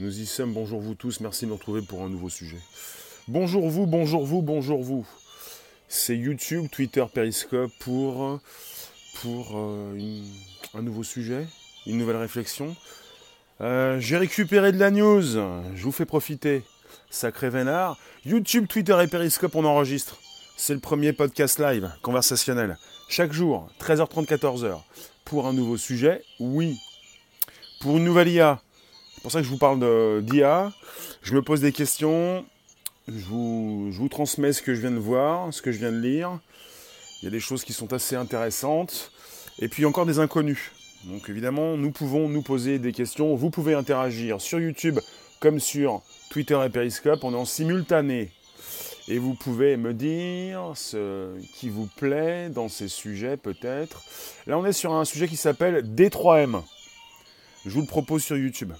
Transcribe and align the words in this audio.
Nous 0.00 0.20
y 0.20 0.24
sommes, 0.24 0.54
bonjour 0.54 0.80
vous 0.80 0.94
tous, 0.94 1.20
merci 1.20 1.44
de 1.44 1.50
nous 1.50 1.56
retrouver 1.56 1.82
pour 1.82 2.02
un 2.02 2.08
nouveau 2.08 2.30
sujet. 2.30 2.56
Bonjour 3.28 3.68
vous, 3.68 3.86
bonjour 3.86 4.24
vous, 4.24 4.40
bonjour 4.40 4.82
vous. 4.82 5.06
C'est 5.88 6.16
YouTube, 6.16 6.68
Twitter, 6.72 7.04
Periscope 7.12 7.70
pour, 7.80 8.40
pour 9.20 9.58
euh, 9.58 10.22
un 10.72 10.80
nouveau 10.80 11.02
sujet, 11.02 11.46
une 11.86 11.98
nouvelle 11.98 12.16
réflexion. 12.16 12.74
Euh, 13.60 14.00
J'ai 14.00 14.16
récupéré 14.16 14.72
de 14.72 14.78
la 14.78 14.90
news, 14.90 15.22
je 15.22 15.82
vous 15.82 15.92
fais 15.92 16.06
profiter. 16.06 16.62
Sacré 17.10 17.50
vénard. 17.50 17.98
YouTube, 18.24 18.68
Twitter 18.68 18.96
et 19.02 19.06
Periscope, 19.06 19.54
on 19.54 19.66
enregistre. 19.66 20.16
C'est 20.56 20.72
le 20.72 20.80
premier 20.80 21.12
podcast 21.12 21.58
live, 21.58 21.92
conversationnel. 22.00 22.78
Chaque 23.10 23.34
jour, 23.34 23.68
13h30, 23.80 24.24
14h. 24.24 24.80
Pour 25.26 25.46
un 25.46 25.52
nouveau 25.52 25.76
sujet, 25.76 26.22
oui. 26.38 26.78
Pour 27.82 27.98
une 27.98 28.04
nouvelle 28.04 28.28
IA, 28.28 28.62
c'est 29.20 29.24
pour 29.24 29.32
ça 29.32 29.40
que 29.40 29.44
je 29.44 29.50
vous 29.50 29.58
parle 29.58 30.22
d'IA. 30.22 30.72
Je 31.20 31.34
me 31.34 31.42
pose 31.42 31.60
des 31.60 31.72
questions. 31.72 32.42
Je 33.06 33.22
vous, 33.26 34.08
transmets 34.10 34.54
ce 34.54 34.62
que 34.62 34.74
je 34.74 34.80
viens 34.80 34.90
de 34.90 34.96
voir, 34.96 35.52
ce 35.52 35.60
que 35.60 35.72
je 35.72 35.78
viens 35.78 35.92
de 35.92 36.00
lire. 36.00 36.38
Il 37.20 37.26
y 37.26 37.28
a 37.28 37.30
des 37.30 37.38
choses 37.38 37.62
qui 37.62 37.74
sont 37.74 37.92
assez 37.92 38.16
intéressantes. 38.16 39.12
Et 39.58 39.68
puis 39.68 39.84
encore 39.84 40.06
des 40.06 40.20
inconnus. 40.20 40.72
Donc 41.04 41.28
évidemment, 41.28 41.76
nous 41.76 41.90
pouvons 41.90 42.30
nous 42.30 42.40
poser 42.40 42.78
des 42.78 42.92
questions. 42.92 43.34
Vous 43.34 43.50
pouvez 43.50 43.74
interagir 43.74 44.40
sur 44.40 44.58
YouTube 44.58 44.98
comme 45.38 45.60
sur 45.60 46.00
Twitter 46.30 46.58
et 46.64 46.70
Periscope. 46.70 47.22
On 47.22 47.34
est 47.34 47.36
en 47.36 47.44
simultané. 47.44 48.30
Et 49.06 49.18
vous 49.18 49.34
pouvez 49.34 49.76
me 49.76 49.92
dire 49.92 50.72
ce 50.76 51.38
qui 51.58 51.68
vous 51.68 51.90
plaît 51.98 52.48
dans 52.48 52.70
ces 52.70 52.88
sujets 52.88 53.36
peut-être. 53.36 54.02
Là, 54.46 54.56
on 54.56 54.64
est 54.64 54.72
sur 54.72 54.94
un 54.94 55.04
sujet 55.04 55.28
qui 55.28 55.36
s'appelle 55.36 55.94
D3M. 55.94 56.62
Je 57.66 57.70
vous 57.70 57.82
le 57.82 57.86
propose 57.86 58.24
sur 58.24 58.38
YouTube. 58.38 58.72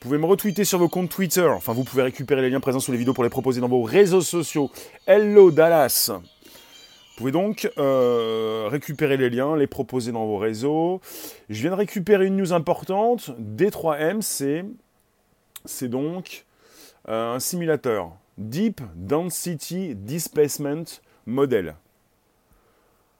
Vous 0.00 0.10
pouvez 0.10 0.18
me 0.18 0.26
retweeter 0.26 0.66
sur 0.66 0.78
vos 0.78 0.90
comptes 0.90 1.08
Twitter. 1.08 1.48
Enfin, 1.48 1.72
vous 1.72 1.82
pouvez 1.82 2.02
récupérer 2.02 2.42
les 2.42 2.50
liens 2.50 2.60
présents 2.60 2.80
sous 2.80 2.92
les 2.92 2.98
vidéos 2.98 3.14
pour 3.14 3.24
les 3.24 3.30
proposer 3.30 3.62
dans 3.62 3.68
vos 3.68 3.82
réseaux 3.82 4.20
sociaux. 4.20 4.70
Hello 5.06 5.50
Dallas 5.50 6.10
Vous 6.12 7.16
pouvez 7.16 7.32
donc 7.32 7.70
euh, 7.78 8.68
récupérer 8.70 9.16
les 9.16 9.30
liens, 9.30 9.56
les 9.56 9.66
proposer 9.66 10.12
dans 10.12 10.26
vos 10.26 10.36
réseaux. 10.36 11.00
Je 11.48 11.62
viens 11.62 11.70
de 11.70 11.76
récupérer 11.76 12.26
une 12.26 12.36
news 12.36 12.52
importante. 12.52 13.30
D3M, 13.40 14.20
c'est 15.64 15.88
donc 15.88 16.44
euh, 17.08 17.34
un 17.34 17.40
simulateur. 17.40 18.12
Deep 18.36 18.82
Density 18.96 19.94
Displacement 19.94 20.84
Model. 21.24 21.74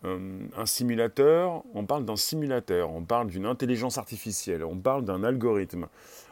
Euh, 0.05 0.47
un 0.56 0.66
simulateur, 0.66 1.62
on 1.75 1.86
parle 1.86 2.05
d'un 2.05 2.16
simulateur, 2.16 2.91
on 2.91 3.02
parle 3.02 3.28
d'une 3.28 3.47
intelligence 3.47 3.97
artificielle, 3.97 4.62
on 4.62 4.77
parle 4.77 5.05
d'un 5.05 5.25
algorithme, 5.25 5.86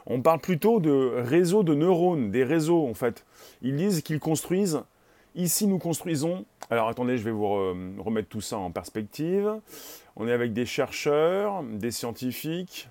on 0.05 0.21
parle 0.21 0.39
plutôt 0.39 0.79
de 0.79 1.13
réseaux 1.17 1.63
de 1.63 1.73
neurones, 1.73 2.29
des 2.29 2.43
réseaux 2.43 2.87
en 2.87 2.93
fait. 2.93 3.25
Ils 3.63 3.75
disent 3.75 4.01
qu'ils 4.01 4.19
construisent, 4.19 4.81
ici 5.33 5.65
nous 5.65 5.79
construisons, 5.79 6.45
alors 6.69 6.89
attendez, 6.89 7.17
je 7.17 7.23
vais 7.23 7.31
vous 7.31 7.47
remettre 7.47 8.29
tout 8.29 8.41
ça 8.41 8.57
en 8.57 8.71
perspective. 8.71 9.51
On 10.15 10.27
est 10.27 10.31
avec 10.31 10.53
des 10.53 10.65
chercheurs, 10.65 11.63
des 11.63 11.91
scientifiques 11.91 12.89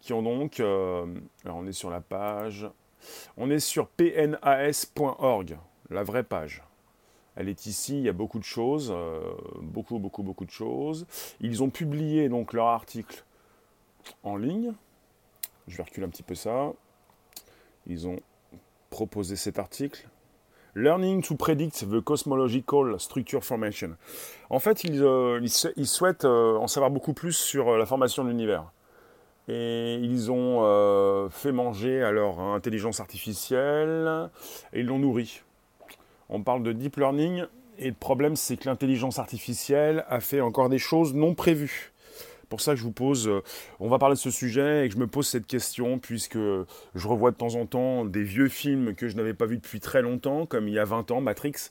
qui 0.00 0.12
ont 0.12 0.22
donc, 0.22 0.58
euh, 0.60 1.06
alors 1.44 1.58
on 1.58 1.66
est 1.66 1.72
sur 1.72 1.88
la 1.88 2.00
page, 2.00 2.66
on 3.36 3.50
est 3.50 3.60
sur 3.60 3.88
pnas.org, 3.88 5.56
la 5.90 6.02
vraie 6.02 6.24
page. 6.24 6.62
Elle 7.36 7.48
est 7.48 7.66
ici, 7.66 7.98
il 7.98 8.04
y 8.04 8.08
a 8.08 8.12
beaucoup 8.12 8.38
de 8.38 8.44
choses, 8.44 8.92
euh, 8.94 9.20
beaucoup, 9.60 9.98
beaucoup, 9.98 10.22
beaucoup 10.22 10.44
de 10.44 10.50
choses. 10.50 11.06
Ils 11.40 11.62
ont 11.62 11.70
publié 11.70 12.28
donc 12.28 12.52
leur 12.52 12.66
article 12.66 13.24
en 14.22 14.36
ligne. 14.36 14.72
Je 15.66 15.76
vais 15.76 15.82
reculer 15.82 16.06
un 16.06 16.10
petit 16.10 16.22
peu 16.22 16.34
ça. 16.34 16.72
Ils 17.86 18.06
ont 18.06 18.18
proposé 18.90 19.36
cet 19.36 19.58
article. 19.58 20.08
Learning 20.74 21.22
to 21.22 21.34
predict 21.36 21.86
the 21.90 22.00
cosmological 22.00 22.98
structure 22.98 23.44
formation. 23.44 23.96
En 24.48 24.58
fait, 24.58 24.84
ils, 24.84 25.02
euh, 25.02 25.46
souhaitent 25.46 26.24
euh, 26.24 26.56
en 26.56 26.66
savoir 26.66 26.90
beaucoup 26.90 27.12
plus 27.12 27.34
sur 27.34 27.76
la 27.76 27.86
formation 27.86 28.24
de 28.24 28.28
l'univers. 28.28 28.70
Et 29.48 29.96
ils 29.96 30.30
ont 30.30 31.28
fait 31.28 31.50
manger 31.50 32.00
à 32.00 32.12
leur 32.12 32.38
intelligence 32.38 33.00
artificielle 33.00 34.30
et 34.72 34.80
ils 34.80 34.86
l'ont 34.86 35.00
nourri 35.00 35.42
on 36.32 36.42
parle 36.42 36.62
de 36.62 36.72
deep 36.72 36.96
learning 36.96 37.44
et 37.78 37.88
le 37.88 37.94
problème 37.94 38.36
c'est 38.36 38.56
que 38.56 38.68
l'intelligence 38.68 39.18
artificielle 39.18 40.04
a 40.08 40.20
fait 40.20 40.40
encore 40.40 40.68
des 40.68 40.78
choses 40.78 41.14
non 41.14 41.34
prévues. 41.34 41.92
Pour 42.48 42.60
ça 42.60 42.74
je 42.74 42.82
vous 42.82 42.92
pose, 42.92 43.28
euh, 43.28 43.42
on 43.80 43.88
va 43.88 43.98
parler 43.98 44.14
de 44.14 44.20
ce 44.20 44.30
sujet 44.30 44.84
et 44.84 44.88
que 44.88 44.94
je 44.94 44.98
me 44.98 45.06
pose 45.06 45.28
cette 45.28 45.46
question 45.46 45.98
puisque 45.98 46.38
je 46.38 47.08
revois 47.08 47.30
de 47.30 47.36
temps 47.36 47.54
en 47.54 47.66
temps 47.66 48.04
des 48.04 48.22
vieux 48.22 48.48
films 48.48 48.94
que 48.94 49.08
je 49.08 49.16
n'avais 49.16 49.34
pas 49.34 49.46
vus 49.46 49.58
depuis 49.58 49.80
très 49.80 50.02
longtemps, 50.02 50.46
comme 50.46 50.68
il 50.68 50.74
y 50.74 50.78
a 50.78 50.84
20 50.84 51.10
ans, 51.10 51.20
Matrix, 51.20 51.70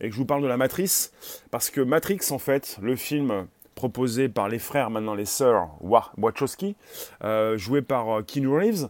et 0.00 0.08
que 0.08 0.14
je 0.14 0.18
vous 0.18 0.26
parle 0.26 0.42
de 0.42 0.48
la 0.48 0.56
Matrice, 0.56 1.12
parce 1.50 1.70
que 1.70 1.80
Matrix 1.80 2.20
en 2.30 2.38
fait, 2.38 2.78
le 2.80 2.94
film 2.94 3.46
proposé 3.74 4.28
par 4.28 4.48
les 4.48 4.58
frères, 4.58 4.90
maintenant 4.90 5.14
les 5.14 5.24
sœurs 5.24 5.70
Wachowski, 5.80 6.76
euh, 7.22 7.56
joué 7.56 7.82
par 7.82 8.18
euh, 8.18 8.22
Keanu 8.22 8.48
Reeves, 8.48 8.88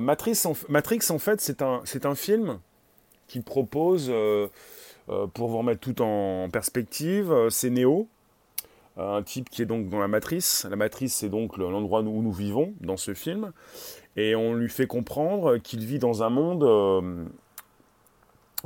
Matrix, 0.00 0.42
en, 0.44 1.18
fait 1.18 1.40
c'est 1.40 1.62
un, 1.62 1.82
un 2.04 2.14
film 2.14 2.60
qui 3.28 3.40
propose, 3.40 4.08
euh, 4.10 4.48
euh, 5.08 5.26
pour 5.28 5.48
vous 5.48 5.58
remettre 5.58 5.80
tout 5.80 6.02
en 6.02 6.48
perspective, 6.50 7.30
euh, 7.30 7.50
c'est 7.50 7.70
Neo, 7.70 8.08
un 8.96 9.22
type 9.22 9.48
qui 9.48 9.62
est 9.62 9.66
donc 9.66 9.88
dans 9.88 10.00
la 10.00 10.08
matrice. 10.08 10.66
La 10.68 10.74
matrice, 10.74 11.14
c'est 11.14 11.28
donc 11.28 11.56
l'endroit 11.56 12.00
où 12.00 12.22
nous 12.22 12.32
vivons 12.32 12.74
dans 12.80 12.96
ce 12.96 13.14
film. 13.14 13.52
Et 14.16 14.34
on 14.34 14.54
lui 14.54 14.68
fait 14.68 14.88
comprendre 14.88 15.58
qu'il 15.58 15.84
vit 15.84 16.00
dans 16.00 16.24
un 16.24 16.30
monde 16.30 17.28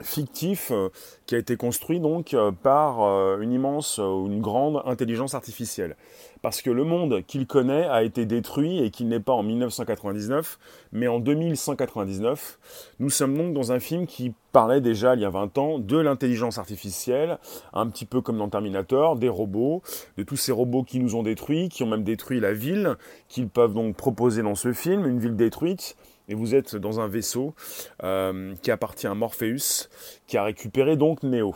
fictif 0.00 0.70
euh, 0.70 0.88
qui 1.26 1.34
a 1.34 1.38
été 1.38 1.56
construit 1.56 2.00
donc 2.00 2.34
euh, 2.34 2.50
par 2.50 3.02
euh, 3.02 3.40
une 3.40 3.52
immense 3.52 3.98
ou 3.98 4.26
une 4.26 4.40
grande 4.40 4.82
intelligence 4.86 5.34
artificielle. 5.34 5.96
Parce 6.40 6.62
que 6.62 6.70
le 6.70 6.82
monde 6.82 7.22
qu'il 7.26 7.46
connaît 7.46 7.84
a 7.84 8.02
été 8.02 8.26
détruit 8.26 8.82
et 8.82 8.90
qu'il 8.90 9.08
n'est 9.08 9.20
pas 9.20 9.32
en 9.32 9.42
1999, 9.42 10.58
mais 10.92 11.06
en 11.06 11.20
2199. 11.20 12.58
Nous 12.98 13.10
sommes 13.10 13.36
donc 13.36 13.54
dans 13.54 13.70
un 13.70 13.78
film 13.78 14.06
qui 14.06 14.32
parlait 14.50 14.80
déjà 14.80 15.14
il 15.14 15.20
y 15.20 15.24
a 15.24 15.30
20 15.30 15.58
ans 15.58 15.78
de 15.78 15.98
l'intelligence 15.98 16.58
artificielle, 16.58 17.38
un 17.72 17.86
petit 17.86 18.06
peu 18.06 18.20
comme 18.20 18.38
dans 18.38 18.48
Terminator, 18.48 19.16
des 19.16 19.28
robots, 19.28 19.82
de 20.16 20.24
tous 20.24 20.36
ces 20.36 20.52
robots 20.52 20.82
qui 20.82 20.98
nous 20.98 21.14
ont 21.14 21.22
détruits, 21.22 21.68
qui 21.68 21.84
ont 21.84 21.88
même 21.88 22.02
détruit 22.02 22.40
la 22.40 22.52
ville, 22.52 22.96
qu'ils 23.28 23.48
peuvent 23.48 23.74
donc 23.74 23.96
proposer 23.96 24.42
dans 24.42 24.56
ce 24.56 24.72
film, 24.72 25.06
une 25.06 25.20
ville 25.20 25.36
détruite, 25.36 25.96
et 26.32 26.34
vous 26.34 26.54
êtes 26.54 26.76
dans 26.76 26.98
un 26.98 27.08
vaisseau 27.08 27.54
euh, 28.02 28.54
qui 28.62 28.70
appartient 28.70 29.06
à 29.06 29.14
Morpheus, 29.14 29.90
qui 30.26 30.38
a 30.38 30.44
récupéré 30.44 30.96
donc 30.96 31.22
Neo. 31.22 31.54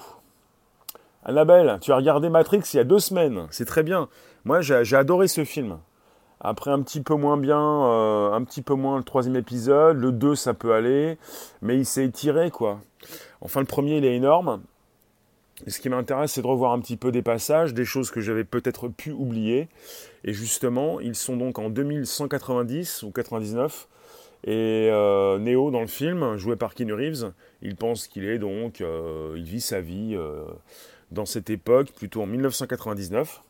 Annabelle, 1.24 1.78
tu 1.80 1.92
as 1.92 1.96
regardé 1.96 2.28
Matrix 2.28 2.60
il 2.74 2.76
y 2.76 2.80
a 2.80 2.84
deux 2.84 2.98
semaines, 2.98 3.46
c'est 3.50 3.64
très 3.64 3.82
bien. 3.82 4.08
Moi, 4.44 4.60
j'ai 4.60 4.96
adoré 4.96 5.28
ce 5.28 5.44
film. 5.44 5.78
Après, 6.40 6.70
un 6.70 6.82
petit 6.82 7.00
peu 7.00 7.14
moins 7.14 7.38
bien, 7.38 7.58
euh, 7.58 8.32
un 8.32 8.44
petit 8.44 8.60
peu 8.60 8.74
moins 8.74 8.98
le 8.98 9.02
troisième 9.02 9.36
épisode, 9.36 9.96
le 9.96 10.12
2, 10.12 10.34
ça 10.34 10.52
peut 10.52 10.74
aller, 10.74 11.16
mais 11.62 11.78
il 11.78 11.86
s'est 11.86 12.04
étiré, 12.04 12.50
quoi. 12.50 12.80
Enfin, 13.40 13.60
le 13.60 13.66
premier, 13.66 13.96
il 13.96 14.04
est 14.04 14.14
énorme. 14.14 14.60
Et 15.66 15.70
ce 15.70 15.80
qui 15.80 15.88
m'intéresse, 15.88 16.32
c'est 16.32 16.42
de 16.42 16.46
revoir 16.46 16.72
un 16.72 16.80
petit 16.80 16.98
peu 16.98 17.10
des 17.10 17.22
passages, 17.22 17.72
des 17.72 17.86
choses 17.86 18.10
que 18.10 18.20
j'avais 18.20 18.44
peut-être 18.44 18.88
pu 18.88 19.10
oublier. 19.10 19.68
Et 20.22 20.34
justement, 20.34 21.00
ils 21.00 21.14
sont 21.14 21.38
donc 21.38 21.58
en 21.58 21.70
2190 21.70 23.04
ou 23.04 23.10
99, 23.10 23.88
et 24.46 24.88
euh, 24.92 25.38
Neo 25.38 25.72
dans 25.72 25.80
le 25.80 25.88
film, 25.88 26.36
joué 26.36 26.54
par 26.54 26.74
Keanu 26.74 26.94
Reeves, 26.94 27.32
il 27.62 27.74
pense 27.74 28.06
qu'il 28.06 28.24
est 28.24 28.38
donc, 28.38 28.80
euh, 28.80 29.34
il 29.36 29.42
vit 29.42 29.60
sa 29.60 29.80
vie 29.80 30.14
euh, 30.14 30.44
dans 31.10 31.26
cette 31.26 31.50
époque, 31.50 31.90
plutôt 31.90 32.22
en 32.22 32.26
1999. 32.26 33.42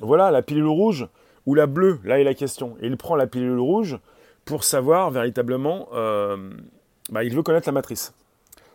Voilà, 0.00 0.30
la 0.30 0.40
pilule 0.40 0.66
rouge 0.66 1.06
ou 1.44 1.54
la 1.54 1.66
bleue, 1.66 2.00
là 2.04 2.18
est 2.18 2.24
la 2.24 2.32
question. 2.32 2.78
Et 2.80 2.86
il 2.86 2.96
prend 2.96 3.16
la 3.16 3.26
pilule 3.26 3.60
rouge 3.60 3.98
pour 4.46 4.64
savoir 4.64 5.10
véritablement, 5.10 5.88
bah, 7.10 7.22
il 7.22 7.34
veut 7.34 7.42
connaître 7.42 7.68
la 7.68 7.72
matrice. 7.72 8.14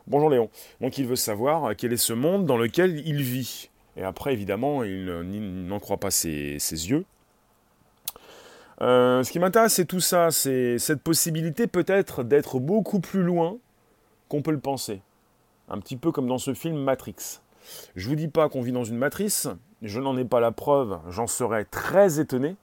Bonjour 0.08 0.30
Léon. 0.30 0.50
Donc 0.82 0.98
il 0.98 1.08
veut 1.08 1.16
savoir 1.16 1.76
quel 1.76 1.94
est 1.94 1.98
ce 1.98 2.14
monde 2.14 2.46
dans 2.46 2.58
lequel 2.58 3.02
il 3.06 3.22
vit. 3.22 3.70
Et 3.98 4.04
après, 4.04 4.34
évidemment, 4.34 4.84
il 4.84 5.06
n'en 5.68 5.80
croit 5.80 5.98
pas 5.98 6.12
ses 6.12 6.58
yeux. 6.70 7.06
Euh, 8.82 9.24
ce 9.24 9.32
qui 9.32 9.40
m'intéresse, 9.40 9.74
c'est 9.74 9.86
tout 9.86 10.00
ça, 10.00 10.32
c'est 10.32 10.78
cette 10.78 11.02
possibilité 11.02 11.68
peut-être 11.68 12.24
d'être 12.24 12.60
beaucoup 12.60 13.00
plus 13.00 13.24
loin 13.24 13.58
qu'on 14.30 14.42
peut 14.42 14.52
le 14.52 14.60
penser. 14.60 15.02
Un 15.68 15.80
petit 15.80 15.98
peu 15.98 16.12
comme 16.12 16.28
dans 16.28 16.38
ce 16.38 16.54
film 16.54 16.78
Matrix. 16.78 17.42
Je 17.96 18.08
vous 18.08 18.16
dis 18.16 18.28
pas 18.28 18.50
qu'on 18.50 18.62
vit 18.62 18.72
dans 18.72 18.84
une 18.84 18.98
matrice, 18.98 19.48
je 19.82 20.00
n'en 20.00 20.18
ai 20.18 20.26
pas 20.26 20.40
la 20.40 20.52
preuve, 20.52 21.00
j'en 21.10 21.28
serais 21.28 21.66
très 21.66 22.20
étonné. 22.20 22.56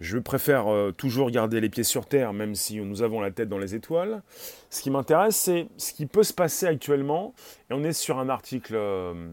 Je 0.00 0.18
préfère 0.18 0.68
euh, 0.68 0.92
toujours 0.92 1.30
garder 1.30 1.60
les 1.60 1.68
pieds 1.68 1.82
sur 1.82 2.06
terre, 2.06 2.32
même 2.32 2.54
si 2.54 2.80
nous 2.80 3.02
avons 3.02 3.20
la 3.20 3.32
tête 3.32 3.48
dans 3.48 3.58
les 3.58 3.74
étoiles. 3.74 4.22
Ce 4.70 4.80
qui 4.80 4.90
m'intéresse, 4.90 5.36
c'est 5.36 5.66
ce 5.76 5.92
qui 5.92 6.06
peut 6.06 6.22
se 6.22 6.32
passer 6.32 6.66
actuellement. 6.66 7.34
Et 7.68 7.74
on 7.74 7.82
est 7.82 7.92
sur 7.92 8.18
un 8.20 8.28
article, 8.28 8.74
euh, 8.76 9.28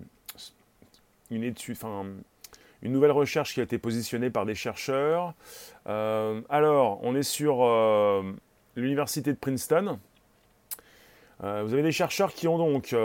une 1.29 1.43
étude, 1.43 1.77
une 2.85 2.91
nouvelle 2.91 3.11
recherche 3.11 3.55
qui 3.55 3.61
a 3.61 3.63
été 3.63 3.79
positionnée 3.79 4.29
par 4.29 4.45
des 4.45 4.53
chercheurs. 4.53 5.33
Euh, 5.87 6.41
alors, 6.49 6.99
on 7.01 7.15
est 7.15 7.23
sur 7.23 7.65
euh, 7.65 8.21
l'université 8.75 9.33
de 9.33 9.37
Princeton. 9.37 9.97
Euh, 11.43 11.63
vous 11.65 11.73
avez 11.73 11.81
des 11.81 11.91
chercheurs 11.91 12.31
qui 12.31 12.47
ont 12.47 12.59
donc 12.59 12.95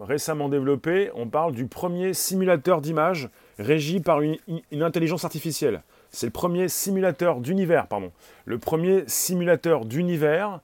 récemment 0.00 0.48
développé, 0.48 1.10
on 1.14 1.28
parle 1.28 1.52
du 1.52 1.66
premier 1.66 2.14
simulateur 2.14 2.80
d'image 2.80 3.28
régi 3.58 4.00
par 4.00 4.22
une, 4.22 4.38
intelligence 4.82 5.26
artificielle. 5.26 5.82
C'est 6.10 6.26
le 6.26 6.32
premier 6.32 6.68
simulateur 6.68 7.40
d'univers, 7.40 7.88
pardon. 7.88 8.12
Le 8.46 8.58
premier 8.58 9.04
simulateur 9.06 9.84
d'univers. 9.84 10.60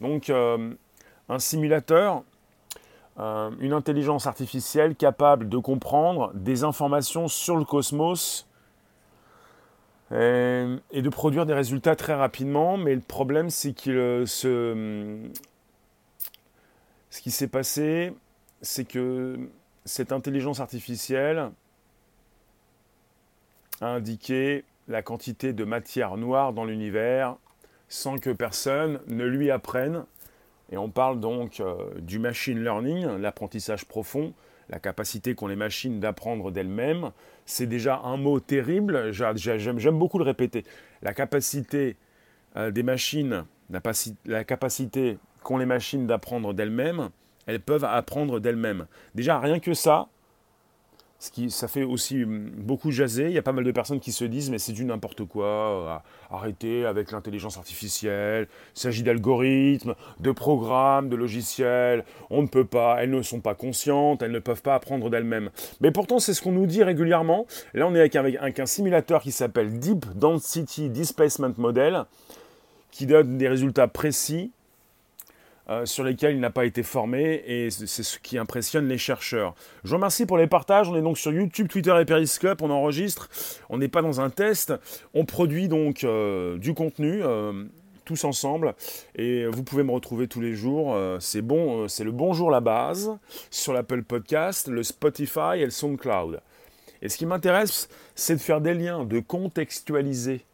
Donc 0.00 0.30
un 0.30 1.38
simulateur, 1.38 2.24
une 3.16 3.72
intelligence 3.72 4.26
artificielle 4.26 4.96
capable 4.96 5.48
de 5.48 5.58
comprendre 5.58 6.32
des 6.34 6.64
informations 6.64 7.28
sur 7.28 7.56
le 7.56 7.64
cosmos 7.64 8.48
euh, 10.12 10.78
et, 10.90 11.02
de 11.02 11.08
produire 11.08 11.46
des 11.46 11.54
résultats 11.54 11.96
très 11.96 12.14
rapidement. 12.14 12.76
Mais 12.76 12.94
le 12.94 13.00
problème, 13.00 13.50
c'est 13.50 13.72
que 13.72 14.24
ce, 14.26 15.28
ce 17.10 17.20
qui 17.20 17.30
s'est 17.30 17.48
passé, 17.48 18.14
c'est 18.62 18.84
que 18.84 19.38
cette 19.84 20.12
intelligence 20.12 20.60
artificielle 20.60 21.50
a 23.80 23.86
indiqué 23.86 24.64
la 24.88 25.02
quantité 25.02 25.52
de 25.52 25.64
matière 25.64 26.16
noire 26.16 26.52
dans 26.52 26.64
l'univers 26.64 27.36
sans 27.88 28.18
que 28.18 28.30
personne 28.30 29.00
ne 29.08 29.24
lui 29.24 29.50
apprenne. 29.50 30.04
Et 30.70 30.76
on 30.76 30.88
parle 30.88 31.20
donc 31.20 31.60
euh, 31.60 31.76
du 32.00 32.18
machine 32.18 32.62
learning, 32.62 33.18
l'apprentissage 33.18 33.84
profond, 33.84 34.32
la 34.70 34.78
capacité 34.78 35.34
qu'ont 35.34 35.46
les 35.46 35.56
machines 35.56 36.00
d'apprendre 36.00 36.50
d'elles-mêmes, 36.50 37.10
c'est 37.44 37.66
déjà 37.66 38.00
un 38.04 38.16
mot 38.16 38.40
terrible, 38.40 39.12
j'aime 39.12 39.98
beaucoup 39.98 40.18
le 40.18 40.24
répéter. 40.24 40.64
La 41.02 41.12
capacité 41.12 41.96
euh, 42.56 42.70
des 42.70 42.82
machines, 42.82 43.44
la 44.24 44.44
capacité 44.44 45.18
qu'ont 45.42 45.58
les 45.58 45.66
machines 45.66 46.06
d'apprendre 46.06 46.54
d'elles-mêmes, 46.54 47.10
elles 47.46 47.60
peuvent 47.60 47.84
apprendre 47.84 48.40
d'elles-mêmes. 48.40 48.86
Déjà, 49.14 49.38
rien 49.38 49.60
que 49.60 49.74
ça, 49.74 50.08
ça 51.48 51.68
fait 51.68 51.82
aussi 51.82 52.24
hum, 52.24 52.50
beaucoup 52.56 52.90
jaser. 52.90 53.26
Il 53.26 53.32
y 53.32 53.38
a 53.38 53.42
pas 53.42 53.52
mal 53.52 53.64
de 53.64 53.72
personnes 53.72 54.00
qui 54.00 54.12
se 54.12 54.24
disent 54.24 54.50
mais 54.50 54.58
c'est 54.58 54.72
du 54.72 54.84
n'importe 54.84 55.24
quoi, 55.24 55.46
euh, 55.46 55.96
arrêtez 56.30 56.84
avec 56.86 57.10
l'intelligence 57.12 57.56
artificielle, 57.56 58.48
il 58.76 58.80
s'agit 58.80 59.02
d'algorithmes, 59.02 59.94
de 60.20 60.32
programmes, 60.32 61.08
de 61.08 61.16
logiciels, 61.16 62.04
on 62.30 62.42
ne 62.42 62.46
peut 62.46 62.64
pas, 62.64 62.98
elles 63.00 63.10
ne 63.10 63.22
sont 63.22 63.40
pas 63.40 63.54
conscientes, 63.54 64.22
elles 64.22 64.32
ne 64.32 64.38
peuvent 64.38 64.62
pas 64.62 64.74
apprendre 64.74 65.10
d'elles-mêmes. 65.10 65.50
Mais 65.80 65.90
pourtant 65.90 66.18
c'est 66.18 66.34
ce 66.34 66.42
qu'on 66.42 66.52
nous 66.52 66.66
dit 66.66 66.82
régulièrement. 66.82 67.46
Là 67.74 67.86
on 67.86 67.94
est 67.94 68.00
avec, 68.00 68.16
avec 68.16 68.60
un 68.60 68.66
simulateur 68.66 69.22
qui 69.22 69.32
s'appelle 69.32 69.78
Deep 69.78 70.06
Density 70.14 70.90
Displacement 70.90 71.54
Model, 71.56 72.04
qui 72.90 73.06
donne 73.06 73.38
des 73.38 73.48
résultats 73.48 73.88
précis 73.88 74.52
euh, 75.70 75.86
sur 75.86 76.04
lesquels 76.04 76.34
il 76.34 76.40
n'a 76.40 76.50
pas 76.50 76.66
été 76.66 76.82
formé 76.82 77.42
et 77.46 77.70
c'est 77.70 78.02
ce 78.02 78.18
qui 78.18 78.36
impressionne 78.36 78.86
les 78.86 78.98
chercheurs. 78.98 79.54
Je 79.82 79.90
vous 79.90 79.96
remercie 79.96 80.26
pour 80.26 80.36
les 80.36 80.46
partages. 80.46 80.88
On 80.88 80.96
est 80.96 81.02
donc 81.02 81.16
sur 81.16 81.32
YouTube, 81.32 81.68
Twitter 81.68 81.94
et 81.98 82.04
Periscope. 82.04 82.60
On 82.60 82.70
enregistre. 82.70 83.30
On 83.70 83.78
n'est 83.78 83.88
pas 83.88 84.02
dans 84.02 84.20
un 84.20 84.28
test. 84.28 84.74
On 85.14 85.24
produit 85.24 85.68
donc 85.68 86.04
euh, 86.04 86.58
du 86.58 86.74
contenu. 86.74 87.22
Euh, 87.22 87.64
tous 88.04 88.24
ensemble 88.24 88.74
et 89.14 89.46
vous 89.46 89.64
pouvez 89.64 89.82
me 89.82 89.90
retrouver 89.90 90.28
tous 90.28 90.42
les 90.42 90.52
jours. 90.52 90.94
c'est 91.20 91.40
bon, 91.40 91.88
c'est 91.88 92.04
le 92.04 92.12
bonjour 92.12 92.50
la 92.50 92.60
base 92.60 93.16
sur 93.50 93.72
l'Apple 93.72 94.02
Podcast, 94.02 94.68
le 94.68 94.82
Spotify 94.82 95.56
et 95.56 95.64
le 95.64 95.70
SoundCloud. 95.70 96.42
Et 97.00 97.08
ce 97.08 97.16
qui 97.16 97.24
m'intéresse, 97.24 97.88
c'est 98.14 98.36
de 98.36 98.42
faire 98.42 98.60
des 98.60 98.74
liens, 98.74 99.06
de 99.06 99.20
contextualiser 99.20 100.44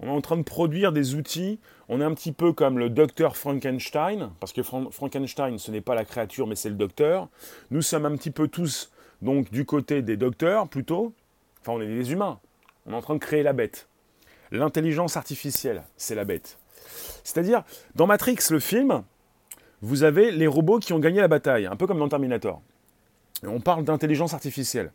on 0.00 0.08
est 0.08 0.10
en 0.10 0.20
train 0.20 0.36
de 0.36 0.42
produire 0.42 0.92
des 0.92 1.14
outils. 1.14 1.58
On 1.88 2.00
est 2.00 2.04
un 2.04 2.14
petit 2.14 2.32
peu 2.32 2.52
comme 2.52 2.78
le 2.78 2.90
docteur 2.90 3.36
Frankenstein, 3.36 4.30
parce 4.40 4.52
que 4.52 4.62
Frankenstein, 4.62 5.58
ce 5.58 5.70
n'est 5.70 5.80
pas 5.80 5.94
la 5.94 6.04
créature, 6.04 6.46
mais 6.46 6.56
c'est 6.56 6.68
le 6.68 6.74
docteur. 6.74 7.28
Nous 7.70 7.82
sommes 7.82 8.06
un 8.06 8.16
petit 8.16 8.30
peu 8.30 8.48
tous, 8.48 8.92
donc, 9.22 9.50
du 9.50 9.64
côté 9.64 10.02
des 10.02 10.16
docteurs, 10.16 10.68
plutôt. 10.68 11.12
Enfin, 11.60 11.72
on 11.72 11.80
est 11.80 11.86
des 11.86 12.12
humains. 12.12 12.38
On 12.86 12.92
est 12.92 12.96
en 12.96 13.02
train 13.02 13.14
de 13.14 13.20
créer 13.20 13.42
la 13.42 13.52
bête. 13.52 13.88
L'intelligence 14.50 15.16
artificielle, 15.16 15.84
c'est 15.96 16.14
la 16.14 16.24
bête. 16.24 16.58
C'est-à-dire, 17.24 17.64
dans 17.94 18.06
Matrix, 18.06 18.38
le 18.50 18.60
film, 18.60 19.02
vous 19.82 20.02
avez 20.02 20.30
les 20.30 20.46
robots 20.46 20.78
qui 20.78 20.92
ont 20.92 20.98
gagné 20.98 21.20
la 21.20 21.28
bataille, 21.28 21.66
un 21.66 21.76
peu 21.76 21.86
comme 21.86 21.98
dans 21.98 22.08
Terminator. 22.08 22.62
On 23.44 23.60
parle 23.60 23.84
d'intelligence 23.84 24.34
artificielle. 24.34 24.92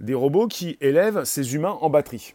Des 0.00 0.14
robots 0.14 0.46
qui 0.46 0.76
élèvent 0.80 1.24
ces 1.24 1.54
humains 1.54 1.78
en 1.80 1.90
batterie 1.90 2.34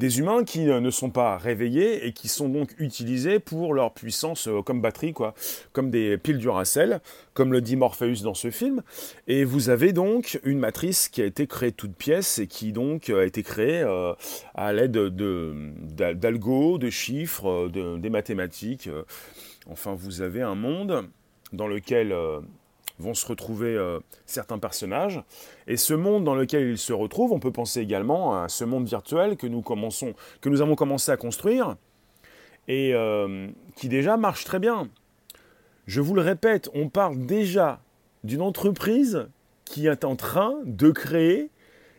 des 0.00 0.18
humains 0.18 0.44
qui 0.44 0.70
euh, 0.70 0.80
ne 0.80 0.90
sont 0.90 1.10
pas 1.10 1.36
réveillés 1.36 2.06
et 2.06 2.12
qui 2.12 2.26
sont 2.26 2.48
donc 2.48 2.70
utilisés 2.78 3.38
pour 3.38 3.74
leur 3.74 3.92
puissance 3.92 4.48
euh, 4.48 4.62
comme 4.62 4.80
batterie, 4.80 5.12
quoi, 5.12 5.34
comme 5.72 5.90
des 5.90 6.16
piles 6.16 6.38
Duracell, 6.38 7.00
comme 7.34 7.52
le 7.52 7.60
dit 7.60 7.76
Morpheus 7.76 8.22
dans 8.22 8.32
ce 8.32 8.50
film. 8.50 8.82
Et 9.28 9.44
vous 9.44 9.68
avez 9.68 9.92
donc 9.92 10.40
une 10.42 10.58
matrice 10.58 11.10
qui 11.10 11.20
a 11.20 11.26
été 11.26 11.46
créée 11.46 11.70
toute 11.70 11.94
pièce 11.94 12.38
et 12.38 12.46
qui 12.46 12.72
donc 12.72 13.10
a 13.10 13.24
été 13.24 13.42
créée 13.42 13.82
euh, 13.82 14.14
à 14.54 14.72
l'aide 14.72 14.92
d'algo, 14.92 16.78
de, 16.78 16.86
de, 16.86 16.90
chiffres, 16.90 17.68
des 17.68 18.10
mathématiques. 18.10 18.88
Enfin, 19.68 19.94
vous 19.94 20.22
avez 20.22 20.40
un 20.40 20.54
monde 20.54 21.04
dans 21.52 21.68
lequel 21.68 22.14
vont 23.00 23.14
se 23.14 23.26
retrouver 23.26 23.74
euh, 23.74 23.98
certains 24.26 24.58
personnages. 24.58 25.22
Et 25.66 25.76
ce 25.76 25.94
monde 25.94 26.24
dans 26.24 26.34
lequel 26.34 26.68
ils 26.68 26.78
se 26.78 26.92
retrouvent, 26.92 27.32
on 27.32 27.40
peut 27.40 27.52
penser 27.52 27.80
également 27.80 28.40
à 28.42 28.48
ce 28.48 28.64
monde 28.64 28.86
virtuel 28.86 29.36
que 29.36 29.46
nous, 29.46 29.62
commençons, 29.62 30.14
que 30.40 30.48
nous 30.48 30.60
avons 30.60 30.76
commencé 30.76 31.10
à 31.10 31.16
construire 31.16 31.76
et 32.68 32.94
euh, 32.94 33.48
qui 33.76 33.88
déjà 33.88 34.16
marche 34.16 34.44
très 34.44 34.58
bien. 34.58 34.88
Je 35.86 36.00
vous 36.00 36.14
le 36.14 36.22
répète, 36.22 36.70
on 36.74 36.88
parle 36.88 37.26
déjà 37.26 37.80
d'une 38.22 38.42
entreprise 38.42 39.28
qui 39.64 39.86
est 39.86 40.04
en 40.04 40.16
train 40.16 40.54
de 40.64 40.90
créer 40.90 41.50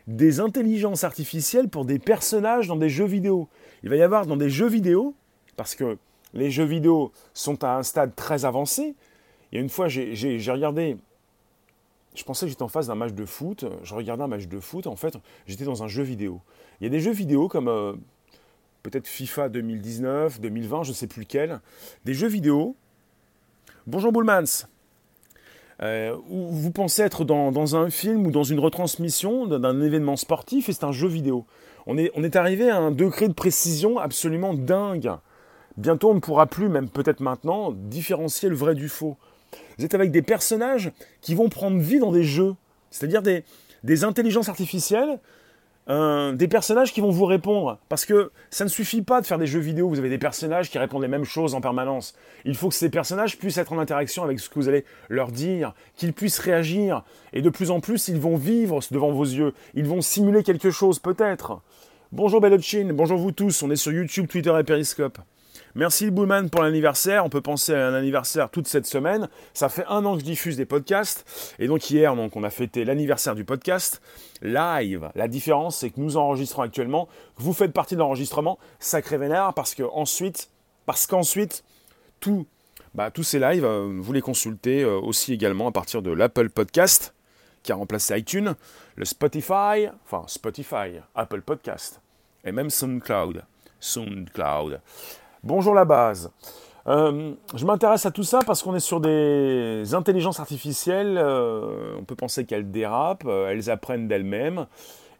des 0.07 0.39
intelligences 0.39 1.03
artificielles 1.03 1.69
pour 1.69 1.85
des 1.85 1.99
personnages 1.99 2.67
dans 2.67 2.75
des 2.75 2.89
jeux 2.89 3.05
vidéo. 3.05 3.47
Il 3.83 3.89
va 3.89 3.95
y 3.95 4.01
avoir 4.01 4.25
dans 4.25 4.37
des 4.37 4.49
jeux 4.49 4.67
vidéo, 4.67 5.15
parce 5.57 5.75
que 5.75 5.97
les 6.33 6.51
jeux 6.51 6.65
vidéo 6.65 7.11
sont 7.33 7.63
à 7.63 7.77
un 7.77 7.83
stade 7.83 8.15
très 8.15 8.45
avancé, 8.45 8.95
il 9.51 9.55
y 9.55 9.57
a 9.57 9.61
une 9.61 9.69
fois, 9.69 9.87
j'ai 9.87 10.51
regardé, 10.51 10.97
je 12.15 12.23
pensais 12.23 12.45
que 12.45 12.49
j'étais 12.49 12.63
en 12.63 12.69
face 12.69 12.87
d'un 12.87 12.95
match 12.95 13.13
de 13.13 13.25
foot, 13.25 13.65
je 13.83 13.93
regardais 13.93 14.23
un 14.23 14.27
match 14.27 14.47
de 14.47 14.59
foot, 14.59 14.87
en 14.87 14.95
fait, 14.95 15.17
j'étais 15.45 15.65
dans 15.65 15.83
un 15.83 15.87
jeu 15.87 16.03
vidéo. 16.03 16.41
Il 16.79 16.85
y 16.85 16.87
a 16.87 16.89
des 16.89 17.01
jeux 17.01 17.11
vidéo 17.11 17.47
comme 17.47 17.67
euh, 17.67 17.93
peut-être 18.83 19.07
FIFA 19.07 19.49
2019, 19.49 20.39
2020, 20.39 20.83
je 20.83 20.89
ne 20.89 20.95
sais 20.95 21.07
plus 21.07 21.21
lequel, 21.21 21.59
des 22.05 22.13
jeux 22.13 22.27
vidéo. 22.27 22.75
Bonjour 23.87 24.11
Bullmans. 24.11 24.67
Euh, 25.81 26.15
vous 26.29 26.71
pensez 26.71 27.01
être 27.01 27.25
dans, 27.25 27.75
un 27.75 27.89
film 27.89 28.27
ou 28.27 28.31
dans 28.31 28.43
une 28.43 28.59
retransmission 28.59 29.47
d'un 29.47 29.81
événement 29.81 30.15
sportif 30.15 30.69
et 30.69 30.73
c'est 30.73 30.83
un 30.83 30.91
jeu 30.91 31.07
vidéo. 31.07 31.45
On 31.87 31.97
est 31.97 32.35
arrivé 32.35 32.69
à 32.69 32.77
un 32.77 32.91
degré 32.91 33.27
de 33.27 33.33
précision 33.33 33.97
absolument 33.97 34.53
dingue. 34.53 35.11
Bientôt, 35.77 36.11
on 36.11 36.13
ne 36.13 36.19
pourra 36.19 36.45
plus, 36.45 36.69
même 36.69 36.89
peut-être 36.89 37.21
maintenant, 37.21 37.71
différencier 37.71 38.49
le 38.49 38.55
vrai 38.55 38.75
du 38.75 38.89
faux. 38.89 39.17
Vous 39.77 39.85
êtes 39.85 39.93
avec 39.93 40.11
des 40.11 40.21
personnages 40.21 40.91
qui 41.21 41.35
vont 41.35 41.49
prendre 41.49 41.79
vie 41.79 41.99
dans 41.99 42.11
des 42.11 42.23
jeux, 42.23 42.55
c'est-à-dire 42.89 43.21
des, 43.21 44.03
intelligences 44.03 44.49
artificielles, 44.49 45.19
euh, 45.89 46.33
des 46.33 46.47
personnages 46.47 46.93
qui 46.93 47.01
vont 47.01 47.09
vous 47.09 47.25
répondre. 47.25 47.79
Parce 47.89 48.05
que 48.05 48.31
ça 48.49 48.63
ne 48.63 48.69
suffit 48.69 49.01
pas 49.01 49.21
de 49.21 49.25
faire 49.25 49.39
des 49.39 49.47
jeux 49.47 49.59
vidéo, 49.59 49.89
vous 49.89 49.99
avez 49.99 50.09
des 50.09 50.17
personnages 50.17 50.69
qui 50.69 50.77
répondent 50.77 51.01
les 51.01 51.07
mêmes 51.07 51.25
choses 51.25 51.55
en 51.55 51.61
permanence. 51.61 52.13
Il 52.45 52.55
faut 52.55 52.69
que 52.69 52.75
ces 52.75 52.89
personnages 52.89 53.37
puissent 53.37 53.57
être 53.57 53.73
en 53.73 53.79
interaction 53.79 54.23
avec 54.23 54.39
ce 54.39 54.49
que 54.49 54.55
vous 54.55 54.69
allez 54.69 54.85
leur 55.09 55.31
dire, 55.31 55.73
qu'ils 55.95 56.13
puissent 56.13 56.39
réagir. 56.39 57.03
Et 57.33 57.41
de 57.41 57.49
plus 57.49 57.71
en 57.71 57.79
plus, 57.79 58.07
ils 58.07 58.19
vont 58.19 58.35
vivre 58.35 58.79
devant 58.91 59.11
vos 59.11 59.25
yeux. 59.25 59.53
Ils 59.73 59.85
vont 59.85 60.01
simuler 60.01 60.43
quelque 60.43 60.71
chose, 60.71 60.99
peut-être. 60.99 61.61
Bonjour 62.11 62.41
Bellochin, 62.41 62.91
bonjour 62.91 63.17
vous 63.17 63.31
tous, 63.31 63.63
on 63.63 63.71
est 63.71 63.77
sur 63.77 63.93
YouTube, 63.93 64.27
Twitter 64.27 64.53
et 64.59 64.65
Periscope. 64.65 65.17
Merci 65.75 66.11
Bullman 66.11 66.49
pour 66.49 66.63
l'anniversaire. 66.63 67.25
On 67.25 67.29
peut 67.29 67.41
penser 67.41 67.73
à 67.73 67.87
un 67.87 67.93
anniversaire 67.93 68.49
toute 68.49 68.67
cette 68.67 68.85
semaine. 68.85 69.29
Ça 69.53 69.69
fait 69.69 69.85
un 69.87 70.03
an 70.05 70.15
que 70.15 70.19
je 70.19 70.25
diffuse 70.25 70.57
des 70.57 70.65
podcasts. 70.65 71.55
Et 71.59 71.67
donc 71.67 71.89
hier, 71.89 72.15
donc, 72.15 72.35
on 72.35 72.43
a 72.43 72.49
fêté 72.49 72.83
l'anniversaire 72.83 73.35
du 73.35 73.45
podcast 73.45 74.01
live. 74.41 75.09
La 75.15 75.27
différence, 75.27 75.77
c'est 75.77 75.89
que 75.89 75.99
nous 75.99 76.17
enregistrons 76.17 76.63
actuellement. 76.63 77.07
Vous 77.37 77.53
faites 77.53 77.73
partie 77.73 77.95
de 77.95 77.99
l'enregistrement. 77.99 78.59
Sacré 78.79 79.17
vénère 79.17 79.53
parce 79.53 79.75
que 79.75 79.83
ensuite, 79.83 80.49
parce 80.85 81.07
qu'ensuite, 81.07 81.63
tout, 82.19 82.45
bah, 82.93 83.11
tous 83.11 83.23
ces 83.23 83.39
lives, 83.39 83.65
euh, 83.65 83.97
vous 83.99 84.13
les 84.13 84.21
consultez 84.21 84.83
euh, 84.83 84.99
aussi 84.99 85.33
également 85.33 85.67
à 85.67 85.71
partir 85.71 86.01
de 86.01 86.11
l'Apple 86.11 86.49
Podcast 86.49 87.13
qui 87.63 87.71
a 87.71 87.75
remplacé 87.75 88.17
iTunes, 88.17 88.55
le 88.95 89.05
Spotify, 89.05 89.87
enfin 90.03 90.23
Spotify, 90.27 90.99
Apple 91.15 91.41
Podcast 91.41 92.01
et 92.43 92.51
même 92.51 92.69
SoundCloud. 92.69 93.43
SoundCloud. 93.79 94.81
Bonjour 95.43 95.73
la 95.73 95.85
base. 95.85 96.31
Euh, 96.87 97.33
je 97.55 97.65
m'intéresse 97.65 98.05
à 98.05 98.11
tout 98.11 98.23
ça 98.23 98.39
parce 98.45 98.61
qu'on 98.61 98.75
est 98.75 98.79
sur 98.79 99.01
des 99.01 99.93
intelligences 99.93 100.39
artificielles. 100.39 101.17
Euh, 101.17 101.95
on 101.99 102.03
peut 102.03 102.15
penser 102.15 102.45
qu'elles 102.45 102.69
dérapent, 102.69 103.25
euh, 103.25 103.49
elles 103.49 103.69
apprennent 103.69 104.07
d'elles-mêmes. 104.07 104.67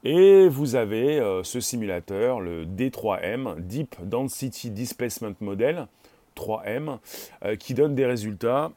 Et 0.04 0.48
vous 0.48 0.76
avez 0.76 1.22
ce 1.44 1.60
simulateur, 1.60 2.40
le 2.40 2.66
D3M, 2.66 3.60
Deep 3.60 3.96
Density 4.04 4.72
Displacement 4.72 5.36
Model, 5.42 5.88
3M, 6.36 6.98
euh, 7.46 7.56
qui 7.56 7.74
donne 7.74 7.96
des 7.96 8.06
résultats 8.06 8.72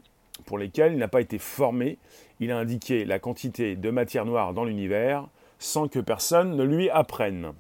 pour 0.47 0.59
lesquels 0.59 0.93
il 0.93 0.99
n'a 0.99 1.09
pas 1.09 1.21
été 1.21 1.39
formé. 1.39 1.99
Il 2.41 2.51
a 2.51 2.59
indiqué 2.59 3.05
la 3.05 3.19
quantité 3.19 3.77
de 3.77 3.91
matière 3.91 4.27
noire 4.27 4.53
dans 4.53 4.65
l'univers 4.65 5.27
sans 5.59 5.89
que 5.89 5.99
personne 5.99 6.57
ne 6.57 6.65
lui 6.65 6.91
apprenne. 6.91 7.53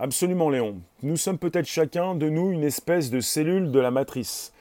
Absolument, 0.00 0.50
Léon. 0.50 0.80
Nous 1.02 1.16
sommes 1.16 1.38
peut-être 1.38 1.66
chacun 1.66 2.16
de 2.16 2.28
nous 2.28 2.50
une 2.50 2.64
espèce 2.64 3.10
de 3.10 3.20
cellule 3.20 3.70
de 3.70 3.78
la 3.78 3.92
matrice, 3.92 4.52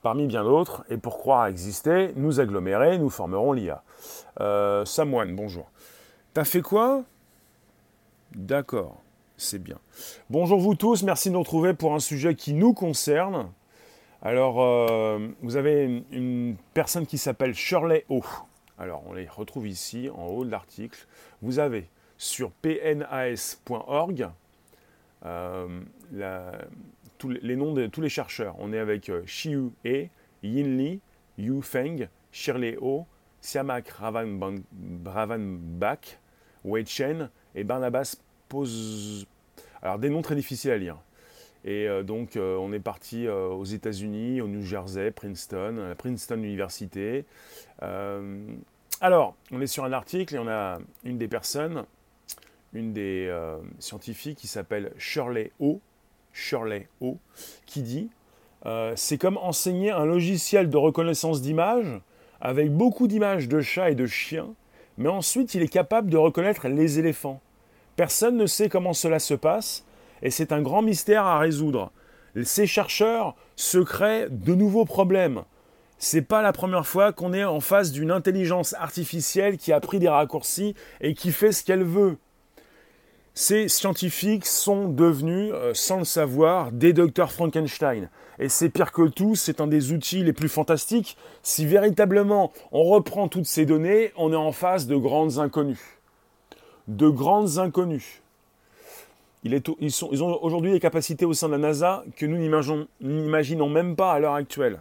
parmi 0.00 0.26
bien 0.26 0.44
d'autres, 0.44 0.84
et 0.88 0.96
pour 0.96 1.18
croire 1.18 1.46
exister, 1.46 2.12
nous 2.14 2.38
agglomérer, 2.38 2.96
nous 2.98 3.10
formerons 3.10 3.52
l'IA. 3.52 3.82
Euh, 4.40 4.84
Samoine, 4.84 5.34
bonjour. 5.34 5.68
T'as 6.34 6.44
fait 6.44 6.62
quoi? 6.62 7.02
D'accord, 8.32 9.02
c'est 9.36 9.58
bien. 9.60 9.78
Bonjour 10.30 10.60
vous 10.60 10.76
tous, 10.76 11.02
merci 11.02 11.30
de 11.30 11.34
nous 11.34 11.40
retrouver 11.40 11.74
pour 11.74 11.92
un 11.92 12.00
sujet 12.00 12.36
qui 12.36 12.52
nous 12.52 12.72
concerne. 12.72 13.50
Alors, 14.22 14.62
euh, 14.62 15.18
vous 15.42 15.56
avez 15.56 15.84
une, 15.84 16.04
une 16.12 16.56
personne 16.74 17.06
qui 17.06 17.18
s'appelle 17.18 17.54
Shirley 17.54 18.04
O. 18.08 18.22
Alors, 18.78 19.02
on 19.08 19.14
les 19.14 19.26
retrouve 19.26 19.66
ici, 19.66 20.10
en 20.14 20.26
haut 20.26 20.44
de 20.44 20.50
l'article. 20.50 21.08
Vous 21.42 21.58
avez 21.58 21.88
sur 22.18 22.52
pnas.org 22.52 24.28
euh, 25.26 25.66
les 27.42 27.56
noms 27.56 27.72
de 27.72 27.86
tous 27.86 28.00
les 28.00 28.08
chercheurs. 28.08 28.54
On 28.58 28.72
est 28.72 28.78
avec 28.78 29.08
euh, 29.08 29.22
Xiu 29.22 29.70
E, 29.84 30.06
Yin 30.42 30.78
Li, 30.78 31.00
Yu 31.38 31.60
Feng, 31.62 32.08
Shirley 32.30 32.76
Ho, 32.80 33.06
Siamak 33.40 33.88
Ravanbach, 33.88 34.58
Wei 36.64 36.84
Chen 36.86 37.30
et 37.54 37.64
Barnabas 37.64 38.16
Pose. 38.48 39.26
Alors 39.82 39.98
des 39.98 40.10
noms 40.10 40.22
très 40.22 40.36
difficiles 40.36 40.70
à 40.70 40.78
lire. 40.78 40.98
Et 41.64 41.88
euh, 41.88 42.04
donc 42.04 42.36
on 42.36 42.72
est 42.72 42.80
parti 42.80 43.28
aux 43.28 43.64
États-Unis, 43.64 44.40
au 44.40 44.48
New 44.48 44.62
Jersey, 44.62 45.10
Princeton, 45.10 45.90
à 45.90 45.94
Princeton 45.94 46.36
Université. 46.36 47.24
alors, 49.00 49.34
on 49.50 49.60
est 49.60 49.66
sur 49.66 49.84
un 49.84 49.92
article 49.92 50.36
et 50.36 50.38
on 50.38 50.48
a 50.48 50.78
une 51.04 51.18
des 51.18 51.28
personnes 51.28 51.84
une 52.72 52.92
des 52.92 53.26
euh, 53.28 53.58
scientifiques 53.78 54.38
qui 54.38 54.48
s'appelle 54.48 54.92
Shirley 54.98 55.52
O, 55.60 55.80
Shirley 56.32 56.88
O, 57.00 57.18
qui 57.64 57.82
dit 57.82 58.10
euh, 58.66 58.92
c'est 58.96 59.18
comme 59.18 59.36
enseigner 59.36 59.90
un 59.90 60.04
logiciel 60.04 60.70
de 60.70 60.76
reconnaissance 60.76 61.40
d'images 61.40 62.00
avec 62.40 62.72
beaucoup 62.72 63.06
d'images 63.06 63.48
de 63.48 63.60
chats 63.60 63.90
et 63.90 63.94
de 63.94 64.06
chiens, 64.06 64.48
mais 64.98 65.08
ensuite 65.08 65.54
il 65.54 65.62
est 65.62 65.68
capable 65.68 66.10
de 66.10 66.16
reconnaître 66.16 66.68
les 66.68 66.98
éléphants. 66.98 67.40
Personne 67.96 68.36
ne 68.36 68.46
sait 68.46 68.68
comment 68.68 68.92
cela 68.92 69.18
se 69.18 69.34
passe, 69.34 69.84
et 70.22 70.30
c'est 70.30 70.52
un 70.52 70.62
grand 70.62 70.82
mystère 70.82 71.24
à 71.24 71.38
résoudre. 71.38 71.92
Ces 72.44 72.66
chercheurs 72.66 73.34
se 73.56 73.78
créent 73.78 74.28
de 74.28 74.54
nouveaux 74.54 74.84
problèmes. 74.84 75.42
C'est 75.98 76.22
pas 76.22 76.42
la 76.42 76.52
première 76.52 76.86
fois 76.86 77.12
qu'on 77.12 77.32
est 77.32 77.44
en 77.44 77.60
face 77.60 77.90
d'une 77.90 78.10
intelligence 78.10 78.74
artificielle 78.74 79.56
qui 79.56 79.72
a 79.72 79.80
pris 79.80 79.98
des 79.98 80.08
raccourcis 80.08 80.74
et 81.00 81.14
qui 81.14 81.32
fait 81.32 81.52
ce 81.52 81.64
qu'elle 81.64 81.84
veut. 81.84 82.18
Ces 83.38 83.68
scientifiques 83.68 84.46
sont 84.46 84.88
devenus, 84.88 85.50
euh, 85.52 85.74
sans 85.74 85.98
le 85.98 86.04
savoir, 86.06 86.72
des 86.72 86.94
docteurs 86.94 87.30
Frankenstein. 87.30 88.08
Et 88.38 88.48
c'est 88.48 88.70
pire 88.70 88.92
que 88.92 89.08
tout, 89.08 89.34
c'est 89.34 89.60
un 89.60 89.66
des 89.66 89.92
outils 89.92 90.24
les 90.24 90.32
plus 90.32 90.48
fantastiques. 90.48 91.18
Si 91.42 91.66
véritablement 91.66 92.50
on 92.72 92.84
reprend 92.84 93.28
toutes 93.28 93.44
ces 93.44 93.66
données, 93.66 94.10
on 94.16 94.32
est 94.32 94.36
en 94.36 94.52
face 94.52 94.86
de 94.86 94.96
grandes 94.96 95.36
inconnues. 95.36 95.98
De 96.88 97.10
grandes 97.10 97.58
inconnues. 97.58 98.22
ils, 99.44 99.60
ils 99.80 100.22
ont 100.22 100.42
aujourd'hui 100.42 100.72
des 100.72 100.80
capacités 100.80 101.26
au 101.26 101.34
sein 101.34 101.48
de 101.48 101.52
la 101.52 101.58
NASA 101.58 102.04
que 102.16 102.24
nous 102.24 102.38
n'imaginons 102.38 103.68
même 103.68 103.96
pas 103.96 104.14
à 104.14 104.18
l'heure 104.18 104.32
actuelle. 104.32 104.80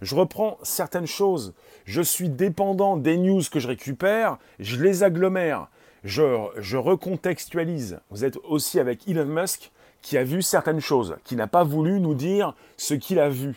Je 0.00 0.14
reprends 0.14 0.58
certaines 0.62 1.08
choses. 1.08 1.54
Je 1.86 2.02
suis 2.02 2.28
dépendant 2.28 2.96
des 2.96 3.16
news 3.16 3.42
que 3.50 3.58
je 3.58 3.66
récupère, 3.66 4.38
je 4.60 4.80
les 4.80 5.02
agglomère 5.02 5.66
je, 6.04 6.76
recontextualise. 6.76 8.00
Vous 8.10 8.24
êtes 8.24 8.36
aussi 8.44 8.80
avec 8.80 9.08
Elon 9.08 9.26
Musk 9.26 9.70
qui 10.02 10.16
a 10.16 10.24
vu 10.24 10.42
certaines 10.42 10.80
choses, 10.80 11.16
qui 11.24 11.36
n'a 11.36 11.46
pas 11.46 11.64
voulu 11.64 12.00
nous 12.00 12.14
dire 12.14 12.54
ce 12.76 12.94
qu'il 12.94 13.18
a 13.18 13.28
vu, 13.28 13.56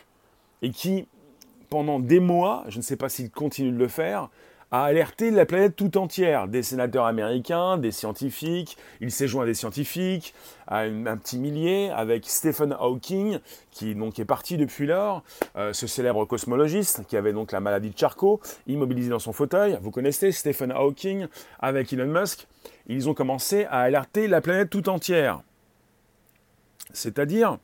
et 0.62 0.72
qui, 0.72 1.08
pendant 1.70 2.00
des 2.00 2.20
mois, 2.20 2.66
je 2.68 2.78
ne 2.78 2.84
sais 2.84 2.98
pas 2.98 3.08
s'il 3.08 3.32
continue 3.32 3.72
de 3.72 3.78
le 3.78 3.88
faire, 3.88 4.30
a 4.74 4.86
alerté 4.86 5.30
la 5.30 5.46
planète 5.46 5.76
tout 5.76 6.00
entière, 6.00 6.48
des 6.48 6.64
sénateurs 6.64 7.06
américains, 7.06 7.78
des 7.78 7.92
scientifiques, 7.92 8.76
il 9.02 9.12
s'est 9.12 9.28
joint 9.28 9.44
à 9.44 9.46
des 9.46 9.54
scientifiques, 9.54 10.34
à 10.66 10.80
un 10.80 11.16
petit 11.16 11.38
millier, 11.38 11.92
avec 11.92 12.28
Stephen 12.28 12.76
Hawking, 12.80 13.38
qui 13.70 13.94
donc 13.94 14.18
est 14.18 14.26
parti 14.26 14.58
depuis 14.58 14.88
lors, 14.88 15.22
euh, 15.58 15.74
ce 15.74 15.86
célèbre 15.86 16.26
cosmologiste 16.26 17.06
qui 17.08 17.16
avait 17.16 17.34
donc 17.34 17.52
la 17.52 17.60
maladie 17.60 17.92
de 17.92 17.98
Charcot, 17.98 18.42
immobilisé 18.66 19.12
dans 19.12 19.20
son 19.20 19.32
fauteuil, 19.32 19.78
vous 19.80 19.92
connaissez 19.92 20.32
Stephen 20.32 20.72
Hawking, 20.72 21.28
avec 21.60 21.94
Elon 21.94 22.08
Musk, 22.08 22.48
ils 22.88 23.08
ont 23.08 23.14
commencé 23.14 23.66
à 23.66 23.82
alerter 23.82 24.28
la 24.28 24.42
planète 24.42 24.72
tout 24.72 24.90
entière. 24.90 25.42
C'est-à-dire, 26.94 27.60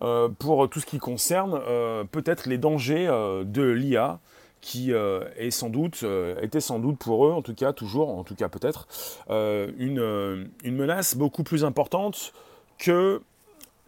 euh, 0.00 0.30
pour 0.30 0.70
tout 0.70 0.80
ce 0.80 0.86
qui 0.86 0.96
concerne 0.96 1.60
euh, 1.68 2.04
peut-être 2.04 2.48
les 2.48 2.56
dangers 2.56 3.08
de 3.44 3.62
l'IA, 3.62 4.20
qui 4.60 4.92
euh, 4.92 5.24
est 5.36 5.50
sans 5.50 5.70
doute, 5.70 6.00
euh, 6.02 6.40
était 6.40 6.60
sans 6.60 6.78
doute 6.78 6.98
pour 6.98 7.26
eux, 7.26 7.32
en 7.32 7.42
tout 7.42 7.54
cas 7.54 7.72
toujours, 7.72 8.10
en 8.10 8.24
tout 8.24 8.34
cas 8.34 8.48
peut-être, 8.48 8.88
euh, 9.30 9.70
une, 9.78 10.48
une, 10.64 10.76
menace 10.76 11.16
beaucoup 11.16 11.44
plus 11.44 11.64
importante 11.64 12.32
que 12.78 13.20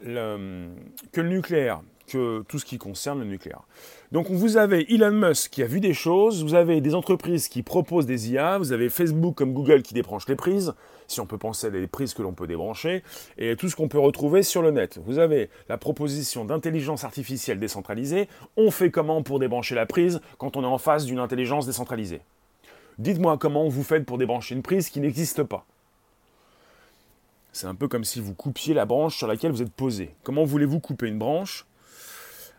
le, 0.04 0.68
que 1.12 1.20
le 1.20 1.28
nucléaire, 1.28 1.82
que 2.06 2.42
tout 2.48 2.58
ce 2.58 2.64
qui 2.64 2.78
concerne 2.78 3.20
le 3.20 3.24
nucléaire. 3.24 3.62
Donc 4.12 4.28
vous 4.30 4.56
avez 4.56 4.92
Elon 4.92 5.12
Musk 5.12 5.50
qui 5.52 5.62
a 5.62 5.66
vu 5.66 5.80
des 5.80 5.94
choses, 5.94 6.42
vous 6.42 6.54
avez 6.54 6.80
des 6.80 6.94
entreprises 6.94 7.48
qui 7.48 7.62
proposent 7.62 8.06
des 8.06 8.32
IA, 8.32 8.58
vous 8.58 8.72
avez 8.72 8.88
Facebook 8.88 9.34
comme 9.34 9.52
Google 9.52 9.82
qui 9.82 9.94
débranche 9.94 10.28
les 10.28 10.36
prises, 10.36 10.74
si 11.10 11.20
on 11.20 11.26
peut 11.26 11.38
penser 11.38 11.66
à 11.66 11.70
des 11.70 11.86
prises 11.86 12.14
que 12.14 12.22
l'on 12.22 12.32
peut 12.32 12.46
débrancher, 12.46 13.02
et 13.38 13.56
tout 13.56 13.68
ce 13.68 13.76
qu'on 13.76 13.88
peut 13.88 13.98
retrouver 13.98 14.42
sur 14.42 14.62
le 14.62 14.70
net. 14.70 15.00
Vous 15.04 15.18
avez 15.18 15.50
la 15.68 15.78
proposition 15.78 16.44
d'intelligence 16.44 17.04
artificielle 17.04 17.58
décentralisée, 17.58 18.28
on 18.56 18.70
fait 18.70 18.90
comment 18.90 19.22
pour 19.22 19.38
débrancher 19.38 19.74
la 19.74 19.86
prise 19.86 20.20
quand 20.38 20.56
on 20.56 20.62
est 20.62 20.66
en 20.66 20.78
face 20.78 21.04
d'une 21.04 21.18
intelligence 21.18 21.66
décentralisée? 21.66 22.20
Dites-moi 22.98 23.38
comment 23.38 23.68
vous 23.68 23.82
faites 23.82 24.04
pour 24.04 24.18
débrancher 24.18 24.54
une 24.54 24.62
prise 24.62 24.90
qui 24.90 25.00
n'existe 25.00 25.42
pas. 25.42 25.64
C'est 27.52 27.66
un 27.66 27.74
peu 27.74 27.88
comme 27.88 28.04
si 28.04 28.20
vous 28.20 28.34
coupiez 28.34 28.74
la 28.74 28.84
branche 28.84 29.16
sur 29.16 29.26
laquelle 29.26 29.50
vous 29.50 29.62
êtes 29.62 29.72
posé. 29.72 30.14
Comment 30.22 30.44
voulez-vous 30.44 30.78
couper 30.78 31.08
une 31.08 31.18
branche 31.18 31.66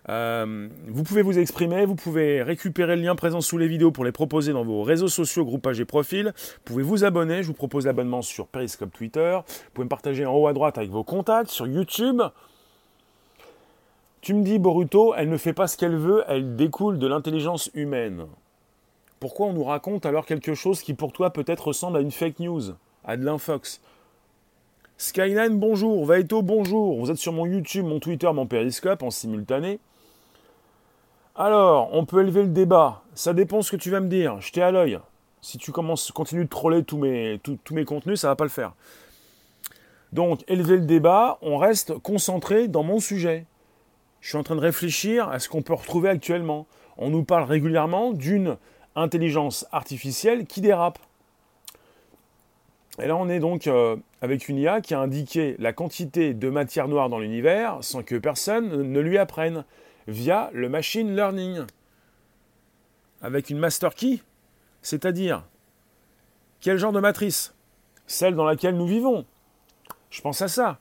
euh, 0.09 0.67
vous 0.87 1.03
pouvez 1.03 1.21
vous 1.21 1.37
exprimer, 1.37 1.85
vous 1.85 1.95
pouvez 1.95 2.41
récupérer 2.41 2.95
le 2.95 3.03
lien 3.03 3.15
présent 3.15 3.41
sous 3.41 3.57
les 3.57 3.67
vidéos 3.67 3.91
pour 3.91 4.03
les 4.03 4.11
proposer 4.11 4.51
dans 4.51 4.63
vos 4.63 4.83
réseaux 4.83 5.07
sociaux, 5.07 5.45
groupages 5.45 5.79
et 5.79 5.85
profils. 5.85 6.33
Vous 6.35 6.61
pouvez 6.65 6.83
vous 6.83 7.03
abonner, 7.03 7.43
je 7.43 7.47
vous 7.47 7.53
propose 7.53 7.85
l'abonnement 7.85 8.21
sur 8.21 8.47
Periscope 8.47 8.91
Twitter. 8.91 9.39
Vous 9.45 9.71
pouvez 9.73 9.85
me 9.85 9.89
partager 9.89 10.25
en 10.25 10.33
haut 10.33 10.47
à 10.47 10.53
droite 10.53 10.77
avec 10.77 10.89
vos 10.89 11.03
contacts 11.03 11.51
sur 11.51 11.67
YouTube. 11.67 12.21
Tu 14.21 14.33
me 14.33 14.43
dis, 14.43 14.59
Boruto, 14.59 15.13
elle 15.15 15.29
ne 15.29 15.37
fait 15.37 15.53
pas 15.53 15.67
ce 15.67 15.77
qu'elle 15.77 15.95
veut, 15.95 16.23
elle 16.27 16.55
découle 16.55 16.99
de 16.99 17.07
l'intelligence 17.07 17.71
humaine. 17.73 18.25
Pourquoi 19.19 19.47
on 19.47 19.53
nous 19.53 19.63
raconte 19.63 20.05
alors 20.05 20.25
quelque 20.25 20.53
chose 20.53 20.81
qui 20.81 20.93
pour 20.93 21.13
toi 21.13 21.31
peut-être 21.31 21.67
ressemble 21.67 21.97
à 21.97 22.01
une 22.01 22.11
fake 22.11 22.39
news, 22.39 22.61
à 23.03 23.17
de 23.17 23.25
l'infox? 23.25 23.81
Skyline, 25.01 25.57
bonjour. 25.57 26.05
Vaito, 26.05 26.43
bonjour. 26.43 26.99
Vous 26.99 27.09
êtes 27.09 27.17
sur 27.17 27.33
mon 27.33 27.47
YouTube, 27.47 27.87
mon 27.87 27.99
Twitter, 27.99 28.31
mon 28.31 28.45
Periscope 28.45 29.01
en 29.01 29.09
simultané. 29.09 29.79
Alors, 31.35 31.89
on 31.93 32.05
peut 32.05 32.21
élever 32.21 32.43
le 32.43 32.49
débat. 32.49 33.01
Ça 33.15 33.33
dépend 33.33 33.63
ce 33.63 33.71
que 33.71 33.77
tu 33.77 33.89
vas 33.89 33.99
me 33.99 34.09
dire. 34.09 34.39
Je 34.41 34.51
t'ai 34.51 34.61
à 34.61 34.69
l'œil. 34.69 34.99
Si 35.41 35.57
tu 35.57 35.71
commences, 35.71 36.11
continues 36.11 36.43
de 36.43 36.49
troller 36.49 36.83
tous 36.83 36.99
mes, 36.99 37.41
tous, 37.41 37.57
mes 37.73 37.83
contenus, 37.83 38.19
ça 38.19 38.27
va 38.27 38.35
pas 38.35 38.43
le 38.43 38.51
faire. 38.51 38.73
Donc, 40.13 40.43
élever 40.47 40.75
le 40.75 40.85
débat, 40.85 41.39
on 41.41 41.57
reste 41.57 41.97
concentré 41.97 42.67
dans 42.67 42.83
mon 42.83 42.99
sujet. 42.99 43.47
Je 44.19 44.29
suis 44.29 44.37
en 44.37 44.43
train 44.43 44.55
de 44.55 44.61
réfléchir 44.61 45.29
à 45.29 45.39
ce 45.39 45.49
qu'on 45.49 45.63
peut 45.63 45.73
retrouver 45.73 46.09
actuellement. 46.09 46.67
On 46.99 47.09
nous 47.09 47.23
parle 47.23 47.45
régulièrement 47.45 48.11
d'une 48.11 48.55
intelligence 48.95 49.65
artificielle 49.71 50.45
qui 50.45 50.61
dérape. 50.61 50.99
Et 53.01 53.07
là, 53.07 53.15
on 53.15 53.29
est 53.29 53.39
donc 53.39 53.65
euh, 53.65 53.95
avec 54.21 54.47
une 54.47 54.57
IA 54.57 54.81
qui 54.81 54.93
a 54.93 54.99
indiqué 54.99 55.55
la 55.59 55.73
quantité 55.73 56.33
de 56.33 56.49
matière 56.49 56.87
noire 56.87 57.09
dans 57.09 57.19
l'univers 57.19 57.79
sans 57.81 58.03
que 58.03 58.15
personne 58.15 58.91
ne 58.91 58.99
lui 58.99 59.17
apprenne 59.17 59.65
via 60.07 60.49
le 60.53 60.69
machine 60.69 61.15
learning. 61.15 61.65
Avec 63.21 63.49
une 63.49 63.57
master 63.57 63.93
key, 63.93 64.21
c'est-à-dire 64.81 65.43
quel 66.59 66.77
genre 66.77 66.91
de 66.91 66.99
matrice? 66.99 67.55
Celle 68.05 68.35
dans 68.35 68.45
laquelle 68.45 68.75
nous 68.75 68.87
vivons. 68.87 69.25
Je 70.11 70.21
pense 70.21 70.41
à 70.41 70.47
ça. 70.47 70.79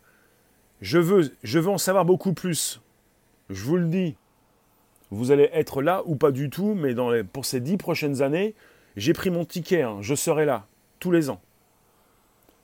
Je 0.83 0.99
veux, 0.99 1.35
je 1.43 1.59
veux 1.59 1.71
en 1.71 1.79
savoir 1.79 2.05
beaucoup 2.05 2.35
plus. 2.35 2.81
Je 3.49 3.65
vous 3.65 3.77
le 3.77 3.87
dis. 3.87 4.17
Vous 5.11 5.31
allez 5.31 5.49
être 5.53 5.83
là 5.83 6.03
ou 6.07 6.17
pas 6.17 6.31
du 6.31 6.51
tout, 6.51 6.75
mais 6.75 6.95
pour 7.25 7.45
ces 7.45 7.61
dix 7.61 7.77
prochaines 7.77 8.23
années, 8.23 8.55
j'ai 8.97 9.13
pris 9.13 9.31
mon 9.31 9.45
ticket. 9.45 9.83
Hein. 9.83 9.99
je 10.01 10.15
serai 10.15 10.45
là 10.45 10.67
tous 10.99 11.11
les 11.11 11.31
ans. 11.31 11.41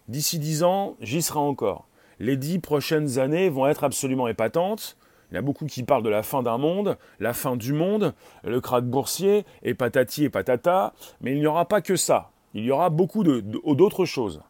D'ici 0.08 0.38
dix 0.38 0.62
ans, 0.62 0.96
j'y 1.00 1.22
serai 1.22 1.40
encore. 1.40 1.88
les 2.18 2.36
dix 2.36 2.58
prochaines 2.58 3.18
années 3.18 3.50
vont 3.50 3.66
être 3.66 3.84
absolument 3.84 4.28
épatantes. 4.28 4.96
Il 5.30 5.34
y 5.34 5.38
a 5.38 5.42
beaucoup 5.42 5.66
qui 5.66 5.82
parlent 5.82 6.04
de 6.04 6.08
la 6.08 6.22
fin 6.22 6.42
d'un 6.42 6.56
monde, 6.56 6.96
la 7.18 7.32
fin 7.32 7.56
du 7.56 7.72
monde, 7.72 8.14
le 8.44 8.60
krach 8.60 8.84
boursier, 8.84 9.44
et 9.62 9.74
patati 9.74 10.24
et 10.24 10.30
patata, 10.30 10.94
mais 11.20 11.32
il 11.32 11.40
n'y 11.40 11.46
aura 11.46 11.66
pas 11.66 11.80
que 11.80 11.96
ça. 11.96 12.30
Il 12.54 12.64
y 12.64 12.70
aura 12.70 12.90
beaucoup 12.90 13.24
d'autres 13.24 14.04
choses. 14.04 14.40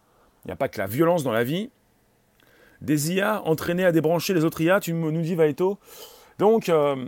Il 0.45 0.49
n'y 0.49 0.53
a 0.53 0.57
pas 0.57 0.69
que 0.69 0.79
la 0.79 0.87
violence 0.87 1.25
dans 1.25 1.33
la 1.33 1.45
vie. 1.45 1.71
Des 2.83 3.15
IA 3.15 3.43
entraînés 3.45 3.87
à 3.87 3.91
débrancher 3.91 4.35
les 4.35 4.45
autres 4.45 4.61
IA, 4.61 4.79
tu 4.81 4.93
nous 4.93 5.23
dis 5.23 5.35
Vaeto. 5.35 5.79
Donc, 6.39 6.69
euh, 6.69 7.07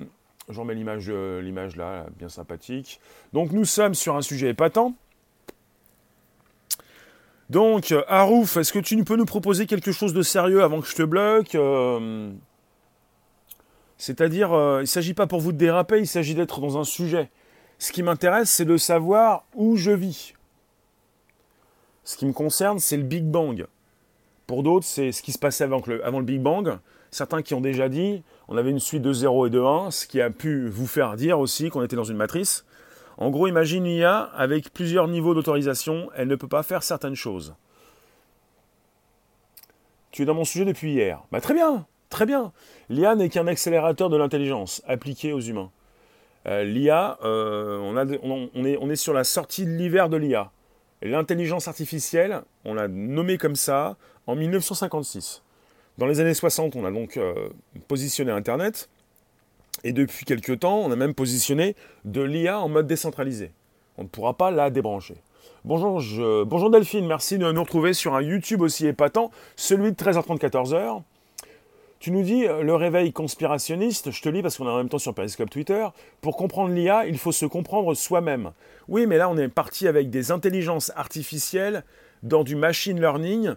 j'en 0.49 0.65
mets 0.65 0.75
l'image 0.75 1.11
l'image 1.11 1.77
là, 1.77 2.07
bien 2.19 2.29
sympathique. 2.29 3.01
Donc 3.33 3.53
nous 3.53 3.67
sommes 3.67 3.95
sur 3.95 4.17
un 4.17 4.23
sujet 4.23 4.49
épatant. 4.49 4.95
Donc, 7.51 7.95
Harouf, 8.09 8.57
est-ce 8.59 8.73
que 8.73 8.79
tu 8.79 9.03
peux 9.05 9.17
nous 9.17 9.25
proposer 9.25 9.67
quelque 9.67 9.93
chose 9.93 10.13
de 10.13 10.23
sérieux 10.23 10.63
avant 10.63 10.81
que 10.81 10.87
je 10.87 10.95
te 10.95 11.03
bloque 11.03 11.55
euh, 11.55 12.31
c'est-à-dire, 13.99 14.53
euh, 14.53 14.79
il 14.79 14.83
ne 14.83 14.87
s'agit 14.87 15.13
pas 15.13 15.27
pour 15.27 15.41
vous 15.41 15.53
de 15.53 15.59
déraper, 15.59 15.99
il 15.99 16.07
s'agit 16.07 16.37
d'être 16.37 16.61
dans 16.61 16.79
un 16.79 16.85
sujet. 16.85 17.31
Ce 17.79 17.91
qui 17.91 18.05
m'intéresse, 18.05 18.49
c'est 18.49 18.65
de 18.65 18.77
savoir 18.77 19.45
où 19.55 19.77
je 19.77 19.91
vis. 19.91 20.35
Ce 22.05 22.17
qui 22.17 22.25
me 22.25 22.33
concerne, 22.33 22.79
c'est 22.79 22.97
le 22.97 23.03
Big 23.03 23.25
Bang. 23.25 23.67
Pour 24.47 24.63
d'autres, 24.63 24.87
c'est 24.87 25.13
ce 25.13 25.21
qui 25.21 25.33
se 25.33 25.39
passait 25.39 25.65
avant 25.65 25.83
le, 25.87 26.05
avant 26.07 26.21
le 26.21 26.25
Big 26.25 26.41
Bang. 26.41 26.79
Certains 27.11 27.43
qui 27.43 27.55
ont 27.55 27.61
déjà 27.61 27.89
dit, 27.89 28.23
on 28.47 28.57
avait 28.57 28.71
une 28.71 28.79
suite 28.79 29.03
de 29.03 29.13
0 29.13 29.47
et 29.49 29.51
de 29.51 29.61
1, 29.61 29.91
ce 29.91 30.07
qui 30.07 30.21
a 30.21 30.31
pu 30.31 30.69
vous 30.69 30.87
faire 30.87 31.17
dire 31.17 31.41
aussi 31.41 31.69
qu'on 31.69 31.83
était 31.83 31.97
dans 31.97 32.05
une 32.05 32.17
matrice. 32.17 32.65
En 33.19 33.31
gros, 33.31 33.47
imagine 33.47 33.85
une 33.85 33.93
IA 33.93 34.19
avec 34.19 34.73
plusieurs 34.73 35.09
niveaux 35.09 35.35
d'autorisation, 35.35 36.09
elle 36.15 36.29
ne 36.29 36.37
peut 36.37 36.49
pas 36.49 36.63
faire 36.63 36.83
certaines 36.83 37.17
choses. 37.17 37.55
Tu 40.11 40.23
es 40.23 40.25
dans 40.25 40.35
mon 40.35 40.45
sujet 40.45 40.65
depuis 40.65 40.93
hier. 40.93 41.23
Bah 41.31 41.41
très 41.41 41.53
bien, 41.53 41.87
Très 42.11 42.25
bien. 42.25 42.53
L'IA 42.89 43.15
n'est 43.15 43.29
qu'un 43.29 43.47
accélérateur 43.47 44.09
de 44.09 44.17
l'intelligence 44.17 44.83
appliqué 44.87 45.33
aux 45.33 45.41
humains. 45.41 45.71
Euh, 46.47 46.65
L'IA, 46.65 47.19
euh, 47.23 47.79
on, 47.79 48.91
est, 48.91 48.97
sur 48.97 49.13
la 49.13 49.25
sortie 49.25 49.67
de 49.67 49.71
l'hiver 49.71 50.09
de 50.09 50.17
l'IA. 50.17 50.51
L'intelligence 51.03 51.69
artificielle, 51.69 52.43
on 52.65 52.75
l'a 52.75 52.89
nommée 52.89 53.39
comme 53.39 53.57
ça 53.57 53.97
en 54.27 54.35
1956. 54.35 55.43
Dans 55.99 56.07
les 56.07 56.21
années 56.21 56.35
60, 56.35 56.77
on 56.77 56.85
a 56.85 56.91
donc 56.91 57.17
euh, 57.17 57.51
positionné 57.89 58.33
Internet. 58.33 58.89
Et 59.85 59.93
depuis 59.93 60.25
quelques 60.25 60.61
temps, 60.61 60.81
on 60.81 60.91
a 60.91 60.97
même 60.97 61.15
positionné 61.15 61.77
de 62.05 62.23
l'IA 62.23 62.61
en 62.61 62.69
mode 62.69 62.87
décentralisé. 62.87 63.53
On 63.97 64.03
ne 64.03 64.09
pourra 64.09 64.35
pas 64.35 64.51
la 64.51 64.71
débrancher. 64.71 65.17
Bonjour, 65.65 66.03
Bonjour 66.47 66.71
Delphine, 66.71 67.07
merci 67.07 67.37
de 67.37 67.51
nous 67.51 67.63
retrouver 67.63 67.93
sur 67.93 68.15
un 68.15 68.23
YouTube 68.23 68.63
aussi 68.63 68.87
épatant, 68.87 69.31
celui 69.57 69.93
de 69.93 69.97
13h30, 69.97 70.39
14h. 70.39 71.03
Tu 72.01 72.13
nous 72.13 72.23
dis 72.23 72.47
euh, 72.47 72.63
le 72.63 72.77
réveil 72.77 73.13
conspirationniste, 73.13 74.13
je 74.13 74.23
te 74.23 74.29
lis 74.29 74.41
parce 74.41 74.57
qu'on 74.57 74.67
est 74.67 74.71
en 74.71 74.77
même 74.77 74.89
temps 74.89 74.99
sur 74.99 75.15
Periscope 75.15 75.51
Twitter, 75.51 75.85
pour 76.21 76.37
comprendre 76.37 76.73
l'IA, 76.73 77.07
il 77.07 77.19
faut 77.19 77.33
se 77.33 77.45
comprendre 77.45 77.93
soi-même. 77.95 78.53
Oui, 78.87 79.07
mais 79.07 79.19
là 79.19 79.29
on 79.29 79.37
est 79.37 79.49
parti 79.49 79.89
avec 79.89 80.09
des 80.11 80.31
intelligences 80.31 80.93
artificielles 80.95 81.83
dans 82.23 82.45
du 82.45 82.55
machine 82.55 83.01
learning 83.01 83.55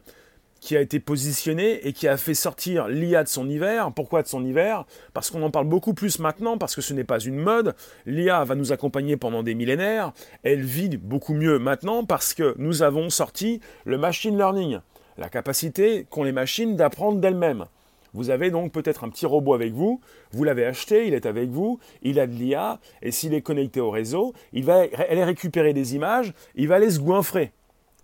qui 0.61 0.77
a 0.77 0.81
été 0.81 0.99
positionné 0.99 1.85
et 1.87 1.91
qui 1.91 2.07
a 2.07 2.15
fait 2.15 2.35
sortir 2.35 2.87
l'IA 2.87 3.23
de 3.23 3.27
son 3.27 3.49
hiver. 3.49 3.91
Pourquoi 3.93 4.21
de 4.21 4.27
son 4.27 4.45
hiver? 4.45 4.85
Parce 5.13 5.31
qu'on 5.31 5.41
en 5.41 5.49
parle 5.49 5.67
beaucoup 5.67 5.95
plus 5.95 6.19
maintenant, 6.19 6.57
parce 6.57 6.75
que 6.75 6.81
ce 6.81 6.93
n'est 6.93 7.03
pas 7.03 7.19
une 7.19 7.35
mode. 7.35 7.75
L'IA 8.05 8.43
va 8.45 8.55
nous 8.55 8.71
accompagner 8.71 9.17
pendant 9.17 9.41
des 9.43 9.55
millénaires. 9.55 10.13
Elle 10.43 10.61
vit 10.61 10.95
beaucoup 10.97 11.33
mieux 11.33 11.57
maintenant 11.57 12.05
parce 12.05 12.35
que 12.35 12.53
nous 12.59 12.83
avons 12.83 13.09
sorti 13.09 13.59
le 13.85 13.97
machine 13.97 14.37
learning, 14.37 14.79
la 15.17 15.29
capacité 15.29 16.05
qu'ont 16.09 16.23
les 16.23 16.31
machines 16.31 16.75
d'apprendre 16.75 17.19
d'elles-mêmes. 17.19 17.65
Vous 18.13 18.29
avez 18.29 18.51
donc 18.51 18.71
peut-être 18.71 19.03
un 19.03 19.09
petit 19.09 19.25
robot 19.25 19.53
avec 19.53 19.73
vous, 19.73 20.01
vous 20.31 20.43
l'avez 20.43 20.65
acheté, 20.65 21.07
il 21.07 21.13
est 21.13 21.25
avec 21.25 21.49
vous, 21.49 21.79
il 22.03 22.19
a 22.19 22.27
de 22.27 22.33
l'IA, 22.33 22.79
et 23.01 23.09
s'il 23.09 23.33
est 23.33 23.41
connecté 23.41 23.79
au 23.79 23.89
réseau, 23.89 24.33
il 24.51 24.65
va 24.65 24.83
aller 25.09 25.23
récupérer 25.23 25.73
des 25.73 25.95
images, 25.95 26.33
il 26.55 26.67
va 26.67 26.75
aller 26.75 26.91
se 26.91 26.99
goinfrer. 26.99 27.53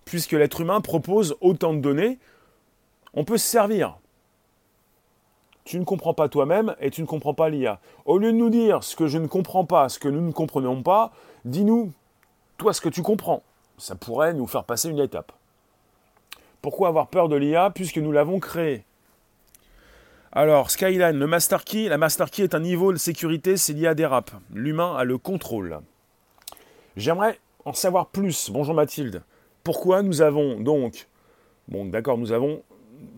Puisque 0.05 0.32
l'être 0.32 0.62
humain 0.62 0.79
propose 0.79 1.36
autant 1.41 1.73
de 1.73 1.82
données, 1.82 2.19
on 3.17 3.23
peut 3.23 3.39
se 3.39 3.47
servir. 3.47 3.97
Tu 5.63 5.80
ne 5.80 5.84
comprends 5.84 6.13
pas 6.13 6.30
toi-même 6.30 6.75
et 6.80 6.91
tu 6.91 7.01
ne 7.01 7.08
comprends 7.08 7.34
pas 7.34 7.49
l'IA. 7.49 7.80
Au 8.06 8.19
lieu 8.19 8.32
de 8.32 8.38
nous 8.38 8.51
dire 8.51 8.84
ce 8.84 8.95
que 8.95 9.08
je 9.08 9.17
ne 9.17 9.25
comprends 9.25 9.65
pas, 9.65 9.89
ce 9.89 9.97
que 9.97 10.08
nous 10.08 10.21
ne 10.21 10.32
comprenons 10.32 10.84
pas, 10.84 11.12
dis-nous, 11.43 11.91
toi, 12.58 12.73
ce 12.73 12.80
que 12.80 12.89
tu 12.89 13.01
comprends. 13.01 13.41
Ça 13.80 13.95
pourrait 13.95 14.36
nous 14.36 14.45
faire 14.45 14.65
passer 14.65 14.89
une 14.89 14.99
étape. 14.99 15.32
Pourquoi 16.62 16.89
avoir 16.89 17.08
peur 17.08 17.27
de 17.27 17.36
l'IA 17.36 17.71
puisque 17.71 17.97
nous 17.97 18.12
l'avons 18.12 18.39
créé 18.39 18.86
alors, 20.34 20.69
Skyline, 20.69 21.17
le 21.17 21.25
master 21.25 21.63
key, 21.63 21.88
la 21.88 21.97
master 21.97 22.30
key 22.30 22.43
est 22.43 22.53
un 22.53 22.60
niveau 22.60 22.91
de 22.91 22.97
sécurité, 22.97 23.58
c'est 23.58 23.73
lié 23.73 23.88
à 23.88 23.95
des 23.95 24.06
rap. 24.06 24.30
L'humain 24.53 24.95
a 24.95 25.03
le 25.03 25.17
contrôle. 25.17 25.80
J'aimerais 26.95 27.39
en 27.65 27.73
savoir 27.73 28.08
plus. 28.08 28.51
Bonjour 28.51 28.75
Mathilde. 28.75 29.23
Pourquoi 29.63 30.03
nous 30.03 30.21
avons 30.21 30.60
donc, 30.60 31.08
bon 31.69 31.86
d'accord, 31.86 32.19
nous 32.19 32.34
avons 32.34 32.62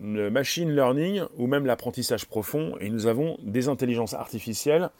le 0.02 0.30
machine 0.30 0.74
learning 0.74 1.22
ou 1.36 1.46
même 1.46 1.66
l'apprentissage 1.66 2.26
profond 2.26 2.74
et 2.80 2.90
nous 2.90 3.06
avons 3.06 3.38
des 3.42 3.68
intelligences 3.68 4.14
artificielles 4.14 4.90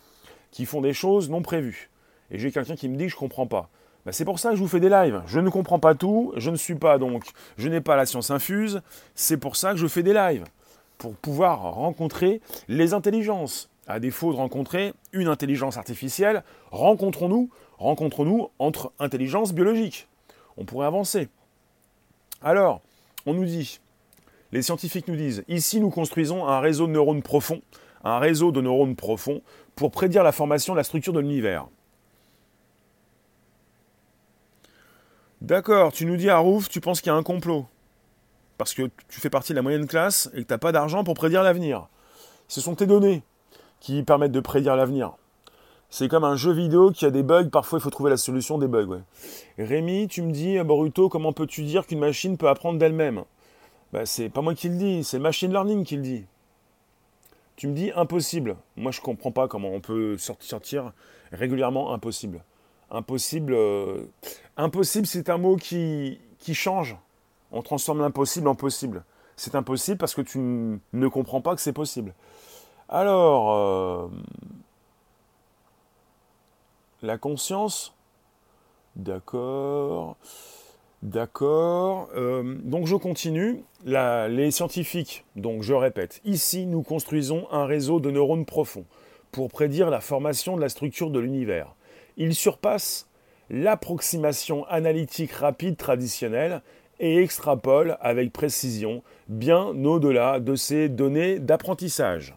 qui 0.50 0.66
font 0.66 0.80
des 0.80 0.92
choses 0.92 1.30
non 1.30 1.42
prévues. 1.42 1.90
Et 2.30 2.38
j'ai 2.38 2.50
quelqu'un 2.50 2.76
qui 2.76 2.88
me 2.88 2.96
dit 2.96 3.08
je 3.08 3.16
ne 3.16 3.20
comprends 3.20 3.46
pas. 3.46 3.68
Bah, 4.06 4.12
c'est 4.12 4.24
pour 4.24 4.38
ça 4.38 4.50
que 4.50 4.56
je 4.56 4.62
vous 4.62 4.68
fais 4.68 4.80
des 4.80 4.88
lives. 4.88 5.22
Je 5.26 5.40
ne 5.40 5.50
comprends 5.50 5.78
pas 5.78 5.94
tout, 5.94 6.32
je 6.36 6.50
ne 6.50 6.56
suis 6.56 6.74
pas 6.74 6.98
donc, 6.98 7.24
je 7.58 7.68
n'ai 7.68 7.80
pas 7.80 7.96
la 7.96 8.06
science 8.06 8.30
infuse, 8.30 8.80
c'est 9.14 9.36
pour 9.36 9.56
ça 9.56 9.72
que 9.72 9.78
je 9.78 9.86
fais 9.86 10.02
des 10.02 10.14
lives 10.14 10.44
pour 10.98 11.14
pouvoir 11.14 11.60
rencontrer 11.74 12.40
les 12.68 12.94
intelligences. 12.94 13.68
À 13.86 13.98
défaut 13.98 14.32
de 14.32 14.36
rencontrer 14.36 14.92
une 15.12 15.26
intelligence 15.26 15.76
artificielle, 15.76 16.44
rencontrons-nous, 16.70 17.50
rencontrons-nous 17.78 18.50
entre 18.58 18.92
intelligences 18.98 19.52
biologiques. 19.52 20.06
On 20.56 20.64
pourrait 20.64 20.86
avancer. 20.86 21.28
Alors, 22.42 22.82
on 23.26 23.34
nous 23.34 23.44
dit, 23.44 23.80
les 24.52 24.62
scientifiques 24.62 25.08
nous 25.08 25.16
disent, 25.16 25.44
ici 25.48 25.80
nous 25.80 25.90
construisons 25.90 26.46
un 26.46 26.60
réseau 26.60 26.86
de 26.86 26.92
neurones 26.92 27.22
profonds, 27.22 27.62
un 28.04 28.18
réseau 28.18 28.52
de 28.52 28.60
neurones 28.60 28.96
profonds 28.96 29.42
pour 29.76 29.90
prédire 29.90 30.22
la 30.22 30.32
formation 30.32 30.72
de 30.72 30.78
la 30.78 30.84
structure 30.84 31.12
de 31.12 31.20
l'univers. 31.20 31.66
D'accord, 35.40 35.92
tu 35.92 36.04
nous 36.04 36.16
dis 36.16 36.28
Harouf, 36.28 36.68
tu 36.68 36.80
penses 36.80 37.00
qu'il 37.00 37.10
y 37.10 37.14
a 37.14 37.16
un 37.16 37.22
complot? 37.22 37.66
Parce 38.58 38.74
que 38.74 38.90
tu 39.08 39.20
fais 39.20 39.30
partie 39.30 39.52
de 39.52 39.56
la 39.56 39.62
moyenne 39.62 39.86
classe 39.86 40.30
et 40.34 40.42
que 40.42 40.46
tu 40.46 40.52
n'as 40.52 40.58
pas 40.58 40.72
d'argent 40.72 41.02
pour 41.02 41.14
prédire 41.14 41.42
l'avenir. 41.42 41.88
Ce 42.46 42.60
sont 42.60 42.74
tes 42.74 42.86
données 42.86 43.22
qui 43.80 44.02
permettent 44.02 44.32
de 44.32 44.40
prédire 44.40 44.76
l'avenir. 44.76 45.14
C'est 45.88 46.08
comme 46.08 46.24
un 46.24 46.36
jeu 46.36 46.52
vidéo 46.52 46.90
qui 46.90 47.06
a 47.06 47.10
des 47.10 47.22
bugs, 47.22 47.48
parfois 47.48 47.78
il 47.78 47.82
faut 47.82 47.90
trouver 47.90 48.10
la 48.10 48.16
solution 48.16 48.58
des 48.58 48.68
bugs. 48.68 49.00
Rémi, 49.58 50.08
tu 50.08 50.22
me 50.22 50.30
dis, 50.30 50.58
Boruto, 50.60 51.08
comment 51.08 51.32
peux-tu 51.32 51.62
dire 51.62 51.86
qu'une 51.86 52.00
machine 52.00 52.36
peut 52.36 52.48
apprendre 52.48 52.78
d'elle-même? 52.78 53.24
Bah, 53.92 54.06
C'est 54.06 54.28
pas 54.28 54.40
moi 54.42 54.54
qui 54.54 54.68
le 54.68 54.76
dis, 54.76 55.04
c'est 55.04 55.18
machine 55.18 55.50
learning 55.50 55.84
qui 55.84 55.96
le 55.96 56.02
dit. 56.02 56.24
Tu 57.56 57.68
me 57.68 57.74
dis 57.74 57.90
impossible. 57.94 58.56
Moi 58.76 58.90
je 58.92 59.00
comprends 59.00 59.32
pas 59.32 59.48
comment 59.48 59.70
on 59.70 59.80
peut 59.80 60.16
sortir 60.18 60.92
régulièrement 61.32 61.92
impossible. 61.92 62.42
Impossible, 62.90 63.52
euh, 63.54 64.02
impossible 64.56 65.06
c'est 65.06 65.28
un 65.28 65.38
mot 65.38 65.56
qui, 65.56 66.18
qui 66.38 66.54
change 66.54 66.96
on 67.52 67.62
transforme 67.62 68.00
l'impossible 68.00 68.48
en 68.48 68.54
possible. 68.54 69.04
C'est 69.36 69.54
impossible 69.54 69.98
parce 69.98 70.14
que 70.14 70.22
tu 70.22 70.38
ne 70.38 71.08
comprends 71.08 71.40
pas 71.40 71.54
que 71.54 71.60
c'est 71.60 71.72
possible. 71.72 72.14
Alors, 72.88 73.52
euh, 73.52 74.08
la 77.02 77.18
conscience, 77.18 77.94
d'accord, 78.96 80.16
d'accord. 81.02 82.08
Euh, 82.14 82.56
donc 82.62 82.86
je 82.86 82.96
continue. 82.96 83.62
les 83.84 84.50
scientifiques, 84.50 85.24
donc 85.36 85.62
je 85.62 85.74
répète, 85.74 86.20
ici 86.24 86.66
nous 86.66 86.82
construisons 86.82 87.46
un 87.50 87.64
réseau 87.64 88.00
de 88.00 88.10
neurones 88.10 88.44
profonds 88.44 88.84
pour 89.32 89.48
prédire 89.48 89.90
la 89.90 90.00
formation 90.00 90.56
de 90.56 90.60
la 90.60 90.68
structure 90.68 91.10
de 91.10 91.20
l'univers. 91.20 91.74
Il 92.16 92.34
surpasse 92.34 93.08
l'approximation 93.48 94.64
analytique 94.66 95.32
rapide 95.32 95.76
traditionnelle 95.76 96.62
et 97.00 97.22
extrapole 97.22 97.96
avec 98.00 98.32
précision 98.32 99.02
bien 99.28 99.66
au-delà 99.84 100.38
de 100.38 100.54
ces 100.54 100.88
données 100.88 101.38
d'apprentissage. 101.38 102.36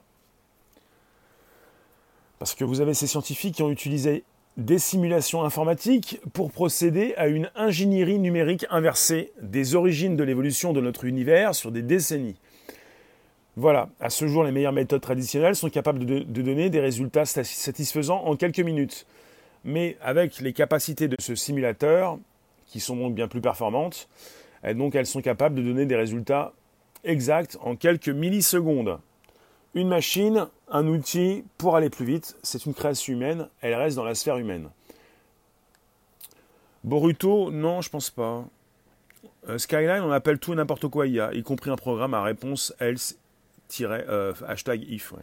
Parce 2.39 2.56
que 2.56 2.63
vous 2.63 2.82
avez 2.82 2.93
ces 2.93 3.08
scientifiques 3.08 3.56
qui 3.56 3.63
ont 3.63 3.69
utilisé 3.69 4.23
des 4.58 4.78
simulations 4.78 5.44
informatiques 5.44 6.20
pour 6.34 6.52
procéder 6.52 7.13
à 7.18 7.28
une 7.28 7.50
ingénierie 7.56 8.20
numérique 8.20 8.66
inversée 8.70 9.32
des 9.42 9.76
origines 9.76 10.16
de 10.16 10.24
l'évolution 10.24 10.74
de 10.74 10.82
notre 10.82 11.06
univers 11.06 11.56
sur 11.56 11.72
des 11.72 11.82
décennies. 11.82 12.39
Voilà, 13.56 13.89
à 14.00 14.10
ce 14.10 14.28
jour, 14.28 14.44
les 14.44 14.52
meilleures 14.52 14.74
méthodes 14.74 15.02
traditionnelles 15.02 15.56
sont 15.56 15.70
capables 15.70 16.06
de, 16.06 16.20
donner 16.20 16.70
des 16.70 16.80
résultats 16.80 17.26
satisfaisants 17.26 18.24
en 18.26 18.36
quelques 18.36 18.60
minutes. 18.60 19.06
Mais 19.63 19.98
avec 20.02 20.39
les 20.39 20.54
capacités 20.54 21.08
de 21.08 21.16
ce 21.20 21.36
simulateur, 21.36 22.18
qui 22.66 22.80
sont 22.80 22.96
donc 22.96 23.13
bien 23.13 23.28
plus 23.28 23.42
performantes, 23.42 24.10
donc 24.76 24.96
elles 24.96 25.06
sont 25.06 25.22
capables 25.22 25.56
de 25.56 25.62
donner 25.62 25.86
des 25.86 25.96
résultats 25.96 26.54
exact 27.04 27.58
en 27.62 27.76
quelques 27.76 28.10
millisecondes. 28.10 29.00
Une 29.76 29.88
machine, 29.88 30.48
un 30.73 30.88
outil 30.88 31.45
pour 31.57 31.77
aller 31.77 31.89
plus 31.89 32.05
vite, 32.05 32.36
c'est 32.43 32.65
une 32.65 32.73
création 32.73 33.13
humaine, 33.13 33.47
elle 33.62 33.75
reste 33.75 33.95
dans 33.95 34.03
la 34.03 34.15
sphère 34.15 34.38
humaine. 34.38 34.69
Boruto, 36.83 37.49
non, 37.51 37.79
je 37.79 37.89
pense 37.89 38.09
pas. 38.09 38.43
Euh, 39.47 39.57
Skyline, 39.57 40.01
on 40.01 40.12
appelle 40.12 40.39
tout 40.39 40.51
et 40.51 40.55
n'importe 40.55 40.88
quoi 40.88 41.07
y 41.07 41.43
compris 41.43 41.69
un 41.69 41.75
programme 41.77 42.13
à 42.13 42.21
réponse 42.21 42.73
else 42.79 43.17
euh, 43.81 44.33
hashtag 44.47 44.83
if. 44.89 45.13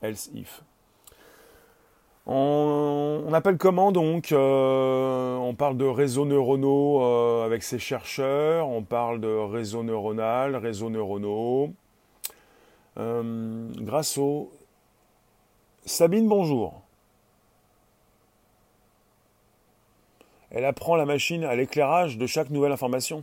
Else 0.00 0.30
if. 0.34 0.62
On, 2.26 3.30
appelle 3.34 3.58
comment 3.58 3.92
donc 3.92 4.32
euh, 4.32 5.34
On 5.36 5.54
parle 5.54 5.76
de 5.76 5.84
réseaux 5.84 6.24
neuronaux 6.24 7.02
avec 7.42 7.62
ses 7.62 7.78
chercheurs, 7.78 8.68
on 8.68 8.82
parle 8.82 9.20
de 9.20 9.28
réseau 9.28 9.82
neuronal, 9.82 10.56
réseaux 10.56 10.88
neuronaux. 10.88 11.74
Euh, 12.98 13.68
Grasso. 13.80 14.50
Sabine, 15.86 16.26
bonjour. 16.28 16.80
Elle 20.50 20.64
apprend 20.64 20.96
la 20.96 21.04
machine 21.04 21.44
à 21.44 21.54
l'éclairage 21.56 22.16
de 22.16 22.26
chaque 22.26 22.48
nouvelle 22.48 22.72
information. 22.72 23.22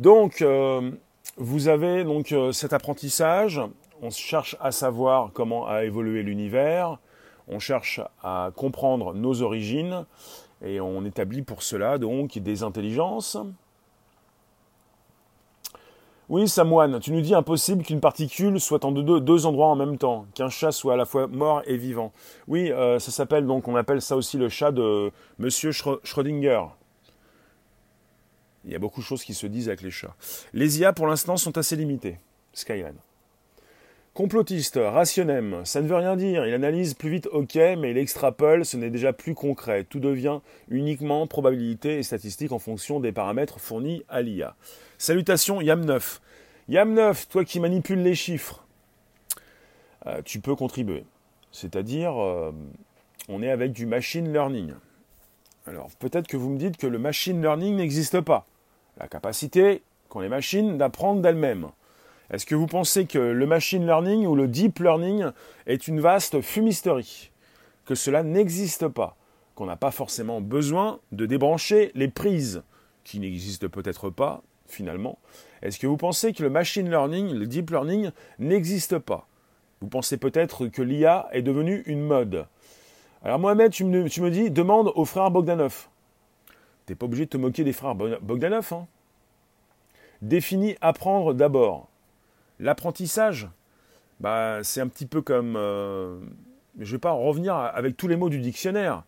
Donc, 0.00 0.42
euh, 0.42 0.90
vous 1.36 1.68
avez 1.68 2.02
donc 2.02 2.32
euh, 2.32 2.50
cet 2.50 2.72
apprentissage. 2.72 3.60
On 4.02 4.10
cherche 4.10 4.56
à 4.60 4.72
savoir 4.72 5.30
comment 5.32 5.68
a 5.68 5.84
évolué 5.84 6.24
l'univers. 6.24 6.98
On 7.46 7.60
cherche 7.60 8.00
à 8.24 8.50
comprendre 8.56 9.14
nos 9.14 9.42
origines 9.42 10.04
et 10.64 10.80
on 10.80 11.04
établit 11.04 11.42
pour 11.42 11.62
cela 11.62 11.96
donc 11.96 12.38
des 12.38 12.64
intelligences. 12.64 13.36
Oui, 16.28 16.48
Samoine, 16.48 17.00
tu 17.00 17.12
nous 17.12 17.20
dis 17.20 17.34
impossible 17.34 17.82
qu'une 17.82 18.00
particule 18.00 18.60
soit 18.60 18.84
en 18.84 18.92
deux, 18.92 19.46
endroits 19.46 19.66
en 19.66 19.76
même 19.76 19.98
temps, 19.98 20.26
qu'un 20.34 20.48
chat 20.48 20.70
soit 20.70 20.94
à 20.94 20.96
la 20.96 21.04
fois 21.04 21.26
mort 21.26 21.62
et 21.66 21.76
vivant. 21.76 22.12
Oui, 22.46 22.70
euh, 22.70 22.98
ça 23.00 23.10
s'appelle 23.10 23.44
donc, 23.44 23.66
on 23.66 23.74
appelle 23.74 24.00
ça 24.00 24.16
aussi 24.16 24.38
le 24.38 24.48
chat 24.48 24.70
de 24.70 25.10
Monsieur 25.38 25.72
Schrödinger. 25.72 26.62
Il 28.64 28.70
y 28.70 28.76
a 28.76 28.78
beaucoup 28.78 29.00
de 29.00 29.04
choses 29.04 29.24
qui 29.24 29.34
se 29.34 29.48
disent 29.48 29.68
avec 29.68 29.82
les 29.82 29.90
chats. 29.90 30.14
Les 30.52 30.80
IA 30.80 30.92
pour 30.92 31.08
l'instant 31.08 31.36
sont 31.36 31.58
assez 31.58 31.74
limitées. 31.74 32.18
Skyline. 32.52 32.96
Complotiste, 34.14 34.78
rationnem, 34.78 35.62
ça 35.64 35.80
ne 35.80 35.88
veut 35.88 35.96
rien 35.96 36.16
dire. 36.16 36.46
Il 36.46 36.52
analyse 36.52 36.92
plus 36.92 37.08
vite, 37.08 37.28
ok, 37.32 37.54
mais 37.54 37.92
il 37.92 37.96
extrapole, 37.96 38.66
ce 38.66 38.76
n'est 38.76 38.90
déjà 38.90 39.14
plus 39.14 39.34
concret. 39.34 39.84
Tout 39.84 40.00
devient 40.00 40.40
uniquement 40.68 41.26
probabilité 41.26 41.96
et 41.96 42.02
statistique 42.02 42.52
en 42.52 42.58
fonction 42.58 43.00
des 43.00 43.10
paramètres 43.10 43.58
fournis 43.58 44.04
à 44.10 44.20
l'IA. 44.20 44.54
Salutations 45.02 45.60
Yam9. 45.60 46.20
Yam9, 46.70 47.26
toi 47.26 47.44
qui 47.44 47.58
manipules 47.58 48.04
les 48.04 48.14
chiffres, 48.14 48.64
euh, 50.06 50.22
tu 50.24 50.38
peux 50.38 50.54
contribuer. 50.54 51.04
C'est-à-dire, 51.50 52.22
euh, 52.22 52.52
on 53.28 53.42
est 53.42 53.50
avec 53.50 53.72
du 53.72 53.84
machine 53.84 54.32
learning. 54.32 54.74
Alors 55.66 55.90
peut-être 55.98 56.28
que 56.28 56.36
vous 56.36 56.50
me 56.50 56.56
dites 56.56 56.76
que 56.76 56.86
le 56.86 57.00
machine 57.00 57.42
learning 57.42 57.74
n'existe 57.74 58.20
pas. 58.20 58.46
La 58.96 59.08
capacité 59.08 59.82
qu'ont 60.08 60.20
les 60.20 60.28
machines 60.28 60.78
d'apprendre 60.78 61.20
d'elles-mêmes. 61.20 61.66
Est-ce 62.30 62.46
que 62.46 62.54
vous 62.54 62.68
pensez 62.68 63.06
que 63.06 63.18
le 63.18 63.46
machine 63.46 63.84
learning 63.84 64.24
ou 64.24 64.36
le 64.36 64.46
deep 64.46 64.78
learning 64.78 65.32
est 65.66 65.88
une 65.88 65.98
vaste 65.98 66.40
fumisterie? 66.42 67.32
Que 67.86 67.96
cela 67.96 68.22
n'existe 68.22 68.86
pas? 68.86 69.16
Qu'on 69.56 69.66
n'a 69.66 69.74
pas 69.74 69.90
forcément 69.90 70.40
besoin 70.40 71.00
de 71.10 71.26
débrancher 71.26 71.90
les 71.96 72.06
prises 72.06 72.62
qui 73.02 73.18
n'existent 73.18 73.66
peut-être 73.66 74.08
pas 74.08 74.44
finalement. 74.72 75.18
Est-ce 75.62 75.78
que 75.78 75.86
vous 75.86 75.96
pensez 75.96 76.32
que 76.32 76.42
le 76.42 76.50
machine 76.50 76.88
learning, 76.88 77.32
le 77.34 77.46
deep 77.46 77.70
learning 77.70 78.10
n'existe 78.38 78.98
pas? 78.98 79.28
Vous 79.80 79.88
pensez 79.88 80.16
peut-être 80.16 80.66
que 80.68 80.82
l'IA 80.82 81.28
est 81.32 81.42
devenue 81.42 81.82
une 81.86 82.02
mode? 82.02 82.46
Alors 83.24 83.38
Mohamed, 83.38 83.70
tu 83.70 83.84
me, 83.84 84.30
dis, 84.30 84.50
demande 84.50 84.90
aux 84.94 85.04
frères 85.04 85.30
Bogdanov. 85.30 85.88
T'es 86.86 86.94
pas 86.94 87.06
obligé 87.06 87.26
de 87.26 87.30
te 87.30 87.36
moquer 87.36 87.62
des 87.62 87.72
frères 87.72 87.94
Bogdanov. 87.94 88.72
Hein 88.72 88.86
Définis 90.20 90.76
apprendre 90.80 91.34
d'abord. 91.34 91.88
L'apprentissage, 92.58 93.48
bah, 94.20 94.60
c'est 94.62 94.80
un 94.80 94.88
petit 94.88 95.06
peu 95.06 95.22
comme... 95.22 95.54
Euh, 95.56 96.18
je 96.78 96.86
ne 96.86 96.92
vais 96.92 96.98
pas 96.98 97.12
revenir 97.12 97.54
avec 97.54 97.96
tous 97.96 98.08
les 98.08 98.16
mots 98.16 98.30
du 98.30 98.38
dictionnaire. 98.38 99.04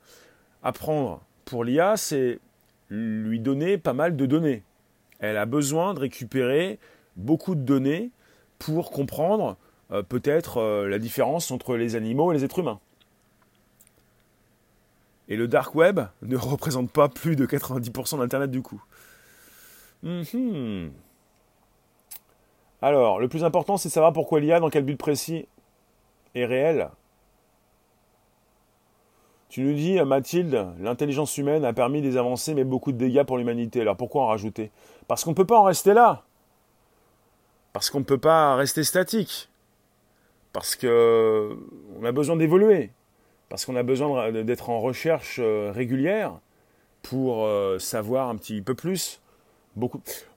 Apprendre 0.62 1.22
pour 1.44 1.64
l'IA, 1.64 1.96
c'est 1.96 2.38
lui 2.90 3.40
donner 3.40 3.78
pas 3.78 3.92
mal 3.92 4.16
de 4.16 4.26
données 4.26 4.62
elle 5.20 5.36
a 5.36 5.46
besoin 5.46 5.94
de 5.94 6.00
récupérer 6.00 6.78
beaucoup 7.16 7.54
de 7.54 7.60
données 7.60 8.10
pour 8.58 8.90
comprendre 8.90 9.56
euh, 9.90 10.02
peut-être 10.02 10.58
euh, 10.58 10.88
la 10.88 10.98
différence 10.98 11.50
entre 11.50 11.76
les 11.76 11.96
animaux 11.96 12.32
et 12.32 12.36
les 12.36 12.44
êtres 12.44 12.58
humains. 12.58 12.80
Et 15.28 15.36
le 15.36 15.48
dark 15.48 15.74
web 15.74 16.00
ne 16.22 16.36
représente 16.36 16.90
pas 16.90 17.08
plus 17.08 17.36
de 17.36 17.46
90% 17.46 18.18
d'Internet 18.18 18.50
du 18.50 18.62
coup. 18.62 18.82
Mhm. 20.02 20.92
Alors, 22.82 23.18
le 23.18 23.28
plus 23.28 23.44
important, 23.44 23.78
c'est 23.78 23.88
de 23.88 23.94
savoir 23.94 24.12
pourquoi 24.12 24.40
l'IA, 24.40 24.60
dans 24.60 24.68
quel 24.68 24.84
but 24.84 24.96
précis, 24.96 25.46
est 26.34 26.44
réel. 26.44 26.90
Tu 29.54 29.60
nous 29.60 29.74
dis, 29.74 30.02
Mathilde, 30.02 30.66
l'intelligence 30.80 31.38
humaine 31.38 31.64
a 31.64 31.72
permis 31.72 32.02
des 32.02 32.16
avancées 32.16 32.54
mais 32.54 32.64
beaucoup 32.64 32.90
de 32.90 32.98
dégâts 32.98 33.22
pour 33.22 33.38
l'humanité. 33.38 33.82
Alors 33.82 33.96
pourquoi 33.96 34.24
en 34.24 34.26
rajouter? 34.26 34.72
Parce 35.06 35.22
qu'on 35.22 35.30
ne 35.30 35.36
peut 35.36 35.44
pas 35.44 35.60
en 35.60 35.62
rester 35.62 35.94
là. 35.94 36.24
Parce 37.72 37.88
qu'on 37.88 38.00
ne 38.00 38.04
peut 38.04 38.18
pas 38.18 38.56
rester 38.56 38.82
statique. 38.82 39.48
Parce 40.52 40.74
qu'on 40.74 42.04
a 42.04 42.10
besoin 42.10 42.34
d'évoluer. 42.34 42.90
Parce 43.48 43.64
qu'on 43.64 43.76
a 43.76 43.84
besoin 43.84 44.32
d'être 44.32 44.70
en 44.70 44.80
recherche 44.80 45.38
euh, 45.38 45.70
régulière 45.72 46.32
pour 47.02 47.44
euh, 47.44 47.78
savoir 47.78 48.30
un 48.30 48.34
petit 48.34 48.60
peu 48.60 48.74
plus. 48.74 49.20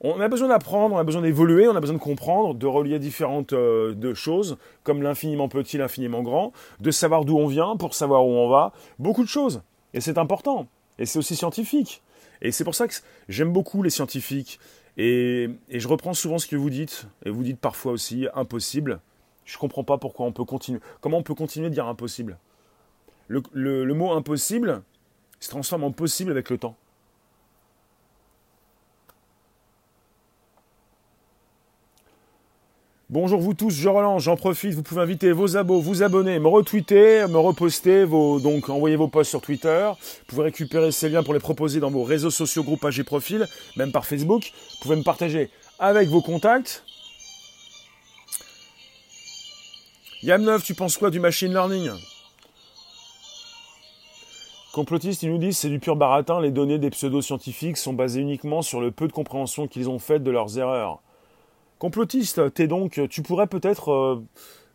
On 0.02 0.20
a 0.20 0.28
besoin 0.28 0.48
d'apprendre, 0.48 0.96
on 0.96 0.98
a 0.98 1.04
besoin 1.04 1.22
d'évoluer, 1.22 1.68
on 1.68 1.76
a 1.76 1.80
besoin 1.80 1.96
de 1.96 2.02
comprendre, 2.02 2.56
de 2.56 2.66
relier 2.66 3.00
différentes 3.00 3.54
euh, 3.54 4.14
choses, 4.16 4.58
comme 4.84 5.04
l'infiniment 5.04 5.48
petit, 5.48 5.78
l'infiniment 5.78 6.24
grand, 6.24 6.54
de 6.80 6.92
savoir 6.92 7.26
d'où 7.26 7.38
on 7.38 7.48
vient 7.48 7.76
pour 7.78 7.94
savoir 7.94 8.26
où 8.26 8.32
on 8.32 8.50
va, 8.50 8.74
beaucoup 9.00 9.24
de 9.24 9.30
choses. 9.30 9.62
Et 9.94 10.02
c'est 10.02 10.18
important. 10.18 10.68
Et 11.00 11.06
c'est 11.06 11.20
aussi 11.20 11.36
scientifique. 11.36 12.02
Et 12.42 12.52
c'est 12.52 12.64
pour 12.64 12.76
ça 12.76 12.88
que 12.88 12.94
j'aime 13.30 13.52
beaucoup 13.52 13.84
les 13.84 13.90
scientifiques. 13.90 14.60
Et, 14.98 15.50
je 15.72 15.88
reprends 15.88 16.16
souvent 16.16 16.40
ce 16.40 16.48
que 16.48 16.56
vous 16.56 16.72
dites, 16.72 17.08
et 17.24 17.30
vous 17.30 17.44
dites 17.44 17.60
parfois 17.60 17.92
aussi 17.92 18.28
impossible. 18.34 19.00
Je 19.46 19.56
ne 19.56 19.60
comprends 19.60 19.84
pas 19.84 19.98
pourquoi 19.98 20.26
on 20.26 20.32
peut 20.32 20.46
continuer. 20.46 20.80
Comment 21.02 21.18
on 21.18 21.24
peut 21.24 21.36
continuer 21.36 21.70
de 21.70 21.74
dire 21.74 21.88
impossible 21.88 22.38
le 23.30 23.94
mot 23.94 24.14
impossible 24.14 24.84
se 25.40 25.50
transforme 25.50 25.84
en 25.84 25.92
possible 25.92 26.32
avec 26.32 26.50
le 26.50 26.58
temps. 26.58 26.76
Bonjour 33.10 33.40
vous 33.40 33.54
tous, 33.54 33.70
je 33.70 33.88
relance, 33.88 34.24
j'en 34.24 34.36
profite, 34.36 34.74
vous 34.74 34.84
pouvez 34.84 35.00
inviter 35.00 35.32
vos 35.32 35.56
abos, 35.56 35.80
vous 35.80 36.04
abonner, 36.04 36.40
me 36.40 36.50
retweeter, 36.50 37.30
me 37.30 37.38
reposter, 37.38 38.04
vos, 38.04 38.42
donc 38.42 38.68
envoyer 38.68 38.98
vos 38.98 39.08
posts 39.08 39.30
sur 39.30 39.40
Twitter. 39.40 39.90
Vous 39.96 40.26
pouvez 40.28 40.44
récupérer 40.44 40.92
ces 40.92 41.08
liens 41.08 41.24
pour 41.24 41.34
les 41.34 41.40
proposer 41.40 41.80
dans 41.80 41.90
vos 41.90 42.04
réseaux 42.04 42.32
sociaux, 42.32 42.66
groupes, 42.66 42.82
pages 42.82 43.00
et 43.00 43.06
profils, 43.06 43.48
même 43.78 43.94
par 43.94 44.06
Facebook. 44.06 44.52
Vous 44.72 44.78
pouvez 44.82 44.98
me 44.98 45.04
partager 45.04 45.50
avec 45.80 46.10
vos 46.10 46.22
contacts. 46.22 46.84
Yam9, 50.24 50.62
tu 50.64 50.76
penses 50.76 50.98
quoi 50.98 51.10
du 51.10 51.22
machine 51.22 51.54
learning? 51.54 51.92
Complotistes, 54.74 55.24
ils 55.24 55.32
nous 55.32 55.38
disent 55.38 55.58
c'est 55.58 55.70
du 55.70 55.80
pur 55.80 55.96
baratin, 55.96 56.42
les 56.42 56.52
données 56.52 56.78
des 56.78 56.90
pseudo-scientifiques 56.90 57.78
sont 57.78 57.94
basées 57.94 58.20
uniquement 58.20 58.62
sur 58.62 58.82
le 58.82 58.92
peu 58.92 59.08
de 59.08 59.14
compréhension 59.14 59.70
qu'ils 59.70 59.90
ont 59.90 59.98
faite 59.98 60.24
de 60.24 60.32
leurs 60.32 60.60
erreurs. 60.60 61.00
Complotiste, 61.80 62.54
t'es 62.56 62.68
donc, 62.68 63.00
tu 63.10 63.22
pourrais 63.22 63.46
peut-être, 63.46 63.92
euh, 63.92 64.24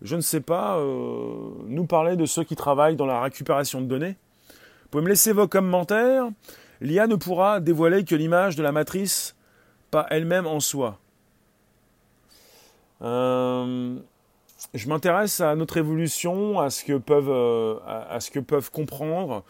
je 0.02 0.14
ne 0.14 0.20
sais 0.20 0.40
pas, 0.40 0.78
euh, 0.78 1.50
nous 1.66 1.84
parler 1.84 2.14
de 2.14 2.26
ceux 2.26 2.44
qui 2.44 2.54
travaillent 2.54 2.94
dans 2.94 3.06
la 3.06 3.20
récupération 3.20 3.80
de 3.80 3.86
données. 3.86 4.16
Vous 4.48 4.88
pouvez 4.90 5.04
me 5.04 5.08
laisser 5.08 5.32
vos 5.32 5.48
commentaires. 5.48 6.28
L'IA 6.80 7.08
ne 7.08 7.16
pourra 7.16 7.58
dévoiler 7.58 8.04
que 8.04 8.14
l'image 8.14 8.54
de 8.54 8.62
la 8.62 8.70
matrice, 8.70 9.34
pas 9.90 10.06
elle-même 10.10 10.46
en 10.46 10.60
soi. 10.60 10.98
Euh, 13.02 13.96
je 14.74 14.88
m'intéresse 14.88 15.40
à 15.40 15.56
notre 15.56 15.78
évolution, 15.78 16.60
à 16.60 16.70
ce 16.70 16.84
que 16.84 16.98
peuvent, 16.98 17.80
à, 17.84 18.20
ce 18.20 18.30
que 18.30 18.38
peuvent 18.38 18.70
comprendre, 18.70 19.42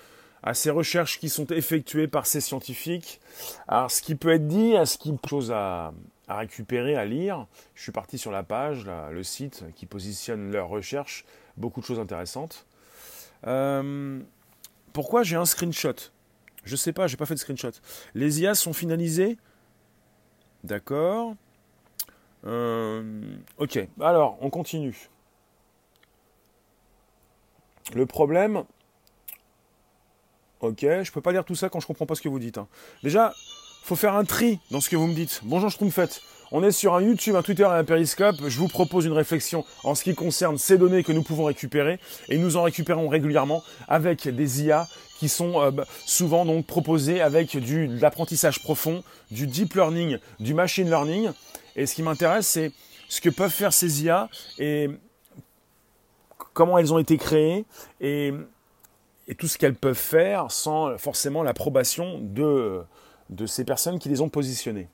à 0.42 0.54
ces 0.54 0.70
recherches 0.70 1.20
qui 1.20 1.28
sont 1.28 1.46
effectuées 1.48 2.08
par 2.08 2.24
ces 2.24 2.40
scientifiques. 2.40 3.20
Alors, 3.68 3.90
ce 3.90 4.00
qui 4.00 4.14
peut 4.14 4.30
être 4.30 4.48
dit, 4.48 4.74
à 4.74 4.86
ce 4.86 4.96
qui 4.96 5.12
chose 5.28 5.52
à, 5.52 5.92
à 6.32 6.38
récupérer, 6.38 6.96
à 6.96 7.04
lire. 7.04 7.46
Je 7.74 7.82
suis 7.82 7.92
parti 7.92 8.18
sur 8.18 8.30
la 8.30 8.42
page, 8.42 8.88
le 9.10 9.22
site 9.22 9.64
qui 9.74 9.86
positionne 9.86 10.50
leurs 10.50 10.68
recherches, 10.68 11.24
beaucoup 11.56 11.80
de 11.80 11.86
choses 11.86 12.00
intéressantes. 12.00 12.66
Euh, 13.46 14.20
pourquoi 14.92 15.22
j'ai 15.22 15.36
un 15.36 15.44
screenshot? 15.44 15.94
Je 16.64 16.76
sais 16.76 16.92
pas, 16.92 17.06
j'ai 17.06 17.16
pas 17.16 17.26
fait 17.26 17.34
de 17.34 17.40
screenshot. 17.40 17.72
Les 18.14 18.40
IA 18.40 18.54
sont 18.54 18.72
finalisées? 18.72 19.36
D'accord. 20.64 21.34
ok, 22.44 23.88
alors 24.00 24.38
on 24.40 24.50
continue. 24.50 25.10
Le 27.94 28.06
problème, 28.06 28.64
ok, 30.60 30.80
je 30.80 31.12
peux 31.12 31.20
pas 31.20 31.32
lire 31.32 31.44
tout 31.44 31.56
ça 31.56 31.68
quand 31.68 31.80
je 31.80 31.86
comprends 31.86 32.06
pas 32.06 32.14
ce 32.14 32.22
que 32.22 32.28
vous 32.28 32.38
dites. 32.38 32.56
Hein. 32.56 32.68
Déjà, 33.02 33.34
faut 33.82 33.96
faire 33.96 34.14
un 34.14 34.24
tri 34.24 34.60
dans 34.70 34.80
ce 34.80 34.88
que 34.88 34.96
vous 34.96 35.08
me 35.08 35.14
dites. 35.14 35.40
Bonjour 35.42 35.68
Schtroumpfette. 35.68 36.22
On 36.52 36.62
est 36.62 36.70
sur 36.70 36.94
un 36.94 37.02
YouTube, 37.02 37.34
un 37.34 37.42
Twitter 37.42 37.64
et 37.64 37.66
un 37.66 37.84
Periscope. 37.84 38.36
Je 38.46 38.58
vous 38.58 38.68
propose 38.68 39.06
une 39.06 39.12
réflexion 39.12 39.64
en 39.82 39.94
ce 39.94 40.04
qui 40.04 40.14
concerne 40.14 40.56
ces 40.56 40.78
données 40.78 41.02
que 41.02 41.12
nous 41.12 41.22
pouvons 41.22 41.44
récupérer 41.44 41.98
et 42.28 42.38
nous 42.38 42.56
en 42.56 42.62
récupérons 42.62 43.08
régulièrement 43.08 43.64
avec 43.88 44.28
des 44.28 44.62
IA 44.62 44.86
qui 45.18 45.28
sont 45.28 45.60
euh, 45.60 45.70
bah, 45.72 45.84
souvent 46.06 46.44
donc 46.44 46.66
proposées 46.66 47.20
avec 47.20 47.56
de 47.56 48.00
l'apprentissage 48.00 48.62
profond, 48.62 49.02
du 49.30 49.46
deep 49.46 49.74
learning, 49.74 50.18
du 50.38 50.54
machine 50.54 50.88
learning. 50.88 51.30
Et 51.74 51.86
ce 51.86 51.94
qui 51.94 52.02
m'intéresse, 52.02 52.46
c'est 52.46 52.72
ce 53.08 53.20
que 53.20 53.30
peuvent 53.30 53.50
faire 53.50 53.72
ces 53.72 54.04
IA 54.04 54.28
et 54.58 54.90
comment 56.52 56.78
elles 56.78 56.92
ont 56.92 56.98
été 56.98 57.16
créées 57.16 57.64
et 58.00 58.32
tout 59.38 59.48
ce 59.48 59.58
qu'elles 59.58 59.74
peuvent 59.74 59.94
faire 59.94 60.50
sans 60.50 60.96
forcément 60.98 61.42
l'approbation 61.42 62.18
de, 62.20 62.82
de 63.30 63.46
ces 63.46 63.64
personnes 63.64 63.98
qui 63.98 64.08
les 64.08 64.20
ont 64.20 64.28
positionnées. 64.28 64.88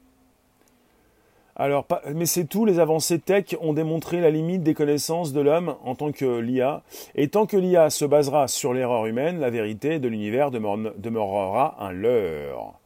Alors, 1.61 1.89
mais 2.15 2.27
c'est 2.27 2.45
tout, 2.45 2.65
les 2.65 2.79
avancées 2.79 3.19
tech 3.19 3.57
ont 3.61 3.73
démontré 3.73 4.21
la 4.21 4.31
limite 4.31 4.63
des 4.63 4.75
connaissances 4.75 5.33
de 5.33 5.41
l'homme 5.41 5.75
en 5.83 5.97
tant 5.97 6.13
que 6.13 6.39
l'IA. 6.39 6.85
Et 7.17 7.29
tant 7.29 7.47
que 7.47 7.57
l'IA 7.57 7.91
se 7.91 8.05
basera 8.05 8.47
sur 8.47 8.73
l'erreur 8.73 9.07
humaine, 9.07 9.41
la 9.41 9.51
vérité 9.51 9.99
de 9.99 10.07
l'univers 10.07 10.53
demeurera 10.53 11.77
un 11.81 11.91
leurre. 11.91 12.79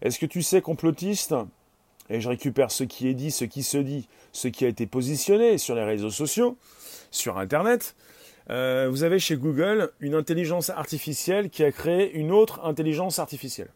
Est-ce 0.00 0.20
que 0.20 0.26
tu 0.26 0.42
sais, 0.42 0.60
complotiste 0.60 1.34
Et 2.08 2.20
je 2.20 2.28
récupère 2.28 2.70
ce 2.70 2.84
qui 2.84 3.08
est 3.08 3.14
dit, 3.14 3.32
ce 3.32 3.44
qui 3.44 3.64
se 3.64 3.78
dit, 3.78 4.06
ce 4.32 4.46
qui 4.46 4.64
a 4.64 4.68
été 4.68 4.86
positionné 4.86 5.58
sur 5.58 5.74
les 5.74 5.84
réseaux 5.84 6.10
sociaux, 6.10 6.56
sur 7.10 7.36
Internet. 7.36 7.96
Euh, 8.48 8.86
vous 8.88 9.02
avez 9.02 9.18
chez 9.18 9.36
Google 9.36 9.90
une 9.98 10.14
intelligence 10.14 10.70
artificielle 10.70 11.50
qui 11.50 11.64
a 11.64 11.72
créé 11.72 12.12
une 12.12 12.30
autre 12.30 12.64
intelligence 12.64 13.18
artificielle. 13.18 13.70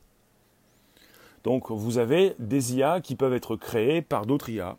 Donc 1.48 1.70
vous 1.70 1.96
avez 1.96 2.34
des 2.38 2.76
IA 2.76 3.00
qui 3.00 3.16
peuvent 3.16 3.32
être 3.32 3.56
créées 3.56 4.02
par 4.02 4.26
d'autres 4.26 4.50
IA. 4.50 4.76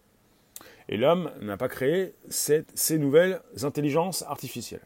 Et 0.88 0.98
l'homme 0.98 1.32
n'a 1.42 1.58
pas 1.58 1.68
créé 1.68 2.14
ces 2.30 3.00
nouvelles 3.00 3.42
intelligences 3.64 4.22
artificielles. 4.28 4.86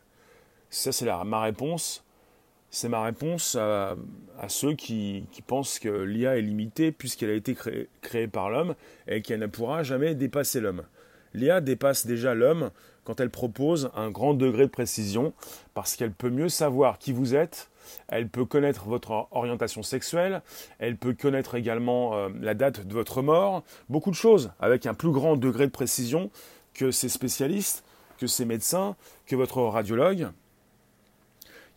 Ça, 0.69 0.93
c'est 0.93 1.05
ma 1.25 1.41
réponse. 1.41 2.05
C'est 2.69 2.87
ma 2.87 3.03
réponse 3.03 3.57
à, 3.57 3.97
ceux 4.47 4.75
qui, 4.75 5.25
pensent 5.45 5.77
que 5.77 5.89
l'IA 5.89 6.37
est 6.37 6.41
limitée 6.41 6.93
puisqu'elle 6.93 7.31
a 7.31 7.33
été 7.33 7.53
créée 8.01 8.27
par 8.29 8.49
l'homme 8.49 8.75
et 9.09 9.21
qu'elle 9.21 9.41
ne 9.41 9.47
pourra 9.47 9.83
jamais 9.83 10.15
dépasser 10.15 10.61
l'homme. 10.61 10.83
L'IA 11.33 11.59
dépasse 11.59 12.07
déjà 12.07 12.33
l'homme 12.33 12.71
quand 13.03 13.19
elle 13.19 13.29
propose 13.29 13.89
un 13.95 14.09
grand 14.09 14.33
degré 14.33 14.63
de 14.63 14.71
précision 14.71 15.33
parce 15.73 15.95
qu'elle 15.95 16.11
peut 16.11 16.29
mieux 16.29 16.49
savoir 16.49 16.97
qui 16.97 17.11
vous 17.11 17.35
êtes, 17.35 17.69
elle 18.07 18.29
peut 18.29 18.45
connaître 18.45 18.85
votre 18.85 19.27
orientation 19.31 19.83
sexuelle, 19.83 20.41
elle 20.79 20.97
peut 20.97 21.13
connaître 21.13 21.55
également 21.55 22.15
euh, 22.15 22.29
la 22.41 22.53
date 22.53 22.85
de 22.87 22.93
votre 22.93 23.21
mort, 23.21 23.63
beaucoup 23.89 24.11
de 24.11 24.15
choses 24.15 24.51
avec 24.59 24.85
un 24.85 24.93
plus 24.93 25.11
grand 25.11 25.35
degré 25.35 25.65
de 25.65 25.71
précision 25.71 26.29
que 26.73 26.91
ces 26.91 27.09
spécialistes, 27.09 27.83
que 28.17 28.27
ces 28.27 28.45
médecins, 28.45 28.95
que 29.25 29.35
votre 29.35 29.61
radiologue. 29.61 30.29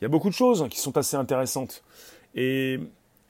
Il 0.00 0.04
y 0.04 0.06
a 0.06 0.08
beaucoup 0.08 0.28
de 0.28 0.34
choses 0.34 0.68
qui 0.70 0.78
sont 0.78 0.96
assez 0.96 1.16
intéressantes. 1.16 1.82
Et 2.34 2.78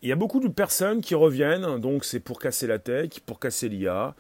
il 0.02 0.08
y 0.08 0.12
a 0.12 0.16
beaucoup 0.16 0.40
de 0.40 0.48
personnes 0.48 1.00
qui 1.00 1.14
reviennent, 1.14 1.78
donc 1.78 2.04
c'est 2.04 2.20
pour 2.20 2.38
casser 2.38 2.66
la 2.66 2.78
tech, 2.78 3.20
pour 3.24 3.38
casser 3.38 3.68
l'IA. 3.68 4.14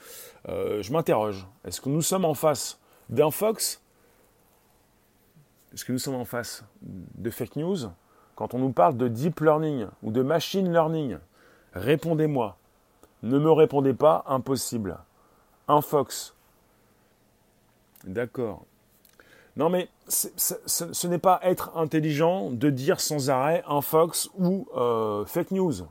Euh, 0.48 0.82
je 0.82 0.92
m'interroge, 0.92 1.46
est-ce 1.64 1.80
que 1.80 1.88
nous 1.88 2.02
sommes 2.02 2.24
en 2.24 2.34
face 2.34 2.78
d'un 3.08 3.30
Fox 3.30 3.82
Est-ce 5.72 5.84
que 5.84 5.92
nous 5.92 5.98
sommes 5.98 6.14
en 6.14 6.24
face 6.24 6.64
de 6.82 7.30
fake 7.30 7.56
news 7.56 7.88
quand 8.36 8.52
on 8.52 8.58
nous 8.58 8.70
parle 8.70 8.98
de 8.98 9.08
deep 9.08 9.40
learning 9.40 9.86
ou 10.02 10.12
de 10.12 10.22
machine 10.22 10.70
learning, 10.70 11.16
répondez-moi. 11.72 12.58
Ne 13.22 13.38
me 13.38 13.50
répondez 13.50 13.94
pas 13.94 14.24
impossible. 14.26 14.98
Un 15.68 15.80
fox. 15.80 16.34
D'accord. 18.04 18.66
Non 19.56 19.70
mais 19.70 19.88
ce 20.06 21.06
n'est 21.06 21.18
pas 21.18 21.40
être 21.42 21.76
intelligent 21.76 22.50
de 22.50 22.68
dire 22.68 23.00
sans 23.00 23.30
arrêt 23.30 23.64
un 23.66 23.80
fox 23.80 24.28
ou 24.36 24.68
euh, 24.76 25.24
fake 25.24 25.50
news. 25.52 25.88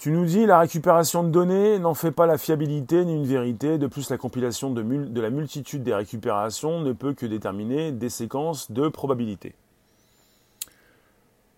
Tu 0.00 0.12
nous 0.12 0.24
dis 0.24 0.46
la 0.46 0.60
récupération 0.60 1.22
de 1.22 1.28
données 1.28 1.78
n'en 1.78 1.92
fait 1.92 2.10
pas 2.10 2.24
la 2.24 2.38
fiabilité 2.38 3.04
ni 3.04 3.14
une 3.14 3.26
vérité. 3.26 3.76
De 3.76 3.86
plus, 3.86 4.08
la 4.08 4.16
compilation 4.16 4.70
de, 4.70 4.80
de 4.80 5.20
la 5.20 5.28
multitude 5.28 5.82
des 5.82 5.92
récupérations 5.92 6.80
ne 6.80 6.94
peut 6.94 7.12
que 7.12 7.26
déterminer 7.26 7.92
des 7.92 8.08
séquences 8.08 8.70
de 8.70 8.88
probabilité. 8.88 9.54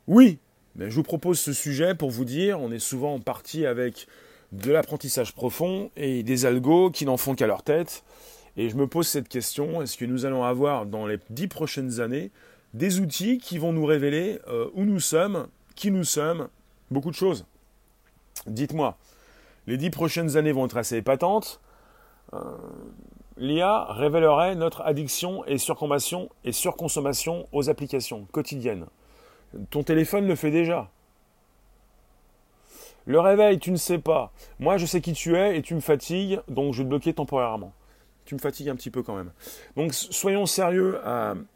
Oui, 0.09 0.41
mais 0.75 0.91
je 0.91 0.97
vous 0.97 1.05
propose 1.05 1.39
ce 1.39 1.53
sujet 1.53 1.95
pour 1.95 2.11
vous 2.11 2.25
dire, 2.25 2.61
on 2.61 2.73
est 2.73 2.81
souvent 2.81 3.15
en 3.15 3.21
partie 3.21 3.65
avec 3.65 4.09
de 4.51 4.73
l'apprentissage 4.73 5.37
profond 5.37 5.93
et 5.97 6.25
des 6.25 6.45
algos 6.45 6.91
qui 6.91 7.07
n'en 7.07 7.19
font 7.19 7.37
qu'à 7.37 7.47
leur 7.47 7.63
tête. 7.63 8.03
Et 8.57 8.71
je 8.71 8.75
me 8.75 8.89
pose 8.89 9.07
cette 9.07 9.29
question, 9.29 9.83
est-ce 9.83 9.97
que 9.97 10.05
nous 10.05 10.27
allons 10.27 10.43
avoir 10.43 10.87
dans 10.87 11.07
les 11.07 11.21
dix 11.31 11.47
prochaines 11.47 12.01
années 12.01 12.33
des 12.75 12.99
outils 12.99 13.39
qui 13.39 13.59
vont 13.59 13.73
nous 13.73 13.87
révéler 13.87 14.41
euh, 14.49 14.69
où 14.75 14.83
nous 14.83 14.99
sommes, 14.99 15.47
qui 15.77 15.93
nous 15.93 16.03
sommes, 16.03 16.49
beaucoup 16.91 17.13
de 17.13 17.15
choses? 17.15 17.47
Dites-moi, 18.47 18.97
les 19.67 19.77
dix 19.77 19.91
prochaines 19.91 20.37
années 20.37 20.53
vont 20.53 20.67
être 20.67 20.77
assez 20.77 20.97
épatantes. 20.97 21.61
Euh, 22.35 22.39
L'IA 23.37 23.87
révélerait 23.89 24.55
notre 24.55 24.83
addiction 24.83 25.45
et 25.47 25.59
surconsommation, 25.59 26.29
et 26.45 26.53
surconsommation 26.53 27.49
aux 27.53 27.71
applications 27.71 28.27
quotidiennes. 28.31 28.87
Ton 29.71 29.83
téléphone 29.83 30.27
le 30.27 30.35
fait 30.35 30.51
déjà. 30.51 30.91
Le 33.07 33.19
réveil, 33.19 33.59
tu 33.59 33.71
ne 33.73 33.77
sais 33.77 33.99
pas. 33.99 34.33
Moi, 34.61 34.77
je 34.77 34.87
sais 34.87 35.01
qui 35.01 35.13
tu 35.13 35.37
es 35.37 35.57
et 35.57 35.63
tu 35.63 35.75
me 35.75 35.81
fatigues, 35.81 36.41
donc 36.49 36.73
je 36.73 36.79
vais 36.79 36.85
te 36.85 36.89
bloquer 36.91 37.15
temporairement. 37.15 37.73
Tu 38.25 38.35
me 38.35 38.41
fatigues 38.41 38.69
un 38.69 38.77
petit 38.77 38.91
peu 38.91 39.03
quand 39.03 39.17
même. 39.17 39.33
Donc 39.77 39.93
soyons 39.95 40.47
sérieux, 40.47 41.01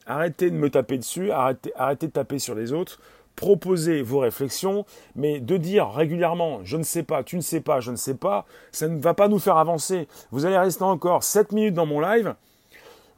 arrêtez 0.06 0.50
de 0.50 0.56
me 0.56 0.68
taper 0.68 0.98
dessus, 0.98 1.30
arrêtez, 1.30 1.72
arrêtez 1.76 2.08
de 2.08 2.12
taper 2.12 2.40
sur 2.40 2.56
les 2.56 2.72
autres, 2.72 2.98
proposez 3.36 4.02
vos 4.02 4.18
réflexions, 4.18 4.84
mais 5.14 5.38
de 5.40 5.56
dire 5.56 5.90
régulièrement 5.90 6.60
je 6.64 6.76
ne 6.76 6.82
sais 6.82 7.02
pas, 7.02 7.22
tu 7.22 7.36
ne 7.36 7.42
sais 7.42 7.60
pas, 7.60 7.80
je 7.80 7.90
ne 7.90 7.96
sais 7.96 8.14
pas, 8.14 8.46
ça 8.72 8.88
ne 8.88 8.98
va 9.00 9.14
pas 9.14 9.28
nous 9.28 9.38
faire 9.38 9.58
avancer. 9.58 10.08
Vous 10.32 10.46
allez 10.46 10.58
rester 10.58 10.82
encore 10.82 11.22
7 11.22 11.52
minutes 11.52 11.74
dans 11.74 11.86
mon 11.86 12.00
live, 12.00 12.34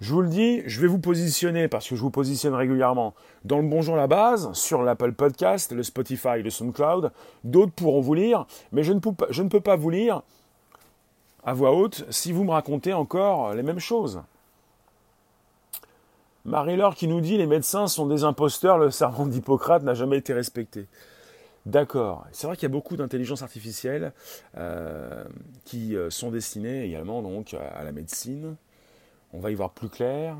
je 0.00 0.12
vous 0.12 0.20
le 0.20 0.28
dis, 0.28 0.62
je 0.66 0.80
vais 0.80 0.86
vous 0.86 1.00
positionner, 1.00 1.66
parce 1.66 1.88
que 1.88 1.96
je 1.96 2.00
vous 2.00 2.10
positionne 2.10 2.54
régulièrement, 2.54 3.14
dans 3.44 3.58
le 3.58 3.66
Bonjour 3.66 3.96
la 3.96 4.06
base, 4.06 4.52
sur 4.52 4.82
l'Apple 4.82 5.12
Podcast, 5.12 5.72
le 5.72 5.82
Spotify, 5.82 6.40
le 6.42 6.50
SoundCloud. 6.50 7.10
D'autres 7.42 7.72
pourront 7.72 8.00
vous 8.00 8.14
lire, 8.14 8.46
mais 8.70 8.84
je 8.84 8.92
ne 8.92 9.48
peux 9.48 9.60
pas 9.60 9.76
vous 9.76 9.90
lire 9.90 10.22
à 11.44 11.52
voix 11.52 11.72
haute 11.72 12.04
si 12.10 12.30
vous 12.30 12.44
me 12.44 12.52
racontez 12.52 12.92
encore 12.92 13.54
les 13.54 13.62
mêmes 13.64 13.80
choses. 13.80 14.20
Marie-Laure 16.48 16.94
qui 16.94 17.08
nous 17.08 17.20
dit 17.20 17.36
les 17.36 17.46
médecins 17.46 17.86
sont 17.88 18.06
des 18.06 18.24
imposteurs, 18.24 18.78
le 18.78 18.90
serment 18.90 19.26
d'Hippocrate 19.26 19.82
n'a 19.82 19.92
jamais 19.92 20.16
été 20.16 20.32
respecté. 20.32 20.86
D'accord. 21.66 22.26
C'est 22.32 22.46
vrai 22.46 22.56
qu'il 22.56 22.62
y 22.62 22.72
a 22.72 22.72
beaucoup 22.72 22.96
d'intelligence 22.96 23.42
artificielle 23.42 24.12
euh, 24.56 25.24
qui 25.66 25.94
euh, 25.94 26.08
sont 26.08 26.30
destinées 26.30 26.84
également 26.84 27.20
donc 27.20 27.54
à 27.54 27.84
la 27.84 27.92
médecine, 27.92 28.56
on 29.34 29.40
va 29.40 29.50
y 29.50 29.54
voir 29.54 29.70
plus 29.70 29.90
clair, 29.90 30.36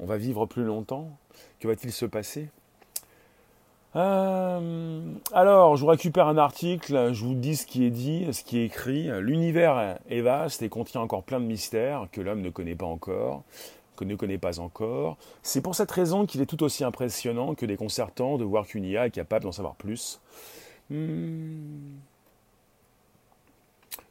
on 0.00 0.06
va 0.06 0.16
vivre 0.16 0.44
plus 0.46 0.64
longtemps. 0.64 1.16
Que 1.60 1.68
va-t-il 1.68 1.92
se 1.92 2.06
passer? 2.06 2.48
Euh, 3.94 5.00
alors, 5.32 5.76
je 5.76 5.82
vous 5.82 5.86
récupère 5.86 6.26
un 6.26 6.36
article, 6.36 7.12
je 7.12 7.24
vous 7.24 7.34
dis 7.34 7.54
ce 7.54 7.64
qui 7.64 7.84
est 7.84 7.90
dit, 7.90 8.26
ce 8.32 8.42
qui 8.42 8.58
est 8.58 8.64
écrit. 8.64 9.08
L'univers 9.20 10.00
est 10.10 10.20
vaste 10.20 10.62
et 10.62 10.68
contient 10.68 11.00
encore 11.00 11.22
plein 11.22 11.38
de 11.38 11.46
mystères 11.46 12.08
que 12.10 12.20
l'homme 12.20 12.40
ne 12.40 12.50
connaît 12.50 12.74
pas 12.74 12.86
encore, 12.86 13.44
que 13.96 14.04
ne 14.04 14.14
connaît 14.16 14.38
pas 14.38 14.60
encore. 14.60 15.16
C'est 15.42 15.60
pour 15.60 15.74
cette 15.74 15.90
raison 15.90 16.26
qu'il 16.26 16.40
est 16.40 16.46
tout 16.46 16.62
aussi 16.62 16.84
impressionnant 16.84 17.54
que 17.54 17.66
déconcertant 17.66 18.38
de 18.38 18.44
voir 18.44 18.66
qu'une 18.66 18.84
IA 18.84 19.06
est 19.06 19.10
capable 19.10 19.44
d'en 19.44 19.52
savoir 19.52 19.74
plus. 19.74 20.20
Hmm. 20.90 21.96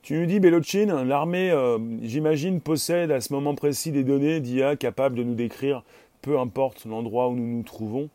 Tu 0.01 0.15
nous 0.15 0.25
dis, 0.25 0.41
Bélochin, 0.41 1.05
l'armée, 1.05 1.49
euh, 1.51 1.79
j'imagine, 2.01 2.59
possède 2.59 3.09
à 3.09 3.21
ce 3.21 3.31
moment 3.31 3.55
précis 3.55 3.91
des 3.91 4.03
données 4.03 4.41
d'IA 4.41 4.75
capables 4.75 5.15
de 5.15 5.23
nous 5.23 5.33
décrire, 5.33 5.83
peu 6.21 6.37
importe 6.39 6.83
l'endroit 6.85 7.29
où 7.29 7.35
nous 7.35 7.57
nous 7.57 7.63
trouvons. 7.63 8.09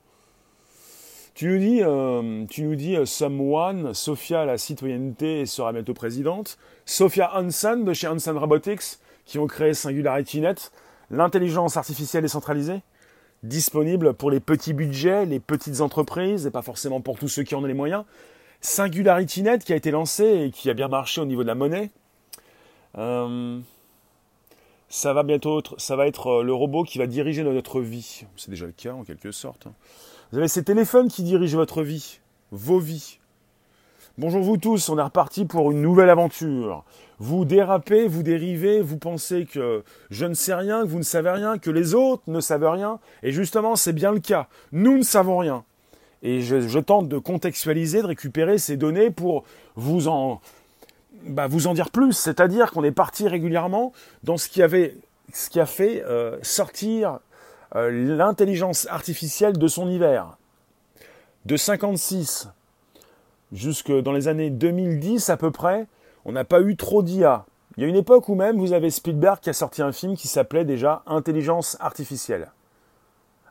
Tu 1.35 1.49
nous 1.49 1.59
dis, 1.59 1.83
euh, 1.83 2.45
tu 2.51 2.65
nous 2.65 2.75
dis, 2.75 2.97
euh, 2.97 3.07
someone, 3.07 3.95
Sophia 3.95 4.45
la 4.45 4.59
citoyenneté 4.59 5.47
sera 5.47 5.73
bientôt 5.73 5.95
présidente. 5.95 6.59
Sophia 6.85 7.31
Hansen 7.35 7.85
de 7.85 7.93
chez 7.95 8.07
Hansen 8.09 8.37
Robotics, 8.37 8.99
qui 9.25 9.39
ont 9.39 9.47
créé 9.47 9.73
SingularityNet, 9.73 10.73
l'intelligence 11.11 11.77
artificielle 11.77 12.23
décentralisée, 12.23 12.83
disponible 13.43 14.15
pour 14.15 14.31
les 14.31 14.41
petits 14.41 14.73
budgets, 14.73 15.27
les 15.27 15.41
petites 15.41 15.81
entreprises, 15.81 16.47
et 16.47 16.51
pas 16.51 16.63
forcément 16.63 17.01
pour 17.01 17.19
tous 17.19 17.29
ceux 17.29 17.43
qui 17.43 17.55
en 17.55 17.63
ont 17.63 17.67
les 17.67 17.75
moyens? 17.75 18.05
SingularityNet 18.61 19.59
qui 19.59 19.73
a 19.73 19.77
été 19.77 19.91
lancé 19.91 20.25
et 20.25 20.51
qui 20.51 20.69
a 20.69 20.75
bien 20.75 20.89
marché 20.89 21.21
au 21.21 21.25
niveau 21.25 21.43
de 21.43 21.49
la 21.49 21.55
monnaie. 21.55 21.91
Euh, 22.97 23.61
ça 24.89 25.13
va 25.13 25.23
bientôt, 25.23 25.63
ça 25.77 25.97
va 25.97 26.07
être 26.07 26.41
euh, 26.41 26.43
le 26.43 26.53
robot 26.53 26.83
qui 26.83 26.99
va 26.99 27.07
diriger 27.07 27.45
notre 27.45 27.81
vie. 27.81 28.25
C'est 28.37 28.51
déjà 28.51 28.67
le 28.67 28.73
cas 28.73 28.95
en 28.95 29.05
quelque 29.05 29.31
sorte. 29.31 29.67
Hein. 29.67 29.73
Vous 30.33 30.39
avez 30.39 30.49
ces 30.49 30.65
téléphones 30.65 31.09
qui 31.09 31.23
dirigent 31.23 31.57
votre 31.57 31.83
vie, 31.83 32.21
vos 32.51 32.79
vies. 32.79 33.19
Bonjour 34.17 34.43
vous 34.43 34.57
tous, 34.57 34.89
on 34.89 34.99
est 34.99 35.03
reparti 35.03 35.45
pour 35.45 35.71
une 35.71 35.81
nouvelle 35.81 36.11
aventure. 36.11 36.85
Vous 37.19 37.45
dérapez, 37.45 38.07
vous 38.07 38.23
dérivez, 38.23 38.81
vous 38.81 38.97
pensez 38.97 39.45
que 39.45 39.83
je 40.11 40.25
ne 40.25 40.35
sais 40.35 40.55
rien, 40.55 40.83
que 40.83 40.89
vous 40.89 40.99
ne 40.99 41.03
savez 41.03 41.31
rien, 41.31 41.59
que 41.59 41.71
les 41.71 41.95
autres 41.95 42.23
ne 42.29 42.41
savent 42.41 42.71
rien. 42.71 43.01
Et 43.23 43.33
justement, 43.33 43.75
c'est 43.75 43.93
bien 43.93 44.13
le 44.13 44.21
cas. 44.21 44.49
Nous 44.71 44.99
ne 44.99 45.03
savons 45.03 45.39
rien. 45.39 45.65
Et 46.23 46.41
je, 46.41 46.79
tente 46.79 47.09
de 47.09 47.19
contextualiser, 47.19 48.03
de 48.03 48.07
récupérer 48.07 48.59
ces 48.59 48.77
données 48.77 49.11
pour 49.11 49.45
vous 49.75 50.09
en, 50.09 50.41
bah, 51.25 51.47
vous 51.49 51.67
en 51.67 51.75
dire 51.75 51.91
plus. 51.91 52.13
C'est-à-dire 52.13 52.71
qu'on 52.71 52.85
est 52.85 52.93
parti 52.93 53.27
régulièrement 53.27 53.93
dans 54.23 54.37
ce 54.37 54.49
qui, 54.49 54.63
avait, 54.63 54.97
ce 55.33 55.51
qui 55.51 55.61
a 55.61 55.67
fait 55.67 56.05
euh, 56.05 56.39
sortir 56.43 57.19
euh, 57.75 57.91
l'intelligence 58.17 58.87
artificielle 58.91 59.59
de 59.59 59.69
son 59.69 59.89
hiver. 59.89 60.37
De 61.47 61.57
56 61.57 62.49
jusque 63.53 63.93
dans 63.93 64.13
les 64.13 64.29
années 64.29 64.51
2010 64.51 65.31
à 65.31 65.37
peu 65.37 65.51
près, 65.51 65.87
on 66.29 66.33
n'a 66.33 66.45
pas 66.45 66.61
eu 66.61 66.77
trop 66.77 67.03
d'IA. 67.03 67.47
Il 67.77 67.83
y 67.83 67.87
a 67.87 67.89
une 67.89 67.97
époque 67.97 68.29
où 68.29 68.37
même 68.37 68.59
vous 68.59 68.73
avez 68.73 68.91
Spielberg 68.91 69.41
qui 69.41 69.51
a 69.51 69.53
sorti 69.53 69.83
un 69.83 69.93
film 69.93 70.17
qui 70.17 70.29
s'appelait 70.29 70.65
déjà 70.65 71.03
Intelligence 71.07 71.77
artificielle. 71.81 72.53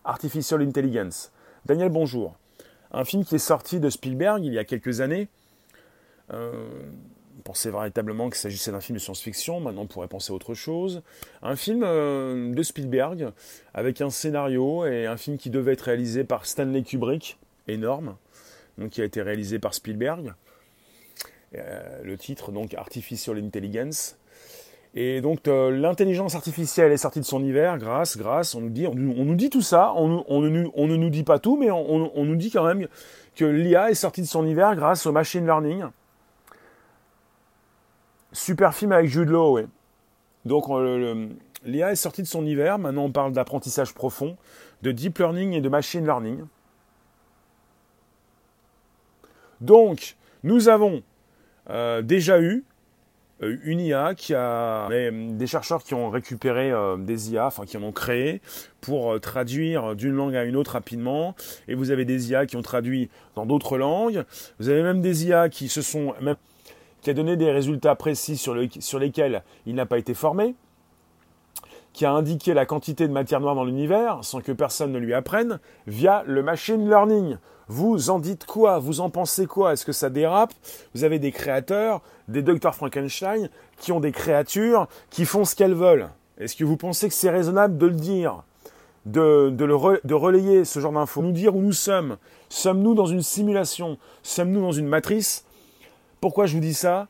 Artificial 0.06 0.62
Intelligence. 0.62 1.34
Daniel, 1.66 1.90
bonjour 1.90 2.36
un 2.92 3.06
film 3.06 3.24
qui 3.26 3.36
est 3.36 3.40
sorti 3.40 3.80
de 3.80 3.90
Spielberg 3.90 4.44
il 4.46 4.54
y 4.54 4.60
a 4.60 4.64
quelques 4.64 5.02
années. 5.02 5.28
Euh, 6.34 6.52
on 7.38 7.42
pensait 7.42 7.70
véritablement 7.70 8.30
qu'il 8.30 8.38
s'agissait 8.38 8.72
d'un 8.72 8.82
film 8.82 8.98
de 8.98 9.02
science-fiction, 9.02 9.60
maintenant 9.60 9.84
on 9.84 9.88
pourrait 9.88 10.08
penser 10.08 10.32
à 10.32 10.36
autre 10.36 10.54
chose. 10.54 11.02
Un 11.42 11.56
film 11.56 11.84
euh, 11.84 12.54
de 12.54 12.64
Spielberg 12.64 13.32
avec 13.74 14.02
un 14.02 14.10
scénario 14.10 14.86
et 14.86 15.06
un 15.06 15.18
film 15.18 15.38
qui 15.38 15.50
devait 15.50 15.74
être 15.74 15.82
réalisé 15.82 16.24
par 16.24 16.46
Stanley 16.46 16.84
Kubrick, 16.84 17.38
énorme, 17.68 18.16
donc 18.78 18.92
qui 18.92 19.02
a 19.02 19.06
été 19.06 19.22
réalisé 19.22 19.60
par 19.60 19.74
Spielberg. 19.74 20.34
Euh, 21.56 22.04
le 22.04 22.18
titre 22.18 22.52
donc 22.52 22.74
Artificial 22.74 23.38
Intelligence. 23.38 24.18
Et 24.96 25.22
donc 25.22 25.48
euh, 25.48 25.72
l'intelligence 25.72 26.36
artificielle 26.36 26.92
est 26.92 26.98
sortie 26.98 27.22
de 27.22 27.26
son 27.26 27.42
hiver 27.44 27.78
grâce, 27.78 28.18
grâce, 28.18 28.54
on 28.54 28.62
nous 28.62 28.70
dit, 28.70 28.86
on, 28.88 28.96
nous 28.96 29.36
dit 29.36 29.50
tout 29.50 29.62
ça, 29.62 29.94
on, 29.96 30.08
ne, 30.08 30.68
on, 30.74 30.88
ne, 30.88 30.96
nous 30.96 31.10
dit 31.10 31.24
pas 31.24 31.40
tout, 31.40 31.56
mais 31.56 31.72
on, 31.72 32.26
nous 32.26 32.36
dit 32.36 32.52
quand 32.52 32.66
même 32.66 32.88
que 33.36 33.46
l'IA 33.46 33.92
est 33.92 33.96
sortie 33.96 34.22
de 34.22 34.28
son 34.28 34.46
hiver 34.46 34.76
grâce 34.76 35.06
au 35.06 35.12
machine 35.12 35.46
learning. 35.46 35.86
Super 38.34 38.74
film 38.74 38.92
avec 38.92 39.10
Jude 39.10 39.30
Law. 39.30 39.60
Donc 40.46 40.66
l'IA 41.64 41.92
est 41.92 41.96
sortie 41.96 42.24
de 42.24 42.28
son 42.28 42.46
hiver, 42.46 42.78
maintenant 42.78 43.06
on 43.06 43.12
parle 43.12 43.32
d'apprentissage 43.32 43.94
profond, 43.94 44.36
de 44.82 44.92
deep 44.92 45.20
learning 45.20 45.54
et 45.54 45.62
de 45.62 45.70
machine 45.70 46.06
learning. 46.06 46.44
Donc, 49.62 50.18
nous 50.44 50.70
avons 50.70 51.04
euh, 51.70 52.02
déjà 52.02 52.40
eu 52.42 52.64
euh, 53.44 53.58
une 53.64 53.80
IA 53.80 54.16
qui 54.16 54.34
a 54.34 54.88
des 54.90 55.48
chercheurs 55.48 55.84
qui 55.84 55.94
ont 55.94 56.10
récupéré 56.10 56.72
euh, 56.72 56.98
des 56.98 57.32
IA, 57.32 57.48
enfin 57.48 57.66
qui 57.66 57.78
en 57.78 57.84
ont 57.84 57.92
créé 57.92 58.42
pour 58.82 59.14
euh, 59.14 59.20
traduire 59.20 59.96
d'une 59.96 60.14
langue 60.14 60.36
à 60.36 60.44
une 60.44 60.56
autre 60.56 60.72
rapidement. 60.72 61.36
Et 61.68 61.76
vous 61.76 61.92
avez 61.92 62.06
des 62.06 62.32
IA 62.32 62.46
qui 62.46 62.56
ont 62.56 62.62
traduit 62.62 63.10
dans 63.36 63.46
d'autres 63.46 63.78
langues. 63.78 64.24
Vous 64.60 64.70
avez 64.70 64.82
même 64.82 65.02
des 65.02 65.28
IA 65.28 65.50
qui 65.50 65.70
se 65.70 65.82
sont 65.82 66.14
même 66.22 66.36
qui 67.02 67.12
a 67.12 67.14
donné 67.14 67.38
des 67.38 67.52
résultats 67.52 67.96
précis 67.96 68.38
sur, 68.38 68.56
sur 68.80 68.98
lesquels 68.98 69.44
il 69.68 69.76
n'a 69.76 69.86
pas 69.86 70.00
été 70.00 70.16
formé, 70.16 70.56
qui 71.98 72.06
a 72.06 72.12
indiqué 72.12 72.54
la 72.54 72.68
quantité 72.68 73.08
de 73.08 73.12
matière 73.12 73.42
noire 73.42 73.56
dans 73.56 73.66
l'univers 73.66 74.20
sans 74.22 74.40
que 74.40 74.52
personne 74.52 74.92
ne 74.92 75.00
lui 75.00 75.16
apprenne 75.16 75.60
via 75.88 76.24
le 76.28 76.44
machine 76.44 76.88
learning. 76.88 77.38
Vous 77.70 78.12
en 78.12 78.20
dites 78.20 78.46
quoi? 78.46 78.78
Vous 78.78 79.00
en 79.00 79.10
pensez 79.10 79.48
quoi? 79.48 79.74
Est-ce 79.74 79.84
que 79.84 79.92
ça 79.92 80.12
dérape? 80.12 80.54
Vous 80.94 81.06
avez 81.06 81.18
des 81.18 81.32
créateurs, 81.32 82.04
des 82.28 82.44
docteurs 82.44 82.76
Frankenstein, 82.76 83.50
qui 83.80 83.92
ont 83.92 84.00
des 84.00 84.12
créatures 84.12 84.88
qui 85.10 85.26
font 85.26 85.44
ce 85.44 85.56
qu'elles 85.56 85.74
veulent. 85.74 86.10
Est-ce 86.38 86.56
que 86.56 86.64
vous 86.64 86.78
pensez 86.78 87.08
que 87.08 87.16
c'est 87.16 87.32
raisonnable 87.32 87.80
de 87.80 87.88
le 87.88 87.96
dire? 87.96 88.44
De, 89.08 89.50
de, 89.50 90.14
relayer 90.14 90.66
ce 90.66 90.80
genre 90.80 90.92
d'infos, 90.92 91.24
nous 91.24 91.32
dire 91.32 91.56
où 91.56 91.62
nous 91.64 91.74
sommes. 91.74 92.18
Sommes-nous 92.50 92.94
dans 92.94 93.08
une 93.08 93.24
simulation? 93.24 93.98
Sommes-nous 94.22 94.62
dans 94.62 94.72
une 94.72 94.88
matrice? 94.88 95.46
Pourquoi 96.22 96.46
je 96.46 96.54
vous 96.54 96.62
dis 96.62 96.76
ça? 96.76 97.08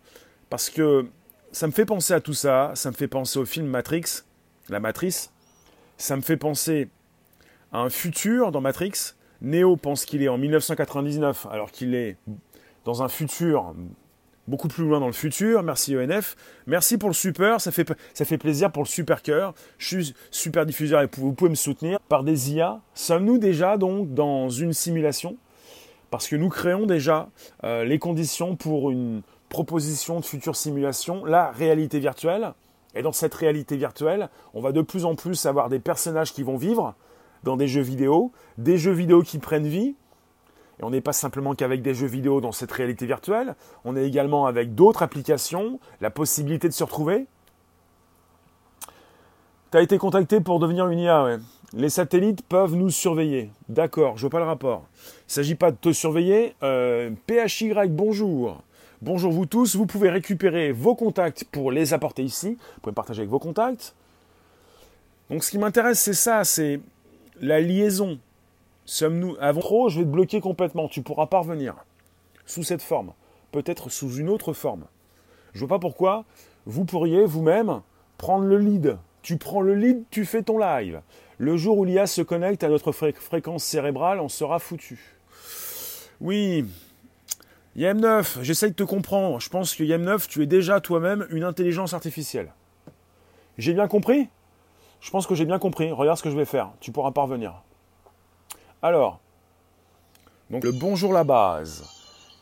Parce 0.49 0.69
que 0.69 1.07
ça 1.51 1.67
me 1.67 1.73
fait 1.73 1.85
penser 1.85 2.13
à 2.13 2.21
tout 2.21 2.33
ça, 2.33 2.71
ça 2.75 2.89
me 2.89 2.95
fait 2.95 3.09
penser 3.09 3.37
au 3.37 3.45
film 3.45 3.67
Matrix, 3.67 4.23
la 4.69 4.79
matrice, 4.79 5.31
ça 5.97 6.15
me 6.15 6.21
fait 6.21 6.37
penser 6.37 6.89
à 7.71 7.79
un 7.79 7.89
futur 7.89 8.51
dans 8.51 8.61
Matrix 8.61 9.13
Neo 9.41 9.75
pense 9.77 10.05
qu'il 10.05 10.23
est 10.23 10.27
en 10.27 10.37
1999 10.37 11.47
alors 11.51 11.71
qu'il 11.71 11.93
est 11.95 12.17
dans 12.85 13.03
un 13.03 13.07
futur 13.07 13.75
beaucoup 14.47 14.67
plus 14.67 14.85
loin 14.85 14.99
dans 14.99 15.07
le 15.07 15.13
futur. 15.13 15.61
Merci 15.61 15.95
ENF. 15.95 16.35
Merci 16.65 16.97
pour 16.97 17.09
le 17.09 17.13
super. 17.13 17.59
Ça 17.59 17.71
fait, 17.71 18.37
plaisir 18.37 18.71
pour 18.71 18.83
le 18.83 18.87
super 18.87 19.21
cœur. 19.21 19.53
Je 19.77 19.87
suis 19.87 20.15
super 20.31 20.65
diffuseur 20.65 21.01
et 21.01 21.09
vous 21.17 21.33
pouvez 21.33 21.49
me 21.49 21.55
soutenir 21.55 21.99
par 21.99 22.23
des 22.23 22.53
IA. 22.53 22.79
Sommes-nous 22.93 23.37
déjà 23.37 23.77
donc 23.77 24.13
dans 24.13 24.49
une 24.49 24.73
simulation? 24.73 25.37
Parce 26.09 26.27
que 26.27 26.37
nous 26.37 26.49
créons 26.49 26.85
déjà 26.85 27.29
euh, 27.65 27.83
les 27.83 27.99
conditions 27.99 28.55
pour 28.55 28.91
une 28.91 29.21
proposition 29.49 30.19
de 30.19 30.25
future 30.25 30.55
simulation, 30.55 31.25
la 31.25 31.51
réalité 31.51 31.99
virtuelle. 31.99 32.53
Et 32.95 33.01
dans 33.01 33.11
cette 33.11 33.33
réalité 33.33 33.77
virtuelle, 33.77 34.29
on 34.53 34.61
va 34.61 34.71
de 34.71 34.81
plus 34.81 35.05
en 35.05 35.15
plus 35.15 35.45
avoir 35.45 35.69
des 35.69 35.79
personnages 35.79 36.33
qui 36.33 36.43
vont 36.43 36.57
vivre, 36.57 36.95
dans 37.43 37.57
des 37.57 37.67
jeux 37.67 37.81
vidéo, 37.81 38.31
des 38.57 38.77
jeux 38.77 38.91
vidéo 38.91 39.21
qui 39.21 39.37
prennent 39.37 39.67
vie. 39.67 39.95
Et 40.79 40.83
on 40.83 40.89
n'est 40.89 41.01
pas 41.01 41.13
simplement 41.13 41.55
qu'avec 41.55 41.81
des 41.81 41.93
jeux 41.93 42.07
vidéo 42.07 42.41
dans 42.41 42.51
cette 42.51 42.71
réalité 42.71 43.05
virtuelle, 43.05 43.55
on 43.85 43.95
est 43.95 44.05
également 44.05 44.45
avec 44.45 44.75
d'autres 44.75 45.03
applications, 45.03 45.79
la 46.01 46.09
possibilité 46.09 46.67
de 46.67 46.73
se 46.73 46.83
retrouver. 46.83 47.25
Tu 49.71 49.77
as 49.77 49.81
été 49.81 49.97
contacté 49.97 50.39
pour 50.39 50.59
devenir 50.59 50.87
une 50.87 50.99
IA, 50.99 51.23
ouais. 51.23 51.37
Les 51.73 51.89
satellites 51.89 52.43
peuvent 52.47 52.75
nous 52.75 52.89
surveiller. 52.89 53.51
D'accord, 53.67 54.15
je 54.15 54.21
vois 54.21 54.29
pas 54.29 54.39
le 54.39 54.45
rapport. 54.45 54.85
Il 54.95 55.27
ne 55.27 55.31
s'agit 55.31 55.55
pas 55.55 55.71
de 55.71 55.75
te 55.75 55.91
surveiller. 55.91 56.55
Euh, 56.63 57.11
PHY, 57.27 57.73
bonjour. 57.89 58.61
Bonjour 59.03 59.31
vous 59.31 59.45
tous. 59.45 59.75
Vous 59.75 59.85
pouvez 59.85 60.09
récupérer 60.09 60.71
vos 60.71 60.95
contacts 60.95 61.43
pour 61.43 61.71
les 61.71 61.93
apporter 61.93 62.23
ici. 62.23 62.57
Vous 62.75 62.81
pouvez 62.81 62.95
partager 62.95 63.19
avec 63.19 63.29
vos 63.29 63.37
contacts. 63.37 63.93
Donc 65.29 65.43
ce 65.43 65.51
qui 65.51 65.59
m'intéresse, 65.59 65.99
c'est 65.99 66.15
ça, 66.15 66.43
c'est 66.43 66.79
la 67.39 67.61
liaison. 67.61 68.17
Sommes-nous 68.85 69.35
avant 69.39 69.61
trop 69.61 69.89
Je 69.89 69.99
vais 69.99 70.05
te 70.05 70.09
bloquer 70.09 70.41
complètement. 70.41 70.87
Tu 70.87 71.03
pourras 71.03 71.27
pas 71.27 71.41
revenir 71.41 71.75
sous 72.47 72.63
cette 72.63 72.81
forme. 72.81 73.13
Peut-être 73.51 73.91
sous 73.91 74.15
une 74.15 74.29
autre 74.29 74.51
forme. 74.51 74.85
Je 75.53 75.59
vois 75.59 75.77
pas 75.77 75.79
pourquoi 75.79 76.25
vous 76.65 76.83
pourriez 76.83 77.23
vous-même 77.23 77.81
prendre 78.17 78.45
le 78.45 78.57
lead. 78.57 78.97
Tu 79.21 79.37
prends 79.37 79.61
le 79.61 79.75
lead, 79.75 80.05
tu 80.09 80.25
fais 80.25 80.41
ton 80.41 80.57
live. 80.57 81.01
Le 81.37 81.55
jour 81.55 81.77
où 81.77 81.85
l'IA 81.85 82.07
se 82.07 82.23
connecte 82.23 82.63
à 82.63 82.69
notre 82.69 82.91
fréquence 82.91 83.63
cérébrale, 83.63 84.19
on 84.19 84.29
sera 84.29 84.57
foutu. 84.57 85.13
Oui, 86.19 86.65
YM9, 87.77 88.41
j'essaye 88.41 88.71
de 88.71 88.75
te 88.75 88.83
comprendre. 88.83 89.39
Je 89.39 89.49
pense 89.49 89.75
que 89.75 89.83
YM9, 89.83 90.27
tu 90.27 90.41
es 90.41 90.47
déjà 90.47 90.81
toi-même 90.81 91.27
une 91.29 91.43
intelligence 91.43 91.93
artificielle. 91.93 92.51
J'ai 93.59 93.73
bien 93.73 93.87
compris? 93.87 94.29
Je 94.99 95.11
pense 95.11 95.27
que 95.27 95.35
j'ai 95.35 95.45
bien 95.45 95.59
compris. 95.59 95.91
Regarde 95.91 96.17
ce 96.17 96.23
que 96.23 96.31
je 96.31 96.35
vais 96.35 96.45
faire. 96.45 96.71
Tu 96.79 96.91
pourras 96.91 97.11
parvenir. 97.11 97.61
Alors, 98.81 99.19
donc 100.49 100.63
le 100.63 100.71
bonjour 100.71 101.13
la 101.13 101.23
base. 101.23 101.87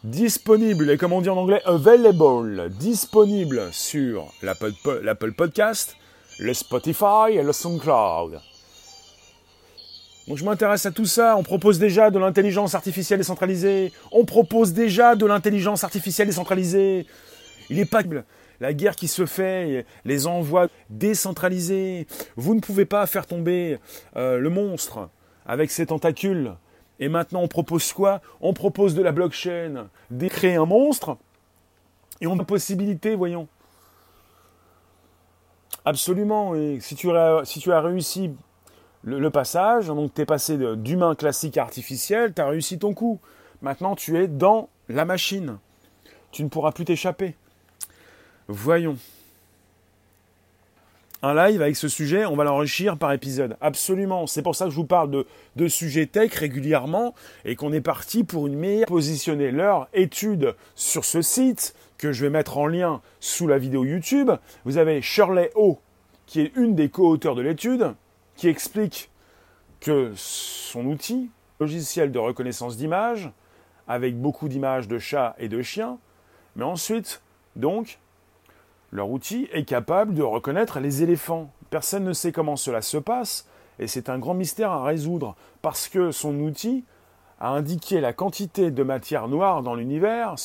Disponible, 0.05 0.89
et 0.89 0.97
comme 0.97 1.11
on 1.11 1.21
dit 1.21 1.29
en 1.29 1.37
anglais, 1.37 1.61
available, 1.65 2.69
disponible 2.69 3.73
sur 3.73 4.31
l'Apple 4.41 5.33
Podcast, 5.33 5.97
le 6.39 6.53
Spotify 6.53 7.31
et 7.31 7.43
le 7.43 7.51
SoundCloud. 7.51 8.39
Donc 10.27 10.37
je 10.37 10.43
m'intéresse 10.43 10.85
à 10.85 10.91
tout 10.91 11.05
ça. 11.05 11.37
On 11.37 11.43
propose 11.43 11.77
déjà 11.77 12.09
de 12.09 12.17
l'intelligence 12.17 12.73
artificielle 12.73 13.19
décentralisée. 13.19 13.91
On 14.11 14.25
propose 14.25 14.73
déjà 14.73 15.15
de 15.15 15.25
l'intelligence 15.25 15.83
artificielle 15.83 16.27
décentralisée. 16.27 17.05
Il 17.69 17.79
est 17.79 17.85
pas 17.85 18.01
la 18.59 18.73
guerre 18.73 18.95
qui 18.95 19.07
se 19.07 19.25
fait, 19.25 19.85
les 20.05 20.27
envois 20.27 20.67
décentralisés. 20.89 22.07
Vous 22.35 22.55
ne 22.55 22.59
pouvez 22.59 22.85
pas 22.85 23.05
faire 23.05 23.27
tomber 23.27 23.79
euh, 24.15 24.39
le 24.39 24.49
monstre 24.49 25.09
avec 25.45 25.71
ses 25.71 25.87
tentacules. 25.87 26.53
Et 26.99 27.09
maintenant, 27.09 27.41
on 27.41 27.47
propose 27.47 27.91
quoi? 27.91 28.21
On 28.39 28.53
propose 28.53 28.95
de 28.95 29.01
la 29.01 29.11
blockchain, 29.11 29.89
d'écrire 30.09 30.61
un 30.61 30.65
monstre, 30.65 31.17
et 32.21 32.27
on 32.27 32.39
a 32.39 32.45
possibilité, 32.45 33.15
voyons. 33.15 33.47
Absolument. 35.83 36.55
Et 36.55 36.79
si 36.79 36.95
tu 36.95 37.11
as 37.11 37.81
réussi 37.81 38.31
le, 39.05 39.29
passage, 39.29 39.87
donc 39.87 40.13
tu 40.13 40.21
es 40.21 40.25
passé 40.25 40.57
d'humain 40.75 41.15
classique 41.15 41.57
à 41.57 41.61
artificiel, 41.61 42.33
tu 42.33 42.41
as 42.41 42.47
réussi 42.47 42.79
ton 42.79 42.93
coup. 42.93 43.19
Maintenant, 43.61 43.95
tu 43.95 44.17
es 44.17 44.27
dans 44.27 44.67
la 44.89 45.05
machine. 45.05 45.57
Tu 46.31 46.43
ne 46.43 46.49
pourras 46.49 46.71
plus 46.71 46.85
t'échapper. 46.85 47.35
Voyons. 48.47 48.97
un 51.21 51.33
live 51.33 51.61
avec 51.61 51.75
ce 51.75 51.87
sujet, 51.87 52.25
on 52.25 52.35
va 52.35 52.43
l'enrichir 52.43 52.97
par 52.97 53.11
épisode. 53.11 53.57
Absolument. 53.61 54.27
C'est 54.27 54.41
pour 54.41 54.55
ça 54.55 54.65
que 54.65 54.71
je 54.71 54.75
vous 54.75 54.85
parle 54.85 55.11
de, 55.11 55.25
de 55.55 55.67
sujets 55.67 56.07
tech 56.07 56.33
régulièrement 56.33 57.15
et 57.45 57.55
qu'on 57.55 57.73
est 57.73 57.81
parti 57.81 58.23
pour 58.23 58.47
une 58.47 58.55
meilleure 58.55 58.87
positionner 58.87 59.51
leur 59.51 59.87
étude 59.93 60.55
sur 60.75 61.05
ce 61.05 61.21
site 61.21 61.75
que 61.97 62.11
je 62.11 62.25
vais 62.25 62.31
mettre 62.31 62.57
en 62.57 62.67
lien 62.67 63.01
sous 63.19 63.47
la 63.47 63.57
vidéo 63.57 63.85
YouTube. 63.85 64.31
Vous 64.65 64.77
avez 64.77 65.01
Shirley 65.01 65.51
O, 65.55 65.79
qui 66.25 66.41
est 66.41 66.51
une 66.55 66.75
des 66.75 66.89
co-auteurs 66.89 67.35
de 67.35 67.41
l'étude, 67.41 67.93
qui 68.35 68.47
explique 68.47 69.09
que 69.79 70.11
son 70.15 70.85
outil, 70.85 71.29
logiciel 71.59 72.11
de 72.11 72.19
reconnaissance 72.19 72.77
d'images, 72.77 73.31
avec 73.87 74.19
beaucoup 74.19 74.49
d'images 74.49 74.87
de 74.87 74.97
chats 74.99 75.35
et 75.37 75.47
de 75.47 75.61
chiens, 75.61 75.99
mais 76.55 76.63
ensuite, 76.63 77.21
donc, 77.55 77.99
leur 78.91 79.09
outil 79.09 79.47
est 79.51 79.65
capable 79.65 80.13
de 80.13 80.23
reconnaître 80.23 80.79
les 80.79 81.03
éléphants. 81.03 81.51
Personne 81.69 82.03
ne 82.03 82.13
sait 82.13 82.31
comment 82.31 82.55
cela 82.55 82.81
se 82.81 82.97
passe, 82.97 83.47
et 83.79 83.87
c'est 83.87 84.09
un 84.09 84.19
grand 84.19 84.33
mystère 84.33 84.71
à 84.71 84.83
résoudre, 84.83 85.35
parce 85.61 85.87
que 85.87 86.11
son 86.11 86.39
outil 86.39 86.83
a 87.39 87.49
indiqué 87.49 87.99
la 87.99 88.13
quantité 88.13 88.71
de 88.71 88.83
matière 88.83 89.27
noire 89.27 89.61
dans 89.61 89.75
l'univers. 89.75 90.35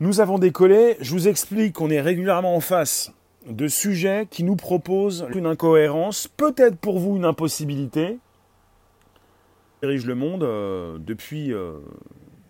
Nous 0.00 0.20
avons 0.20 0.38
décollé, 0.38 0.96
je 1.00 1.12
vous 1.12 1.28
explique 1.28 1.74
qu'on 1.74 1.90
est 1.90 2.00
régulièrement 2.00 2.54
en 2.54 2.60
face 2.60 3.12
de 3.48 3.68
sujets 3.68 4.26
qui 4.30 4.44
nous 4.44 4.56
proposent 4.56 5.26
une 5.34 5.46
incohérence, 5.46 6.28
peut-être 6.28 6.76
pour 6.76 6.98
vous 6.98 7.16
une 7.16 7.24
impossibilité, 7.24 8.18
dirige 9.82 10.06
le 10.06 10.14
monde 10.14 10.42
euh, 10.42 10.98
depuis 10.98 11.52
euh, 11.52 11.78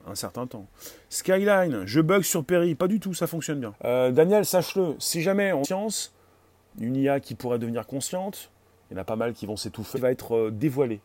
un 0.07 0.15
certain 0.15 0.47
temps. 0.47 0.67
Skyline, 1.09 1.85
je 1.85 2.01
bug 2.01 2.23
sur 2.23 2.45
Perry, 2.45 2.75
pas 2.75 2.89
du 2.89 3.01
tout, 3.01 3.15
ça 3.15 3.27
fonctionne 3.27 3.61
bien. 3.61 3.75
Euh, 3.85 4.11
Daniel, 4.11 4.45
sache-le, 4.45 4.97
si 4.99 5.23
jamais 5.23 5.53
en 5.53 5.65
science, 5.65 6.15
une 6.81 6.97
IA 6.97 7.21
qui 7.21 7.35
pourrait 7.35 7.59
devenir 7.59 7.87
consciente, 7.87 8.51
il 8.91 8.95
y 8.95 8.97
en 8.99 9.01
a 9.01 9.05
pas 9.05 9.17
mal 9.17 9.35
qui 9.35 9.47
vont 9.47 9.57
s'étouffer, 9.57 9.99
va 9.99 10.11
être 10.11 10.51
dévoilée. 10.51 11.01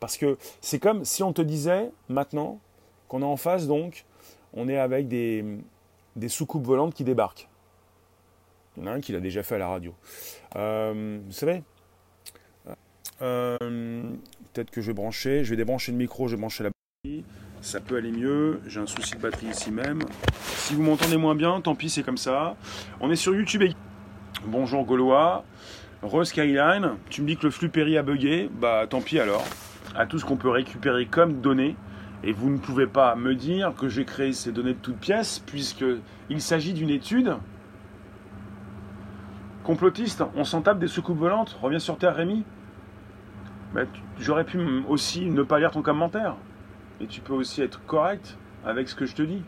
Parce 0.00 0.18
que 0.18 0.36
c'est 0.60 0.78
comme 0.78 1.04
si 1.04 1.22
on 1.22 1.32
te 1.32 1.42
disait 1.42 1.90
maintenant 2.08 2.60
qu'on 3.08 3.22
est 3.22 3.26
en 3.26 3.36
face, 3.36 3.66
donc, 3.66 4.04
on 4.52 4.68
est 4.68 4.78
avec 4.78 5.08
des, 5.08 5.44
des 6.16 6.28
soucoupes 6.28 6.64
volantes 6.64 6.94
qui 6.94 7.04
débarquent. 7.04 7.48
Il 8.76 8.84
y 8.84 8.88
en 8.88 8.90
a 8.90 8.94
un 8.94 9.00
qui 9.00 9.12
l'a 9.12 9.20
déjà 9.20 9.42
fait 9.42 9.54
à 9.54 9.58
la 9.58 9.68
radio. 9.68 9.94
vous 10.54 11.32
savez, 11.32 11.62
peut-être 13.18 14.70
que 14.70 14.80
je 14.80 14.86
vais 14.88 14.94
brancher, 14.94 15.44
je 15.44 15.50
vais 15.50 15.56
débrancher 15.56 15.92
le 15.92 15.98
micro, 15.98 16.28
je 16.28 16.36
vais 16.36 16.40
brancher 16.40 16.64
la 16.64 16.70
batterie, 16.70 17.24
ça 17.62 17.80
peut 17.80 17.96
aller 17.96 18.12
mieux, 18.12 18.60
j'ai 18.66 18.80
un 18.80 18.86
souci 18.86 19.14
de 19.14 19.20
batterie 19.20 19.46
ici 19.46 19.70
même. 19.70 20.02
Si 20.42 20.74
vous 20.74 20.82
m'entendez 20.82 21.16
moins 21.16 21.34
bien, 21.34 21.60
tant 21.60 21.74
pis, 21.74 21.88
c'est 21.88 22.02
comme 22.02 22.18
ça. 22.18 22.56
On 23.00 23.10
est 23.10 23.16
sur 23.16 23.34
YouTube 23.34 23.62
et... 23.62 23.72
Bonjour 24.46 24.84
Gaulois, 24.84 25.44
Rose 26.02 26.28
Skyline, 26.28 26.96
tu 27.08 27.22
me 27.22 27.26
dis 27.26 27.36
que 27.36 27.44
le 27.44 27.50
flux 27.50 27.70
péri 27.70 27.96
a 27.96 28.02
bugué, 28.02 28.50
bah 28.52 28.86
tant 28.88 29.00
pis 29.00 29.18
alors. 29.18 29.44
À 29.94 30.04
tout 30.04 30.18
ce 30.18 30.26
qu'on 30.26 30.36
peut 30.36 30.50
récupérer 30.50 31.06
comme 31.06 31.40
données, 31.40 31.74
et 32.22 32.32
vous 32.32 32.50
ne 32.50 32.58
pouvez 32.58 32.86
pas 32.86 33.16
me 33.16 33.34
dire 33.34 33.74
que 33.74 33.88
j'ai 33.88 34.04
créé 34.04 34.32
ces 34.34 34.52
données 34.52 34.74
de 34.74 34.78
toutes 34.78 34.98
pièces, 34.98 35.38
puisqu'il 35.38 36.40
s'agit 36.42 36.74
d'une 36.74 36.90
étude 36.90 37.36
complotiste. 39.66 40.22
On 40.36 40.44
s'en 40.44 40.62
tape 40.62 40.78
des 40.78 40.86
soucoupes 40.86 41.18
volantes. 41.18 41.58
Reviens 41.60 41.80
sur 41.80 41.98
Terre, 41.98 42.14
Rémi. 42.14 42.44
Bah, 43.74 43.82
j'aurais 44.18 44.44
pu 44.44 44.84
aussi 44.88 45.26
ne 45.26 45.42
pas 45.42 45.58
lire 45.58 45.72
ton 45.72 45.82
commentaire. 45.82 46.36
Et 47.00 47.06
tu 47.06 47.20
peux 47.20 47.34
aussi 47.34 47.60
être 47.60 47.84
correct 47.84 48.38
avec 48.64 48.88
ce 48.88 48.94
que 48.94 49.04
je 49.04 49.14
te 49.14 49.22
dis. 49.22 49.42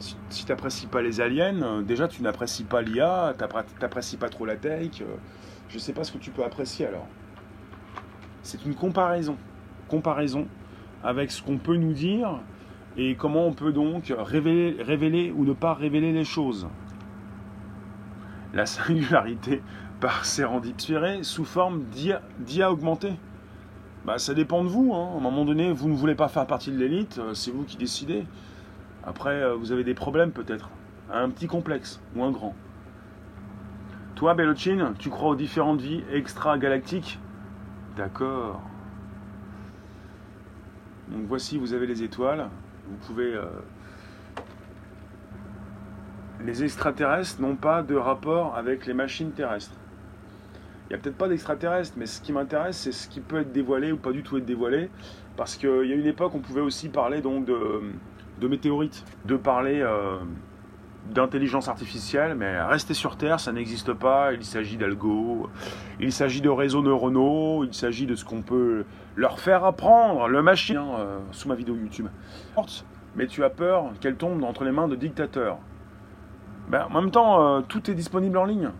Si, 0.00 0.44
tu 0.44 0.52
n'apprécies 0.52 0.88
pas 0.88 1.00
les 1.00 1.20
aliens, 1.20 1.62
euh, 1.62 1.82
déjà 1.82 2.08
tu 2.08 2.20
n'apprécies 2.22 2.64
pas 2.64 2.82
l'IA, 2.82 3.32
tu 3.38 3.80
n'apprécies 3.80 4.16
pas 4.16 4.28
trop 4.28 4.44
la 4.44 4.56
tech. 4.56 5.00
Euh, 5.00 5.04
je 5.68 5.76
ne 5.76 5.80
sais 5.80 5.92
pas 5.92 6.02
ce 6.02 6.12
que 6.12 6.18
tu 6.18 6.30
peux 6.30 6.44
apprécier 6.44 6.86
alors. 6.86 7.06
C'est 8.42 8.64
une 8.66 8.74
comparaison. 8.74 9.36
Comparaison 9.88 10.48
avec 11.04 11.30
ce 11.30 11.42
qu'on 11.42 11.58
peut 11.58 11.76
nous 11.76 11.92
dire 11.92 12.40
et 12.96 13.16
comment 13.16 13.46
on 13.46 13.52
peut 13.52 13.72
donc 13.72 14.12
révéler, 14.16 15.32
ou 15.36 15.44
ne 15.44 15.52
pas 15.52 15.74
révéler 15.74 16.12
les 16.12 16.24
choses? 16.24 16.68
La 18.52 18.66
singularité 18.66 19.62
par 20.00 20.24
sérendipité 20.24 21.22
sous 21.22 21.44
forme 21.44 21.84
d'IA 21.84 22.70
augmentée? 22.70 23.14
Bah, 24.04 24.18
Ça 24.18 24.34
dépend 24.34 24.62
de 24.62 24.68
vous. 24.68 24.94
Hein. 24.94 25.10
À 25.14 25.16
un 25.16 25.20
moment 25.20 25.44
donné, 25.44 25.72
vous 25.72 25.88
ne 25.88 25.94
voulez 25.94 26.14
pas 26.14 26.28
faire 26.28 26.46
partie 26.46 26.70
de 26.70 26.76
l'élite, 26.76 27.18
euh, 27.18 27.34
c'est 27.34 27.50
vous 27.50 27.64
qui 27.64 27.76
décidez. 27.76 28.24
Après, 29.04 29.42
euh, 29.42 29.54
vous 29.54 29.72
avez 29.72 29.82
des 29.82 29.94
problèmes 29.94 30.30
peut-être. 30.30 30.70
Un 31.12 31.30
petit 31.30 31.46
complexe 31.46 32.00
ou 32.14 32.22
un 32.22 32.30
grand. 32.30 32.54
Toi, 34.14 34.34
Bellochin, 34.34 34.94
tu 34.98 35.10
crois 35.10 35.30
aux 35.30 35.36
différentes 35.36 35.80
vies 35.80 36.02
extra-galactiques? 36.12 37.18
D'accord. 37.96 38.62
Donc 41.08 41.22
voici, 41.26 41.58
vous 41.58 41.74
avez 41.74 41.86
les 41.86 42.02
étoiles. 42.02 42.48
Vous 42.88 42.96
pouvez 43.06 43.34
euh, 43.34 43.44
les 46.44 46.62
extraterrestres 46.62 47.40
n'ont 47.40 47.56
pas 47.56 47.82
de 47.82 47.94
rapport 47.94 48.56
avec 48.56 48.86
les 48.86 48.94
machines 48.94 49.32
terrestres. 49.32 49.76
Il 50.84 50.92
n'y 50.92 50.96
a 50.96 50.98
peut-être 50.98 51.16
pas 51.16 51.28
d'extraterrestres, 51.28 51.94
mais 51.96 52.06
ce 52.06 52.20
qui 52.20 52.32
m'intéresse, 52.32 52.76
c'est 52.76 52.92
ce 52.92 53.08
qui 53.08 53.20
peut 53.20 53.40
être 53.40 53.52
dévoilé 53.52 53.90
ou 53.92 53.96
pas 53.96 54.12
du 54.12 54.22
tout 54.22 54.36
être 54.36 54.44
dévoilé. 54.44 54.90
Parce 55.36 55.56
qu'il 55.56 55.68
y 55.68 55.92
a 55.92 55.94
une 55.94 56.06
époque, 56.06 56.34
on 56.34 56.40
pouvait 56.40 56.60
aussi 56.60 56.90
parler 56.90 57.22
donc 57.22 57.46
de, 57.46 58.46
météorites, 58.46 59.02
de 59.24 59.36
parler 59.36 59.80
euh, 59.80 60.18
d'intelligence 61.12 61.68
artificielle, 61.68 62.34
mais 62.34 62.60
rester 62.62 62.94
sur 62.94 63.16
Terre, 63.16 63.40
ça 63.40 63.52
n'existe 63.52 63.92
pas. 63.92 64.32
Il 64.32 64.44
s'agit 64.44 64.76
d'algo, 64.76 65.48
il 66.00 66.12
s'agit 66.12 66.40
de 66.40 66.48
réseaux 66.48 66.82
neuronaux, 66.82 67.64
il 67.64 67.74
s'agit 67.74 68.06
de 68.06 68.14
ce 68.14 68.24
qu'on 68.24 68.42
peut 68.42 68.84
leur 69.16 69.38
faire 69.38 69.64
apprendre, 69.64 70.28
le 70.28 70.42
machine, 70.42 70.80
euh, 70.98 71.18
sous 71.32 71.48
ma 71.48 71.54
vidéo 71.54 71.76
YouTube. 71.76 72.06
Mais 73.16 73.26
tu 73.26 73.44
as 73.44 73.50
peur 73.50 73.92
qu'elle 74.00 74.16
tombe 74.16 74.42
entre 74.42 74.64
les 74.64 74.72
mains 74.72 74.88
de 74.88 74.96
dictateurs. 74.96 75.58
Ben, 76.68 76.86
en 76.90 77.00
même 77.00 77.10
temps, 77.10 77.58
euh, 77.58 77.60
tout 77.60 77.90
est 77.90 77.94
disponible 77.94 78.38
en 78.38 78.44
ligne. 78.44 78.70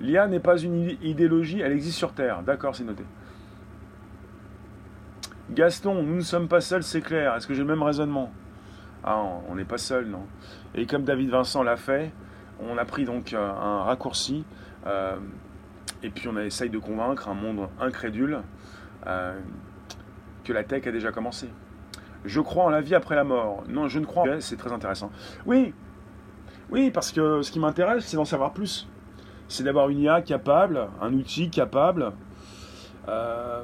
L'IA 0.00 0.26
n'est 0.26 0.40
pas 0.40 0.58
une 0.58 0.96
idéologie, 1.02 1.60
elle 1.60 1.72
existe 1.72 1.96
sur 1.96 2.12
Terre. 2.12 2.42
D'accord, 2.42 2.74
c'est 2.74 2.82
noté. 2.82 3.04
Gaston, 5.52 6.02
nous 6.02 6.16
ne 6.16 6.20
sommes 6.20 6.48
pas 6.48 6.60
seuls, 6.60 6.82
c'est 6.82 7.00
clair. 7.00 7.34
Est-ce 7.34 7.46
que 7.46 7.54
j'ai 7.54 7.62
le 7.62 7.68
même 7.68 7.82
raisonnement? 7.82 8.32
Ah, 9.04 9.22
on 9.48 9.54
n'est 9.54 9.64
pas 9.64 9.78
seul, 9.78 10.06
non. 10.06 10.26
Et 10.74 10.86
comme 10.86 11.04
David 11.04 11.30
Vincent 11.30 11.62
l'a 11.62 11.76
fait, 11.76 12.12
on 12.60 12.78
a 12.78 12.84
pris 12.84 13.04
donc 13.04 13.32
euh, 13.32 13.50
un 13.50 13.82
raccourci, 13.82 14.44
euh, 14.86 15.16
et 16.02 16.10
puis 16.10 16.28
on 16.28 16.38
essaye 16.38 16.70
de 16.70 16.78
convaincre 16.78 17.28
un 17.28 17.34
monde 17.34 17.68
incrédule 17.80 18.40
que 20.44 20.52
la 20.52 20.62
tech 20.62 20.86
a 20.86 20.92
déjà 20.92 21.10
commencé. 21.10 21.48
Je 22.24 22.40
crois 22.40 22.64
en 22.64 22.70
la 22.70 22.80
vie 22.80 22.94
après 22.94 23.16
la 23.16 23.24
mort. 23.24 23.64
Non, 23.68 23.88
je 23.88 23.98
ne 23.98 24.04
crois 24.04 24.24
pas. 24.24 24.40
C'est 24.40 24.56
très 24.56 24.72
intéressant. 24.72 25.10
Oui, 25.44 25.74
oui, 26.70 26.90
parce 26.90 27.12
que 27.12 27.42
ce 27.42 27.50
qui 27.50 27.58
m'intéresse, 27.58 28.04
c'est 28.06 28.16
d'en 28.16 28.24
savoir 28.24 28.52
plus. 28.52 28.88
C'est 29.48 29.64
d'avoir 29.64 29.88
une 29.88 30.00
IA 30.00 30.22
capable, 30.22 30.86
un 31.00 31.12
outil 31.12 31.50
capable 31.50 32.12
euh, 33.08 33.62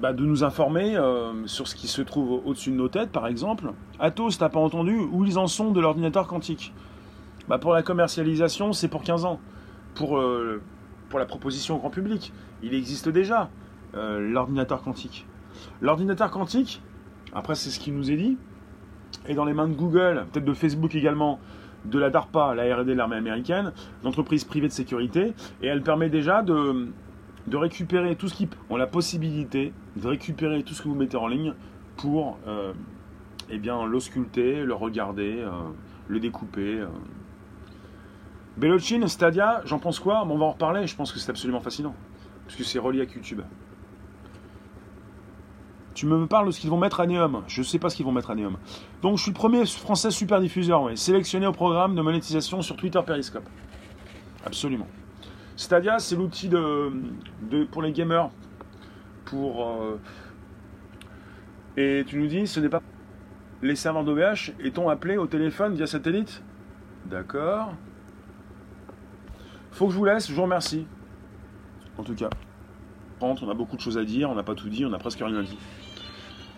bah, 0.00 0.12
de 0.12 0.24
nous 0.24 0.44
informer 0.44 0.96
euh, 0.96 1.46
sur 1.46 1.68
ce 1.68 1.74
qui 1.74 1.88
se 1.88 2.02
trouve 2.02 2.40
au-dessus 2.44 2.70
de 2.70 2.76
nos 2.76 2.88
têtes, 2.88 3.10
par 3.10 3.26
exemple. 3.26 3.72
Atos, 3.98 4.38
t'as 4.38 4.48
pas 4.48 4.60
entendu 4.60 4.96
où 4.96 5.24
ils 5.24 5.38
en 5.38 5.46
sont 5.46 5.72
de 5.72 5.80
l'ordinateur 5.80 6.26
quantique? 6.26 6.72
Bah, 7.48 7.58
Pour 7.58 7.72
la 7.72 7.82
commercialisation, 7.82 8.72
c'est 8.72 8.88
pour 8.88 9.02
15 9.02 9.24
ans. 9.24 9.40
Pour, 9.94 10.18
euh, 10.18 10.62
pour 11.08 11.18
la 11.18 11.26
proposition 11.26 11.76
au 11.76 11.78
grand 11.78 11.90
public, 11.90 12.32
il 12.62 12.74
existe 12.74 13.08
déjà 13.08 13.50
l'ordinateur 13.94 14.82
quantique. 14.82 15.26
L'ordinateur 15.80 16.30
quantique, 16.30 16.82
après, 17.32 17.54
c'est 17.54 17.70
ce 17.70 17.80
qui 17.80 17.90
nous 17.90 18.10
est 18.10 18.16
dit. 18.16 18.36
Et 19.26 19.34
dans 19.34 19.44
les 19.44 19.54
mains 19.54 19.66
de 19.66 19.74
Google, 19.74 20.26
peut-être 20.30 20.44
de 20.44 20.52
Facebook 20.52 20.94
également, 20.94 21.40
de 21.84 21.98
la 21.98 22.10
DARPA, 22.10 22.54
la 22.54 22.76
R&D 22.76 22.92
de 22.92 22.92
l'armée 22.92 23.16
américaine, 23.16 23.72
l'entreprise 24.04 24.44
privée 24.44 24.68
de 24.68 24.72
sécurité, 24.72 25.32
et 25.62 25.66
elle 25.66 25.82
permet 25.82 26.10
déjà 26.10 26.42
de, 26.42 26.88
de 27.48 27.56
récupérer 27.56 28.16
tout 28.16 28.28
ce 28.28 28.34
qui... 28.34 28.48
On 28.70 28.76
a 28.76 28.78
la 28.78 28.86
possibilité 28.86 29.72
de 29.96 30.08
récupérer 30.08 30.62
tout 30.62 30.74
ce 30.74 30.82
que 30.82 30.88
vous 30.88 30.94
mettez 30.94 31.16
en 31.16 31.26
ligne 31.26 31.54
pour 31.96 32.38
euh, 32.46 32.72
eh 33.50 33.58
bien, 33.58 33.84
l'ausculter, 33.86 34.62
le 34.62 34.74
regarder, 34.74 35.38
euh, 35.38 35.50
le 36.06 36.20
découper. 36.20 36.80
Euh. 36.80 36.88
Stadia, 39.06 39.62
j'en 39.64 39.78
pense 39.78 39.98
quoi? 39.98 40.24
On 40.24 40.36
va 40.36 40.44
en 40.44 40.52
reparler, 40.52 40.86
je 40.86 40.96
pense 40.96 41.12
que 41.12 41.18
c'est 41.18 41.30
absolument 41.30 41.60
fascinant, 41.60 41.94
puisque 42.46 42.68
c'est 42.68 42.78
relié 42.78 43.02
à 43.02 43.04
YouTube. 43.04 43.42
Tu 45.94 46.06
me 46.06 46.26
parles 46.26 46.46
de 46.46 46.52
ce 46.52 46.60
qu'ils 46.60 46.70
vont 46.70 46.78
mettre 46.78 47.00
à 47.00 47.06
Neum. 47.06 47.42
Je 47.48 47.60
ne 47.60 47.66
sais 47.66 47.78
pas 47.78 47.90
ce 47.90 47.96
qu'ils 47.96 48.06
vont 48.06 48.12
mettre 48.12 48.30
à 48.30 48.36
Neum. 48.36 48.56
Donc 49.02 49.16
je 49.16 49.22
suis 49.22 49.32
le 49.32 49.36
premier 49.36 49.66
français 49.66 50.10
super 50.10 50.40
diffuseur, 50.40 50.82
oui, 50.82 50.96
sélectionné 50.96 51.46
au 51.46 51.52
programme 51.52 51.96
de 51.96 52.02
monétisation 52.02 52.62
sur 52.62 52.76
Twitter 52.76 53.00
Periscope. 53.04 53.48
Absolument. 54.44 54.86
Stadia, 55.58 55.98
c'est 55.98 56.14
l'outil 56.14 56.48
de, 56.48 56.92
pour 57.72 57.82
les 57.82 57.90
gamers. 57.90 58.30
Pour, 59.24 59.68
euh, 59.68 60.00
et 61.76 62.04
tu 62.06 62.16
nous 62.16 62.28
dis, 62.28 62.46
ce 62.46 62.60
n'est 62.60 62.68
pas 62.68 62.80
les 63.60 63.74
serveurs 63.74 64.36
est-on 64.60 64.88
appelé 64.88 65.16
au 65.16 65.26
téléphone 65.26 65.74
via 65.74 65.88
satellite? 65.88 66.44
D'accord. 67.06 67.72
Faut 69.72 69.88
que 69.88 69.92
je 69.92 69.98
vous 69.98 70.04
laisse, 70.04 70.28
je 70.28 70.32
vous 70.32 70.42
remercie. 70.42 70.86
En 71.98 72.04
tout 72.04 72.14
cas, 72.14 72.30
on 73.20 73.34
a 73.50 73.54
beaucoup 73.54 73.74
de 73.74 73.80
choses 73.80 73.98
à 73.98 74.04
dire, 74.04 74.30
on 74.30 74.36
n'a 74.36 74.44
pas 74.44 74.54
tout 74.54 74.68
dit, 74.68 74.86
on 74.86 74.92
a 74.92 74.98
presque 74.98 75.18
rien 75.18 75.42
dit. 75.42 75.58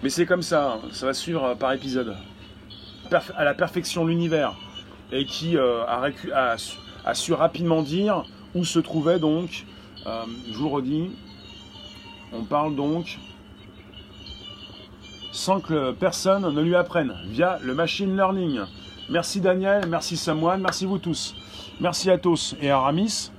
Mais 0.02 0.10
c'est 0.10 0.26
comme 0.26 0.42
ça, 0.42 0.74
hein, 0.74 0.88
ça 0.92 1.06
va 1.06 1.14
suivre 1.14 1.54
par 1.54 1.72
épisode. 1.72 2.14
À 3.34 3.44
la 3.44 3.54
perfection 3.54 4.04
l'univers. 4.04 4.56
Et 5.10 5.24
qui 5.24 5.56
euh, 5.56 5.86
a, 5.86 7.14
su 7.14 7.32
rapidement 7.32 7.80
dire 7.80 8.26
où 8.54 8.64
se 8.64 8.78
trouvait 8.78 9.18
donc, 9.18 9.66
euh, 10.06 10.24
je 10.50 10.56
vous 10.56 10.68
redis, 10.68 11.10
on 12.32 12.44
parle 12.44 12.74
donc 12.74 13.18
sans 15.32 15.60
que 15.60 15.92
personne 15.92 16.52
ne 16.52 16.60
lui 16.60 16.74
apprenne, 16.74 17.14
via 17.26 17.58
le 17.62 17.74
machine 17.74 18.16
learning. 18.16 18.60
Merci 19.08 19.40
Daniel, 19.40 19.86
merci 19.88 20.16
Samoine, 20.16 20.60
merci 20.60 20.86
vous 20.86 20.98
tous. 20.98 21.34
Merci 21.80 22.10
à 22.10 22.18
tous 22.18 22.54
et 22.60 22.70
à 22.70 22.76
Aramis. 22.76 23.30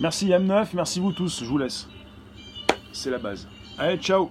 Merci 0.00 0.28
M9, 0.28 0.68
merci 0.74 1.00
vous 1.00 1.12
tous, 1.12 1.40
je 1.40 1.44
vous 1.44 1.58
laisse. 1.58 1.88
C'est 2.92 3.10
la 3.10 3.18
base. 3.18 3.46
Allez, 3.76 3.98
ciao 3.98 4.30